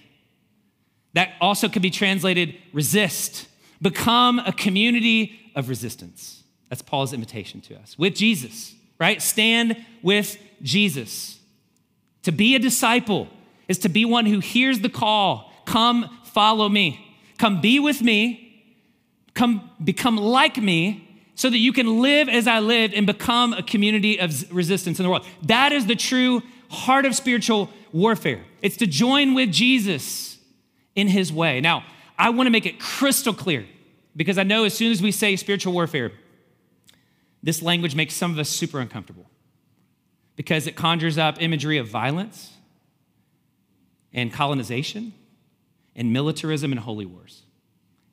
That 1.14 1.34
also 1.40 1.68
could 1.68 1.82
be 1.82 1.90
translated 1.90 2.54
resist. 2.72 3.48
Become 3.80 4.38
a 4.38 4.52
community 4.52 5.38
of 5.54 5.68
resistance. 5.68 6.42
That's 6.68 6.82
Paul's 6.82 7.12
invitation 7.12 7.60
to 7.62 7.76
us 7.76 7.98
with 7.98 8.14
Jesus, 8.14 8.74
right? 8.98 9.20
Stand 9.20 9.84
with 10.02 10.38
Jesus. 10.62 11.38
To 12.22 12.32
be 12.32 12.54
a 12.54 12.58
disciple 12.58 13.28
is 13.68 13.78
to 13.80 13.88
be 13.88 14.04
one 14.04 14.26
who 14.26 14.38
hears 14.38 14.80
the 14.80 14.88
call 14.88 15.52
come 15.66 16.08
follow 16.24 16.68
me, 16.68 17.16
come 17.38 17.60
be 17.60 17.78
with 17.78 18.00
me, 18.00 18.64
come 19.34 19.70
become 19.82 20.16
like 20.16 20.56
me. 20.56 21.08
So 21.34 21.48
that 21.48 21.58
you 21.58 21.72
can 21.72 22.02
live 22.02 22.28
as 22.28 22.46
I 22.46 22.60
lived 22.60 22.92
and 22.92 23.06
become 23.06 23.54
a 23.54 23.62
community 23.62 24.20
of 24.20 24.54
resistance 24.54 25.00
in 25.00 25.04
the 25.04 25.10
world. 25.10 25.26
That 25.44 25.72
is 25.72 25.86
the 25.86 25.96
true 25.96 26.42
heart 26.72 27.04
of 27.04 27.14
spiritual 27.14 27.70
warfare. 27.92 28.42
It's 28.62 28.76
to 28.78 28.86
join 28.86 29.34
with 29.34 29.52
Jesus 29.52 30.38
in 30.94 31.08
his 31.08 31.32
way. 31.32 31.60
Now, 31.60 31.84
I 32.18 32.30
want 32.30 32.46
to 32.46 32.50
make 32.50 32.66
it 32.66 32.80
crystal 32.80 33.34
clear 33.34 33.66
because 34.16 34.38
I 34.38 34.42
know 34.42 34.64
as 34.64 34.74
soon 34.74 34.90
as 34.90 35.02
we 35.02 35.12
say 35.12 35.36
spiritual 35.36 35.72
warfare, 35.72 36.12
this 37.42 37.62
language 37.62 37.94
makes 37.94 38.14
some 38.14 38.30
of 38.30 38.38
us 38.38 38.48
super 38.48 38.80
uncomfortable 38.80 39.26
because 40.36 40.66
it 40.66 40.76
conjures 40.76 41.18
up 41.18 41.40
imagery 41.42 41.78
of 41.78 41.88
violence 41.88 42.52
and 44.12 44.32
colonization 44.32 45.12
and 45.94 46.12
militarism 46.12 46.72
and 46.72 46.80
holy 46.80 47.06
wars. 47.06 47.42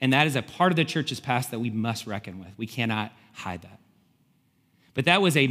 And 0.01 0.13
that 0.13 0.27
is 0.27 0.35
a 0.35 0.41
part 0.41 0.71
of 0.71 0.75
the 0.75 0.85
church's 0.85 1.19
past 1.19 1.51
that 1.51 1.59
we 1.59 1.69
must 1.69 2.07
reckon 2.07 2.39
with. 2.39 2.49
We 2.57 2.67
cannot 2.67 3.13
hide 3.33 3.61
that. 3.61 3.79
But 4.93 5.05
that 5.05 5.21
was 5.21 5.37
a 5.37 5.47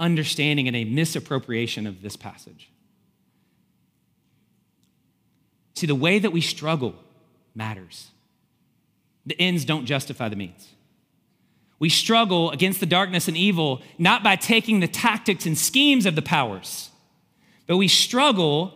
misunderstanding 0.00 0.66
and 0.66 0.76
a 0.76 0.84
misappropriation 0.84 1.86
of 1.86 2.00
this 2.00 2.16
passage. 2.16 2.70
See, 5.74 5.86
the 5.86 5.94
way 5.94 6.18
that 6.18 6.32
we 6.32 6.40
struggle 6.40 6.94
matters. 7.54 8.10
The 9.26 9.38
ends 9.38 9.66
don't 9.66 9.84
justify 9.84 10.30
the 10.30 10.36
means. 10.36 10.68
We 11.78 11.90
struggle 11.90 12.50
against 12.50 12.80
the 12.80 12.86
darkness 12.86 13.28
and 13.28 13.36
evil 13.36 13.82
not 13.98 14.22
by 14.22 14.36
taking 14.36 14.80
the 14.80 14.88
tactics 14.88 15.44
and 15.46 15.56
schemes 15.56 16.06
of 16.06 16.14
the 16.14 16.22
powers, 16.22 16.90
but 17.66 17.76
we 17.76 17.88
struggle 17.88 18.74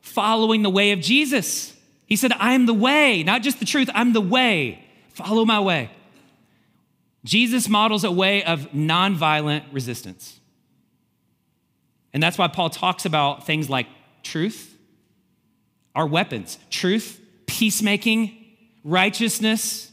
following 0.00 0.62
the 0.62 0.70
way 0.70 0.90
of 0.90 1.00
Jesus. 1.00 1.72
He 2.06 2.16
said, 2.16 2.32
I 2.32 2.54
am 2.54 2.66
the 2.66 2.74
way, 2.74 3.22
not 3.22 3.42
just 3.42 3.60
the 3.60 3.64
truth, 3.64 3.88
I'm 3.94 4.12
the 4.12 4.20
way. 4.20 4.84
Follow 5.10 5.44
my 5.44 5.60
way. 5.60 5.90
Jesus 7.24 7.68
models 7.68 8.04
a 8.04 8.10
way 8.10 8.44
of 8.44 8.70
nonviolent 8.72 9.64
resistance. 9.72 10.40
And 12.14 12.22
that's 12.22 12.38
why 12.38 12.48
Paul 12.48 12.70
talks 12.70 13.04
about 13.04 13.44
things 13.44 13.68
like 13.68 13.86
truth 14.22 14.70
our 15.94 16.06
weapons 16.06 16.58
truth, 16.70 17.20
peacemaking, 17.46 18.36
righteousness, 18.82 19.92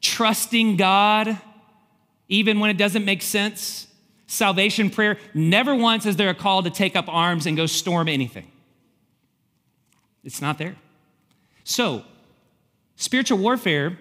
trusting 0.00 0.76
God, 0.76 1.36
even 2.28 2.60
when 2.60 2.70
it 2.70 2.76
doesn't 2.76 3.04
make 3.04 3.22
sense. 3.22 3.86
Salvation 4.26 4.90
prayer. 4.90 5.18
Never 5.34 5.74
once 5.74 6.06
is 6.06 6.14
there 6.14 6.28
a 6.28 6.34
call 6.34 6.62
to 6.62 6.70
take 6.70 6.94
up 6.94 7.06
arms 7.08 7.46
and 7.46 7.56
go 7.56 7.66
storm 7.66 8.06
anything. 8.06 8.48
It's 10.22 10.40
not 10.40 10.56
there. 10.56 10.76
So, 11.64 12.04
spiritual 12.94 13.38
warfare 13.38 13.98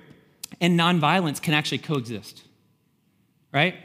and 0.61 0.79
nonviolence 0.79 1.41
can 1.41 1.55
actually 1.55 1.79
coexist, 1.79 2.43
right? 3.51 3.75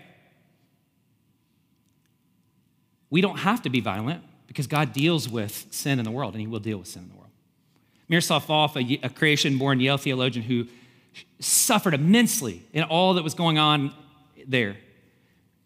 We 3.11 3.21
don't 3.21 3.39
have 3.39 3.63
to 3.63 3.71
be 3.71 3.81
violent 3.81 4.23
because 4.47 4.67
God 4.67 4.93
deals 4.93 5.29
with 5.29 5.67
sin 5.71 5.99
in 5.99 6.05
the 6.05 6.11
world 6.11 6.35
and 6.35 6.41
He 6.41 6.47
will 6.47 6.61
deal 6.61 6.79
with 6.79 6.89
sin 6.89 7.03
in 7.03 7.09
the 7.09 7.15
world. 7.15 7.25
Miroslav 8.09 8.47
Volf, 8.47 8.77
a, 8.77 9.07
a 9.07 9.09
Croatian 9.09 9.59
born 9.59 9.81
Yale 9.81 9.97
theologian 9.97 10.45
who 10.45 10.67
suffered 11.41 11.95
immensely 11.95 12.63
in 12.73 12.83
all 12.83 13.15
that 13.15 13.25
was 13.25 13.35
going 13.35 13.59
on 13.59 13.93
there, 14.47 14.77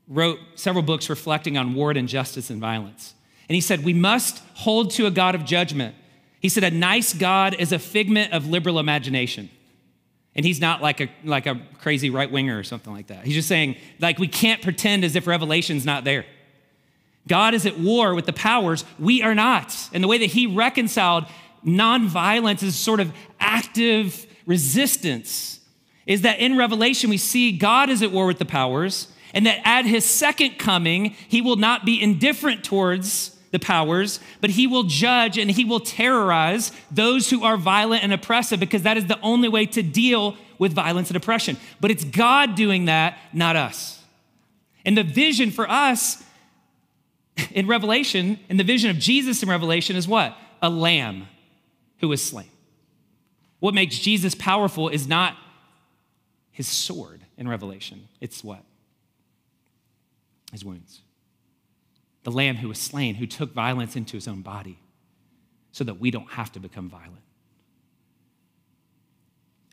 wrote 0.07 0.39
several 0.55 0.83
books 0.83 1.11
reflecting 1.11 1.57
on 1.57 1.75
war 1.75 1.91
and 1.91 1.99
injustice 1.99 2.51
and 2.51 2.61
violence. 2.61 3.15
And 3.49 3.55
he 3.55 3.61
said, 3.61 3.85
We 3.85 3.95
must 3.95 4.43
hold 4.55 4.91
to 4.93 5.07
a 5.07 5.11
God 5.11 5.35
of 5.35 5.45
judgment. 5.45 5.95
He 6.41 6.49
said, 6.49 6.65
A 6.65 6.71
nice 6.71 7.13
God 7.13 7.55
is 7.59 7.73
a 7.73 7.79
figment 7.79 8.33
of 8.33 8.47
liberal 8.47 8.79
imagination. 8.79 9.51
And 10.35 10.47
he's 10.47 10.61
not 10.61 10.81
like 10.81 11.01
a, 11.01 11.09
like 11.25 11.47
a 11.47 11.61
crazy 11.81 12.11
right 12.11 12.31
winger 12.31 12.57
or 12.59 12.63
something 12.63 12.93
like 12.93 13.09
that. 13.09 13.25
He's 13.25 13.35
just 13.35 13.49
saying, 13.49 13.77
like, 13.99 14.19
we 14.21 14.29
can't 14.29 14.63
pretend 14.63 15.05
as 15.05 15.17
if 15.17 15.27
revelation's 15.27 15.85
not 15.85 16.05
there. 16.05 16.27
God 17.29 17.55
is 17.55 17.67
at 17.67 17.79
war 17.79 18.15
with 18.15 18.27
the 18.27 18.33
powers. 18.33 18.85
We 18.99 19.23
are 19.23 19.35
not. 19.35 19.77
And 19.93 20.03
the 20.03 20.09
way 20.09 20.19
that 20.19 20.27
he 20.27 20.47
reconciled 20.47 21.27
nonviolence 21.65 22.63
is 22.63 22.75
sort 22.77 23.01
of 23.01 23.13
active 23.39 24.27
resistance 24.47 25.61
is 26.07 26.23
that 26.23 26.41
in 26.41 26.57
Revelation 26.57 27.11
we 27.11 27.19
see 27.19 27.53
God 27.53 27.91
is 27.91 28.03
at 28.03 28.11
war 28.11 28.27
with 28.27 28.39
the 28.39 28.47
powers, 28.47 29.09
and 29.35 29.45
that 29.47 29.61
at 29.65 29.85
his 29.85 30.07
second 30.07 30.59
coming, 30.59 31.15
he 31.29 31.43
will 31.43 31.57
not 31.57 31.85
be 31.85 32.03
indifferent 32.03 32.65
towards 32.65 33.37
the 33.51 33.59
powers, 33.59 34.19
but 34.41 34.51
he 34.51 34.67
will 34.67 34.85
judge 34.85 35.39
and 35.39 35.51
he 35.51 35.65
will 35.65 35.81
terrorize 35.81 36.73
those 36.91 37.31
who 37.31 37.45
are 37.45 37.57
violent 37.57 38.03
and 38.03 38.13
oppressive 38.13 38.59
because 38.59 38.83
that 38.83 38.97
is 38.97 39.07
the 39.07 39.21
only 39.21 39.49
way 39.49 39.67
to 39.67 39.83
deal 39.83 40.37
with 40.59 40.73
violence 40.73 41.09
and 41.09 41.17
oppression. 41.17 41.57
But 41.81 41.91
it's 41.91 42.05
God 42.05 42.55
doing 42.55 42.87
that, 42.87 43.19
not 43.33 43.57
us. 43.57 44.03
And 44.85 44.97
the 44.97 45.03
vision 45.03 45.51
for 45.51 45.71
us 45.71 46.23
in 47.51 47.67
Revelation, 47.67 48.39
in 48.49 48.57
the 48.57 48.65
vision 48.65 48.91
of 48.91 48.99
Jesus 48.99 49.43
in 49.43 49.49
Revelation 49.49 49.97
is 49.97 50.09
what? 50.09 50.37
A 50.63 50.71
lamb 50.71 51.29
who 51.99 52.09
was 52.09 52.23
slain. 52.23 52.51
What 53.61 53.75
makes 53.75 53.99
Jesus 53.99 54.35
powerful 54.35 54.89
is 54.89 55.07
not 55.07 55.37
his 56.51 56.67
sword 56.67 57.21
in 57.37 57.49
Revelation, 57.49 58.09
it's 58.21 58.43
what? 58.43 58.65
His 60.53 60.65
wounds. 60.65 61.03
The 62.25 62.33
lamb 62.33 62.57
who 62.57 62.69
was 62.69 62.79
slain, 62.79 63.15
who 63.15 63.27
took 63.27 63.53
violence 63.53 63.95
into 63.95 64.17
his 64.17 64.27
own 64.27 64.43
body 64.43 64.79
so 65.73 65.85
that 65.85 66.01
we 66.01 66.11
don't 66.11 66.31
have 66.31 66.51
to 66.53 66.61
become 66.61 66.89
violent. 66.89 67.23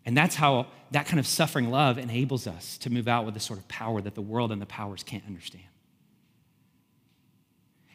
And 0.05 0.15
that's 0.15 0.35
how 0.35 0.67
that 0.91 1.07
kind 1.07 1.19
of 1.19 1.25
suffering 1.25 1.71
love 1.71 1.97
enables 1.97 2.45
us 2.45 2.77
to 2.79 2.91
move 2.91 3.07
out 3.07 3.25
with 3.25 3.33
the 3.33 3.39
sort 3.39 3.57
of 3.57 3.67
power 3.67 4.01
that 4.01 4.13
the 4.13 4.21
world 4.21 4.51
and 4.51 4.61
the 4.61 4.67
powers 4.67 5.01
can't 5.01 5.25
understand. 5.25 5.63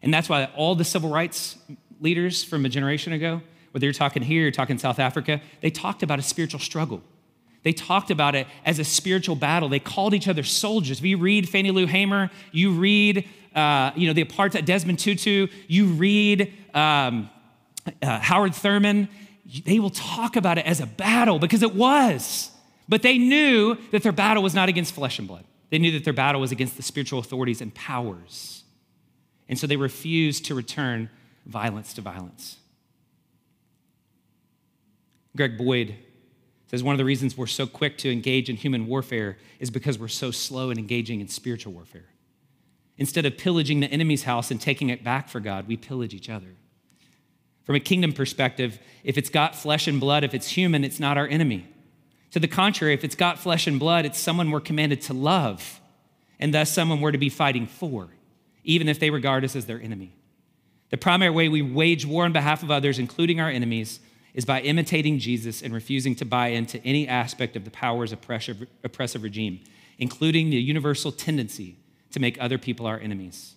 And 0.03 0.13
that's 0.13 0.29
why 0.29 0.47
all 0.57 0.75
the 0.75 0.85
civil 0.85 1.11
rights 1.11 1.59
leaders 2.01 2.43
from 2.43 2.65
a 2.65 2.69
generation 2.69 3.13
ago, 3.13 3.43
whether 3.73 3.87
you're 3.87 3.93
talking 3.93 4.23
here, 4.23 4.43
you're 4.43 4.51
talking 4.51 4.79
South 4.79 4.99
Africa, 4.99 5.41
they 5.61 5.71
talked 5.71 6.03
about 6.03 6.19
a 6.19 6.23
spiritual 6.23 6.61
struggle. 6.61 7.03
They 7.63 7.73
talked 7.73 8.11
about 8.11 8.35
it 8.35 8.47
as 8.65 8.79
a 8.79 8.85
spiritual 8.85 9.37
battle. 9.37 9.69
They 9.69 9.81
called 9.81 10.15
each 10.15 10.29
other 10.29 10.43
soldiers. 10.43 10.99
If 10.99 11.05
you 11.05 11.19
read 11.19 11.49
Fannie 11.49 11.71
Lou 11.71 11.87
Hamer, 11.87 12.31
you 12.53 12.73
read, 12.73 13.29
uh, 13.55 13.91
you 13.95 14.07
know, 14.07 14.15
the 14.15 14.25
apartheid 14.25 14.65
Desmond 14.65 14.99
Tutu, 14.99 15.49
you 15.69 15.87
read 15.87 16.53
um, 16.73 17.29
uh, 18.03 18.19
Howard 18.19 18.55
Thurman, 18.55 19.09
they 19.65 19.79
will 19.79 19.91
talk 19.91 20.37
about 20.37 20.59
it 20.59 20.67
as 20.67 20.81
a 20.81 20.87
battle 20.87 21.39
because 21.39 21.63
it 21.63 21.75
was. 21.75 22.51
But 22.89 23.03
they 23.03 23.19
knew 23.19 23.77
that 23.91 24.03
their 24.03 24.13
battle 24.13 24.43
was 24.43 24.55
not 24.55 24.69
against 24.69 24.95
flesh 24.95 25.19
and 25.19 25.29
blood. 25.29 25.45
They 25.71 25.79
knew 25.79 25.93
that 25.93 26.05
their 26.05 26.13
battle 26.13 26.41
was 26.41 26.53
against 26.53 26.77
the 26.77 26.83
spiritual 26.83 27.19
authorities 27.21 27.61
and 27.61 27.75
powers. 27.75 28.60
And 29.51 29.59
so 29.59 29.67
they 29.67 29.77
refused 29.77 30.47
to 30.47 30.55
return 30.55 31.11
violence 31.45 31.93
to 31.95 32.01
violence. 32.01 32.57
Greg 35.37 35.59
Boyd 35.59 35.97
says 36.69 36.85
one 36.85 36.95
of 36.95 36.99
the 36.99 37.05
reasons 37.05 37.37
we're 37.37 37.49
so 37.49 37.67
quick 37.67 37.99
to 37.99 38.13
engage 38.13 38.49
in 38.49 38.55
human 38.55 38.87
warfare 38.87 39.37
is 39.59 39.69
because 39.69 39.99
we're 39.99 40.07
so 40.07 40.31
slow 40.31 40.71
in 40.71 40.79
engaging 40.79 41.21
in 41.21 41.27
spiritual 41.27 41.73
warfare. 41.73 42.07
Instead 42.97 43.27
of 43.27 43.37
pillaging 43.37 43.81
the 43.81 43.89
enemy's 43.89 44.23
house 44.23 44.53
and 44.53 44.61
taking 44.61 44.89
it 44.89 45.03
back 45.03 45.29
for 45.29 45.41
God, 45.41 45.67
we 45.67 45.77
pillage 45.77 46.15
each 46.15 46.31
other. 46.31 46.55
From 47.65 47.75
a 47.75 47.81
kingdom 47.81 48.13
perspective, 48.13 48.79
if 49.03 49.19
it's 49.19 49.31
got 49.31 49.57
flesh 49.57 49.89
and 49.89 49.99
blood, 49.99 50.23
if 50.23 50.33
it's 50.33 50.49
human, 50.49 50.85
it's 50.85 51.01
not 51.01 51.19
our 51.19 51.27
enemy. 51.27 51.67
To 52.31 52.39
the 52.39 52.47
contrary, 52.47 52.95
if 52.95 53.03
it's 53.03 53.17
got 53.17 53.41
flesh 53.41 53.67
and 53.67 53.81
blood, 53.81 54.05
it's 54.05 54.19
someone 54.19 54.53
we're 54.53 54.61
commanded 54.61 55.01
to 55.03 55.13
love, 55.13 55.81
and 56.39 56.55
thus 56.55 56.71
someone 56.71 57.01
we're 57.01 57.11
to 57.11 57.19
be 57.19 57.31
fighting 57.31 57.67
for, 57.67 58.11
even 58.65 58.89
if 58.89 58.99
they 58.99 59.11
regard 59.11 59.45
us 59.45 59.57
as 59.57 59.67
their 59.67 59.81
enemy. 59.81 60.15
The 60.91 60.97
primary 60.97 61.31
way 61.31 61.49
we 61.49 61.63
wage 61.63 62.05
war 62.05 62.25
on 62.25 62.33
behalf 62.33 62.63
of 62.63 62.71
others, 62.71 62.99
including 62.99 63.41
our 63.41 63.49
enemies, 63.49 64.01
is 64.35 64.45
by 64.45 64.61
imitating 64.61 65.19
Jesus 65.19 65.63
and 65.63 65.75
refusing 65.75 66.15
to 66.17 66.25
buy 66.25 66.49
into 66.49 66.85
any 66.85 67.07
aspect 67.07 67.57
of 67.57 67.65
the 67.65 67.71
power's 67.71 68.13
oppressive, 68.13 68.67
oppressive 68.85 69.23
regime, 69.23 69.61
including 69.99 70.51
the 70.51 70.57
universal 70.57 71.13
tendency 71.13 71.77
to 72.11 72.21
make 72.21 72.41
other 72.41 72.59
people 72.59 72.87
our 72.87 72.99
enemies. 72.99 73.55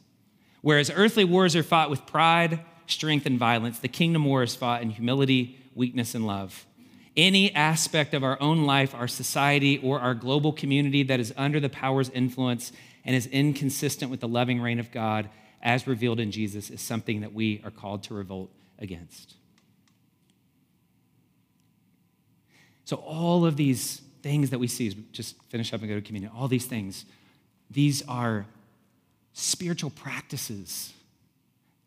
Whereas 0.61 0.91
earthly 0.93 1.25
wars 1.25 1.55
are 1.55 1.63
fought 1.63 1.89
with 1.89 2.05
pride, 2.05 2.59
strength, 2.87 3.25
and 3.25 3.37
violence, 3.37 3.79
the 3.79 3.87
kingdom 3.87 4.25
war 4.25 4.43
is 4.43 4.55
fought 4.55 4.81
in 4.81 4.91
humility, 4.91 5.57
weakness, 5.75 6.15
and 6.15 6.25
love. 6.25 6.65
any 7.15 7.53
aspect 7.53 8.13
of 8.13 8.23
our 8.23 8.41
own 8.41 8.65
life, 8.65 8.95
our 8.95 9.07
society, 9.07 9.77
or 9.79 9.99
our 9.99 10.13
global 10.13 10.51
community 10.51 11.03
that 11.03 11.19
is 11.19 11.33
under 11.37 11.59
the 11.59 11.69
power's 11.69 12.09
influence 12.09 12.71
and 13.05 13.15
is 13.15 13.27
inconsistent 13.27 14.09
with 14.09 14.19
the 14.19 14.27
loving 14.27 14.61
reign 14.61 14.79
of 14.79 14.91
God 14.91 15.29
as 15.61 15.87
revealed 15.87 16.19
in 16.19 16.31
Jesus 16.31 16.69
is 16.69 16.81
something 16.81 17.21
that 17.21 17.33
we 17.33 17.61
are 17.63 17.71
called 17.71 18.03
to 18.03 18.13
revolt 18.13 18.51
against. 18.79 19.35
So, 22.85 22.97
all 22.97 23.45
of 23.45 23.55
these 23.55 24.01
things 24.21 24.49
that 24.49 24.59
we 24.59 24.67
see 24.67 24.89
just 25.11 25.41
finish 25.43 25.73
up 25.73 25.81
and 25.81 25.89
go 25.89 25.95
to 25.95 26.01
communion, 26.01 26.31
all 26.35 26.47
these 26.47 26.65
things, 26.65 27.05
these 27.71 28.01
are 28.07 28.45
spiritual 29.33 29.89
practices 29.89 30.93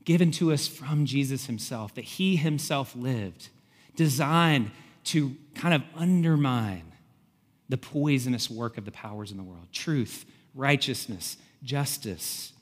given 0.05 0.31
to 0.31 0.53
us 0.53 0.67
from 0.67 1.05
Jesus 1.05 1.47
himself, 1.47 1.95
that 1.95 2.05
he 2.05 2.37
himself 2.37 2.95
lived, 2.97 3.49
designed 3.97 4.71
to 5.05 5.37
kind 5.55 5.75
of 5.75 5.83
undermine 5.95 6.93
the 7.69 7.77
poisonous 7.77 8.49
work 8.49 8.79
of 8.79 8.85
the 8.85 8.93
powers 8.93 9.33
in 9.33 9.37
the 9.37 9.43
world 9.43 9.67
truth, 9.73 10.25
righteousness, 10.57 11.37
justice, 11.63 12.53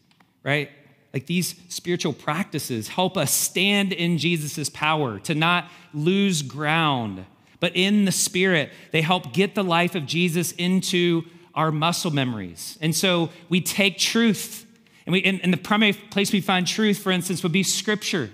right? 0.42 0.70
Like 1.12 1.26
these 1.26 1.54
spiritual 1.68 2.12
practices 2.12 2.88
help 2.88 3.16
us 3.16 3.32
stand 3.32 3.92
in 3.92 4.18
Jesus' 4.18 4.68
power, 4.68 5.20
to 5.20 5.34
not 5.34 5.70
lose 5.94 6.42
ground, 6.42 7.24
but 7.60 7.72
in 7.76 8.04
the 8.04 8.12
Spirit, 8.12 8.70
they 8.90 9.00
help 9.00 9.32
get 9.32 9.54
the 9.54 9.64
life 9.64 9.94
of 9.94 10.06
Jesus 10.06 10.52
into 10.52 11.22
our 11.54 11.70
muscle 11.70 12.10
memories. 12.10 12.76
And 12.80 12.94
so 12.94 13.30
we 13.48 13.60
take 13.60 13.96
truth, 13.96 14.66
and, 15.06 15.12
we, 15.12 15.22
and, 15.22 15.40
and 15.42 15.52
the 15.52 15.56
primary 15.56 15.92
place 15.92 16.32
we 16.32 16.40
find 16.40 16.66
truth, 16.66 16.98
for 16.98 17.12
instance, 17.12 17.42
would 17.44 17.52
be 17.52 17.62
Scripture. 17.62 18.30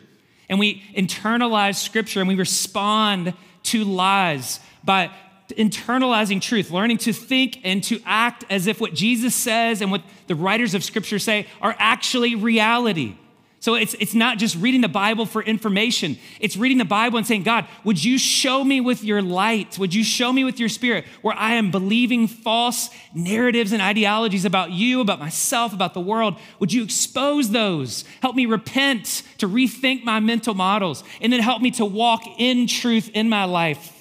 And 0.49 0.59
we 0.59 0.83
internalize 0.97 1.77
Scripture 1.77 2.21
and 2.21 2.29
we 2.29 2.35
respond 2.35 3.35
to 3.65 3.85
lies 3.85 4.59
by 4.83 5.11
internalizing 5.53 6.41
truth, 6.41 6.71
learning 6.71 6.99
to 6.99 7.13
think 7.13 7.61
and 7.65 7.83
to 7.85 8.01
act 8.05 8.45
as 8.51 8.67
if 8.67 8.81
what 8.81 8.95
Jesus 8.95 9.35
says 9.35 9.81
and 9.81 9.91
what 9.91 10.03
the 10.27 10.35
writers 10.35 10.75
of 10.75 10.85
Scripture 10.85 11.19
say 11.19 11.47
are 11.61 11.75
actually 11.79 12.35
reality. 12.35 13.17
So 13.61 13.75
it's, 13.75 13.93
it's 14.01 14.15
not 14.15 14.39
just 14.39 14.57
reading 14.57 14.81
the 14.81 14.89
Bible 14.89 15.27
for 15.27 15.43
information. 15.43 16.17
It's 16.41 16.57
reading 16.57 16.79
the 16.79 16.87
Bible 16.87 17.19
and 17.19 17.27
saying, 17.27 17.43
God, 17.43 17.67
would 17.85 18.03
you 18.03 18.17
show 18.17 18.65
me 18.65 18.81
with 18.81 19.05
your 19.05 19.21
light? 19.21 19.79
Would 19.79 19.95
you 19.95 20.03
show 20.03 20.33
me 20.33 20.45
with 20.45 20.59
your 20.59 20.71
spirit 20.71 21.05
where 21.21 21.37
I 21.37 21.55
am 21.55 21.71
believing 21.71 22.27
false 22.27 22.89
narratives 23.15 23.73
and 23.73 23.83
ideologies 23.83 24.47
about 24.47 24.71
you, 24.71 25.03
about 25.03 25.21
myself, 25.21 25.75
about 25.75 25.93
the 25.93 26.01
world? 26.01 26.37
Would 26.59 26.73
you 26.73 26.83
expose 26.83 27.51
those? 27.51 28.07
Help 28.23 28.35
me 28.35 28.47
repent, 28.47 29.23
to 29.37 29.47
rethink 29.47 30.05
my 30.05 30.21
mental 30.21 30.55
models, 30.55 31.05
and 31.21 31.31
then 31.31 31.41
help 31.41 31.61
me 31.61 31.71
to 31.73 31.85
walk 31.85 32.23
in 32.39 32.67
truth 32.67 33.11
in 33.13 33.29
my 33.29 33.45
life 33.45 34.00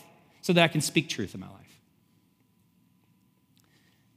so 0.50 0.54
that 0.54 0.64
I 0.64 0.68
can 0.68 0.82
speak 0.82 1.10
truth 1.10 1.36
in 1.36 1.42
my 1.42 1.48
life. 1.48 1.80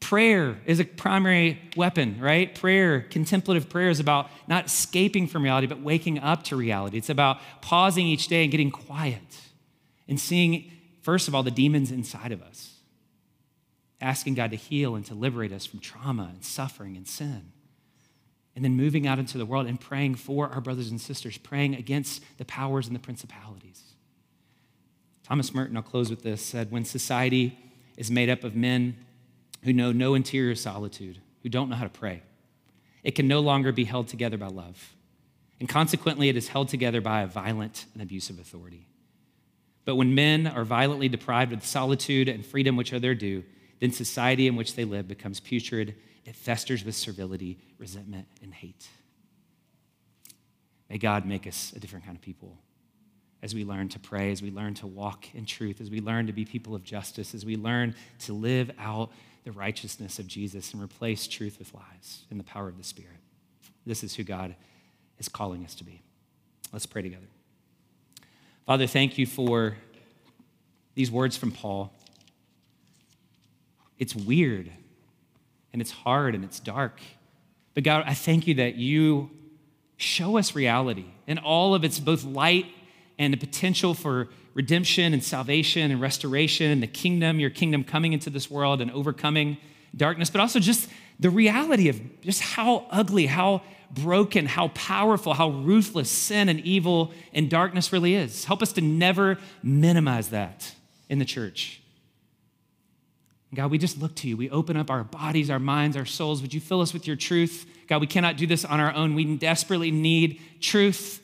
Prayer 0.00 0.56
is 0.64 0.80
a 0.80 0.84
primary 0.86 1.60
weapon, 1.76 2.18
right? 2.18 2.54
Prayer, 2.54 3.02
contemplative 3.02 3.68
prayer 3.68 3.90
is 3.90 4.00
about 4.00 4.30
not 4.48 4.64
escaping 4.64 5.26
from 5.26 5.42
reality, 5.42 5.66
but 5.66 5.82
waking 5.82 6.18
up 6.20 6.42
to 6.44 6.56
reality. 6.56 6.96
It's 6.96 7.10
about 7.10 7.38
pausing 7.60 8.06
each 8.06 8.28
day 8.28 8.44
and 8.44 8.50
getting 8.50 8.70
quiet 8.70 9.20
and 10.08 10.18
seeing, 10.18 10.72
first 11.02 11.28
of 11.28 11.34
all, 11.34 11.42
the 11.42 11.50
demons 11.50 11.90
inside 11.90 12.32
of 12.32 12.40
us, 12.40 12.78
asking 14.00 14.32
God 14.32 14.52
to 14.52 14.56
heal 14.56 14.94
and 14.94 15.04
to 15.04 15.14
liberate 15.14 15.52
us 15.52 15.66
from 15.66 15.80
trauma 15.80 16.30
and 16.32 16.42
suffering 16.42 16.96
and 16.96 17.06
sin. 17.06 17.52
And 18.56 18.64
then 18.64 18.74
moving 18.74 19.06
out 19.06 19.18
into 19.18 19.36
the 19.36 19.44
world 19.44 19.66
and 19.66 19.78
praying 19.78 20.14
for 20.14 20.48
our 20.48 20.62
brothers 20.62 20.90
and 20.90 20.98
sisters, 20.98 21.36
praying 21.36 21.74
against 21.74 22.22
the 22.38 22.46
powers 22.46 22.86
and 22.86 22.96
the 22.96 23.00
principalities. 23.00 23.91
Thomas 25.32 25.54
Merton, 25.54 25.78
I'll 25.78 25.82
close 25.82 26.10
with 26.10 26.22
this, 26.22 26.42
said, 26.42 26.70
When 26.70 26.84
society 26.84 27.58
is 27.96 28.10
made 28.10 28.28
up 28.28 28.44
of 28.44 28.54
men 28.54 28.98
who 29.64 29.72
know 29.72 29.90
no 29.90 30.12
interior 30.12 30.54
solitude, 30.54 31.20
who 31.42 31.48
don't 31.48 31.70
know 31.70 31.76
how 31.76 31.84
to 31.84 31.88
pray. 31.88 32.22
It 33.02 33.12
can 33.12 33.28
no 33.28 33.40
longer 33.40 33.72
be 33.72 33.84
held 33.84 34.08
together 34.08 34.36
by 34.36 34.48
love. 34.48 34.94
And 35.58 35.70
consequently, 35.70 36.28
it 36.28 36.36
is 36.36 36.48
held 36.48 36.68
together 36.68 37.00
by 37.00 37.22
a 37.22 37.26
violent 37.26 37.86
and 37.94 38.02
abusive 38.02 38.38
authority. 38.38 38.86
But 39.86 39.96
when 39.96 40.14
men 40.14 40.46
are 40.46 40.64
violently 40.64 41.08
deprived 41.08 41.54
of 41.54 41.62
the 41.62 41.66
solitude 41.66 42.28
and 42.28 42.44
freedom 42.44 42.76
which 42.76 42.92
are 42.92 43.00
their 43.00 43.14
due, 43.14 43.42
then 43.80 43.90
society 43.90 44.46
in 44.46 44.54
which 44.54 44.74
they 44.74 44.84
live 44.84 45.08
becomes 45.08 45.40
putrid. 45.40 45.94
It 46.26 46.36
festers 46.36 46.84
with 46.84 46.94
servility, 46.94 47.56
resentment, 47.78 48.26
and 48.42 48.52
hate. 48.52 48.86
May 50.90 50.98
God 50.98 51.24
make 51.24 51.46
us 51.46 51.72
a 51.74 51.80
different 51.80 52.04
kind 52.04 52.18
of 52.18 52.20
people 52.20 52.58
as 53.42 53.54
we 53.54 53.64
learn 53.64 53.88
to 53.88 53.98
pray, 53.98 54.30
as 54.30 54.40
we 54.40 54.50
learn 54.50 54.74
to 54.74 54.86
walk 54.86 55.26
in 55.34 55.44
truth, 55.44 55.80
as 55.80 55.90
we 55.90 56.00
learn 56.00 56.26
to 56.28 56.32
be 56.32 56.44
people 56.44 56.74
of 56.74 56.84
justice, 56.84 57.34
as 57.34 57.44
we 57.44 57.56
learn 57.56 57.94
to 58.20 58.32
live 58.32 58.70
out 58.78 59.10
the 59.44 59.52
righteousness 59.52 60.18
of 60.20 60.28
Jesus 60.28 60.72
and 60.72 60.82
replace 60.82 61.26
truth 61.26 61.58
with 61.58 61.74
lies 61.74 62.24
in 62.30 62.38
the 62.38 62.44
power 62.44 62.68
of 62.68 62.78
the 62.78 62.84
Spirit. 62.84 63.16
This 63.84 64.04
is 64.04 64.14
who 64.14 64.22
God 64.22 64.54
is 65.18 65.28
calling 65.28 65.64
us 65.64 65.74
to 65.76 65.84
be. 65.84 66.02
Let's 66.72 66.86
pray 66.86 67.02
together. 67.02 67.26
Father, 68.64 68.86
thank 68.86 69.18
you 69.18 69.26
for 69.26 69.76
these 70.94 71.10
words 71.10 71.36
from 71.36 71.50
Paul. 71.50 71.92
It's 73.98 74.14
weird 74.14 74.70
and 75.72 75.82
it's 75.82 75.90
hard 75.90 76.36
and 76.36 76.44
it's 76.44 76.60
dark. 76.60 77.00
But 77.74 77.82
God, 77.82 78.04
I 78.06 78.14
thank 78.14 78.46
you 78.46 78.54
that 78.54 78.76
you 78.76 79.30
show 79.96 80.38
us 80.38 80.54
reality 80.54 81.06
and 81.26 81.38
all 81.40 81.74
of 81.74 81.84
its 81.84 81.98
both 81.98 82.24
light 82.24 82.66
and 83.18 83.32
the 83.32 83.38
potential 83.38 83.94
for 83.94 84.28
redemption 84.54 85.12
and 85.12 85.22
salvation 85.22 85.90
and 85.90 86.00
restoration 86.00 86.70
and 86.70 86.82
the 86.82 86.86
kingdom, 86.86 87.40
your 87.40 87.50
kingdom 87.50 87.84
coming 87.84 88.12
into 88.12 88.30
this 88.30 88.50
world 88.50 88.80
and 88.80 88.90
overcoming 88.90 89.56
darkness, 89.96 90.30
but 90.30 90.40
also 90.40 90.58
just 90.58 90.88
the 91.20 91.30
reality 91.30 91.88
of 91.88 92.20
just 92.22 92.40
how 92.40 92.86
ugly, 92.90 93.26
how 93.26 93.62
broken, 93.90 94.46
how 94.46 94.68
powerful, 94.68 95.34
how 95.34 95.50
ruthless 95.50 96.10
sin 96.10 96.48
and 96.48 96.60
evil 96.60 97.12
and 97.32 97.50
darkness 97.50 97.92
really 97.92 98.14
is. 98.14 98.44
Help 98.44 98.62
us 98.62 98.72
to 98.72 98.80
never 98.80 99.38
minimize 99.62 100.30
that 100.30 100.74
in 101.08 101.18
the 101.18 101.24
church. 101.24 101.82
God, 103.54 103.70
we 103.70 103.76
just 103.76 104.00
look 104.00 104.14
to 104.16 104.28
you. 104.28 104.36
We 104.36 104.48
open 104.48 104.78
up 104.78 104.90
our 104.90 105.04
bodies, 105.04 105.50
our 105.50 105.58
minds, 105.58 105.94
our 105.96 106.06
souls. 106.06 106.40
Would 106.40 106.54
you 106.54 106.60
fill 106.60 106.80
us 106.80 106.94
with 106.94 107.06
your 107.06 107.16
truth? 107.16 107.66
God, 107.86 108.00
we 108.00 108.06
cannot 108.06 108.38
do 108.38 108.46
this 108.46 108.64
on 108.64 108.80
our 108.80 108.94
own. 108.94 109.14
We 109.14 109.36
desperately 109.36 109.90
need 109.90 110.40
truth. 110.60 111.21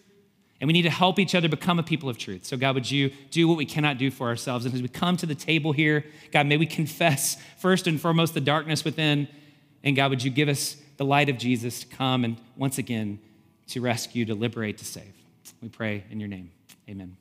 And 0.61 0.67
we 0.67 0.73
need 0.73 0.83
to 0.83 0.91
help 0.91 1.19
each 1.19 1.35
other 1.35 1.49
become 1.49 1.79
a 1.79 1.83
people 1.85 2.09
of 2.09 2.19
truth. 2.19 2.45
So, 2.45 2.57
God, 2.57 2.75
would 2.75 2.91
you 2.91 3.11
do 3.31 3.47
what 3.47 3.57
we 3.57 3.65
cannot 3.65 3.97
do 3.97 4.11
for 4.11 4.27
ourselves? 4.27 4.65
And 4.65 4.75
as 4.75 4.83
we 4.83 4.89
come 4.89 5.17
to 5.19 5.27
the 5.27 5.35
table 5.35 5.73
here, 5.73 6.05
God, 6.33 6.47
may 6.47 6.57
we 6.57 6.67
confess 6.67 7.37
first 7.59 7.87
and 7.87 8.01
foremost 8.01 8.35
the 8.35 8.41
darkness 8.41 8.85
within. 8.85 9.29
And 9.85 9.95
God, 9.95 10.11
would 10.11 10.25
you 10.25 10.31
give 10.31 10.49
us 10.49 10.77
the 10.97 11.05
light 11.05 11.29
of 11.29 11.39
Jesus 11.39 11.81
to 11.81 11.87
come 11.87 12.25
and 12.25 12.37
once 12.57 12.79
again 12.79 13.21
to 13.69 13.81
rescue, 13.81 14.25
to 14.25 14.35
liberate, 14.35 14.79
to 14.79 14.85
save? 14.85 15.15
We 15.63 15.69
pray 15.69 16.05
in 16.11 16.19
your 16.19 16.29
name. 16.29 16.51
Amen. 16.89 17.17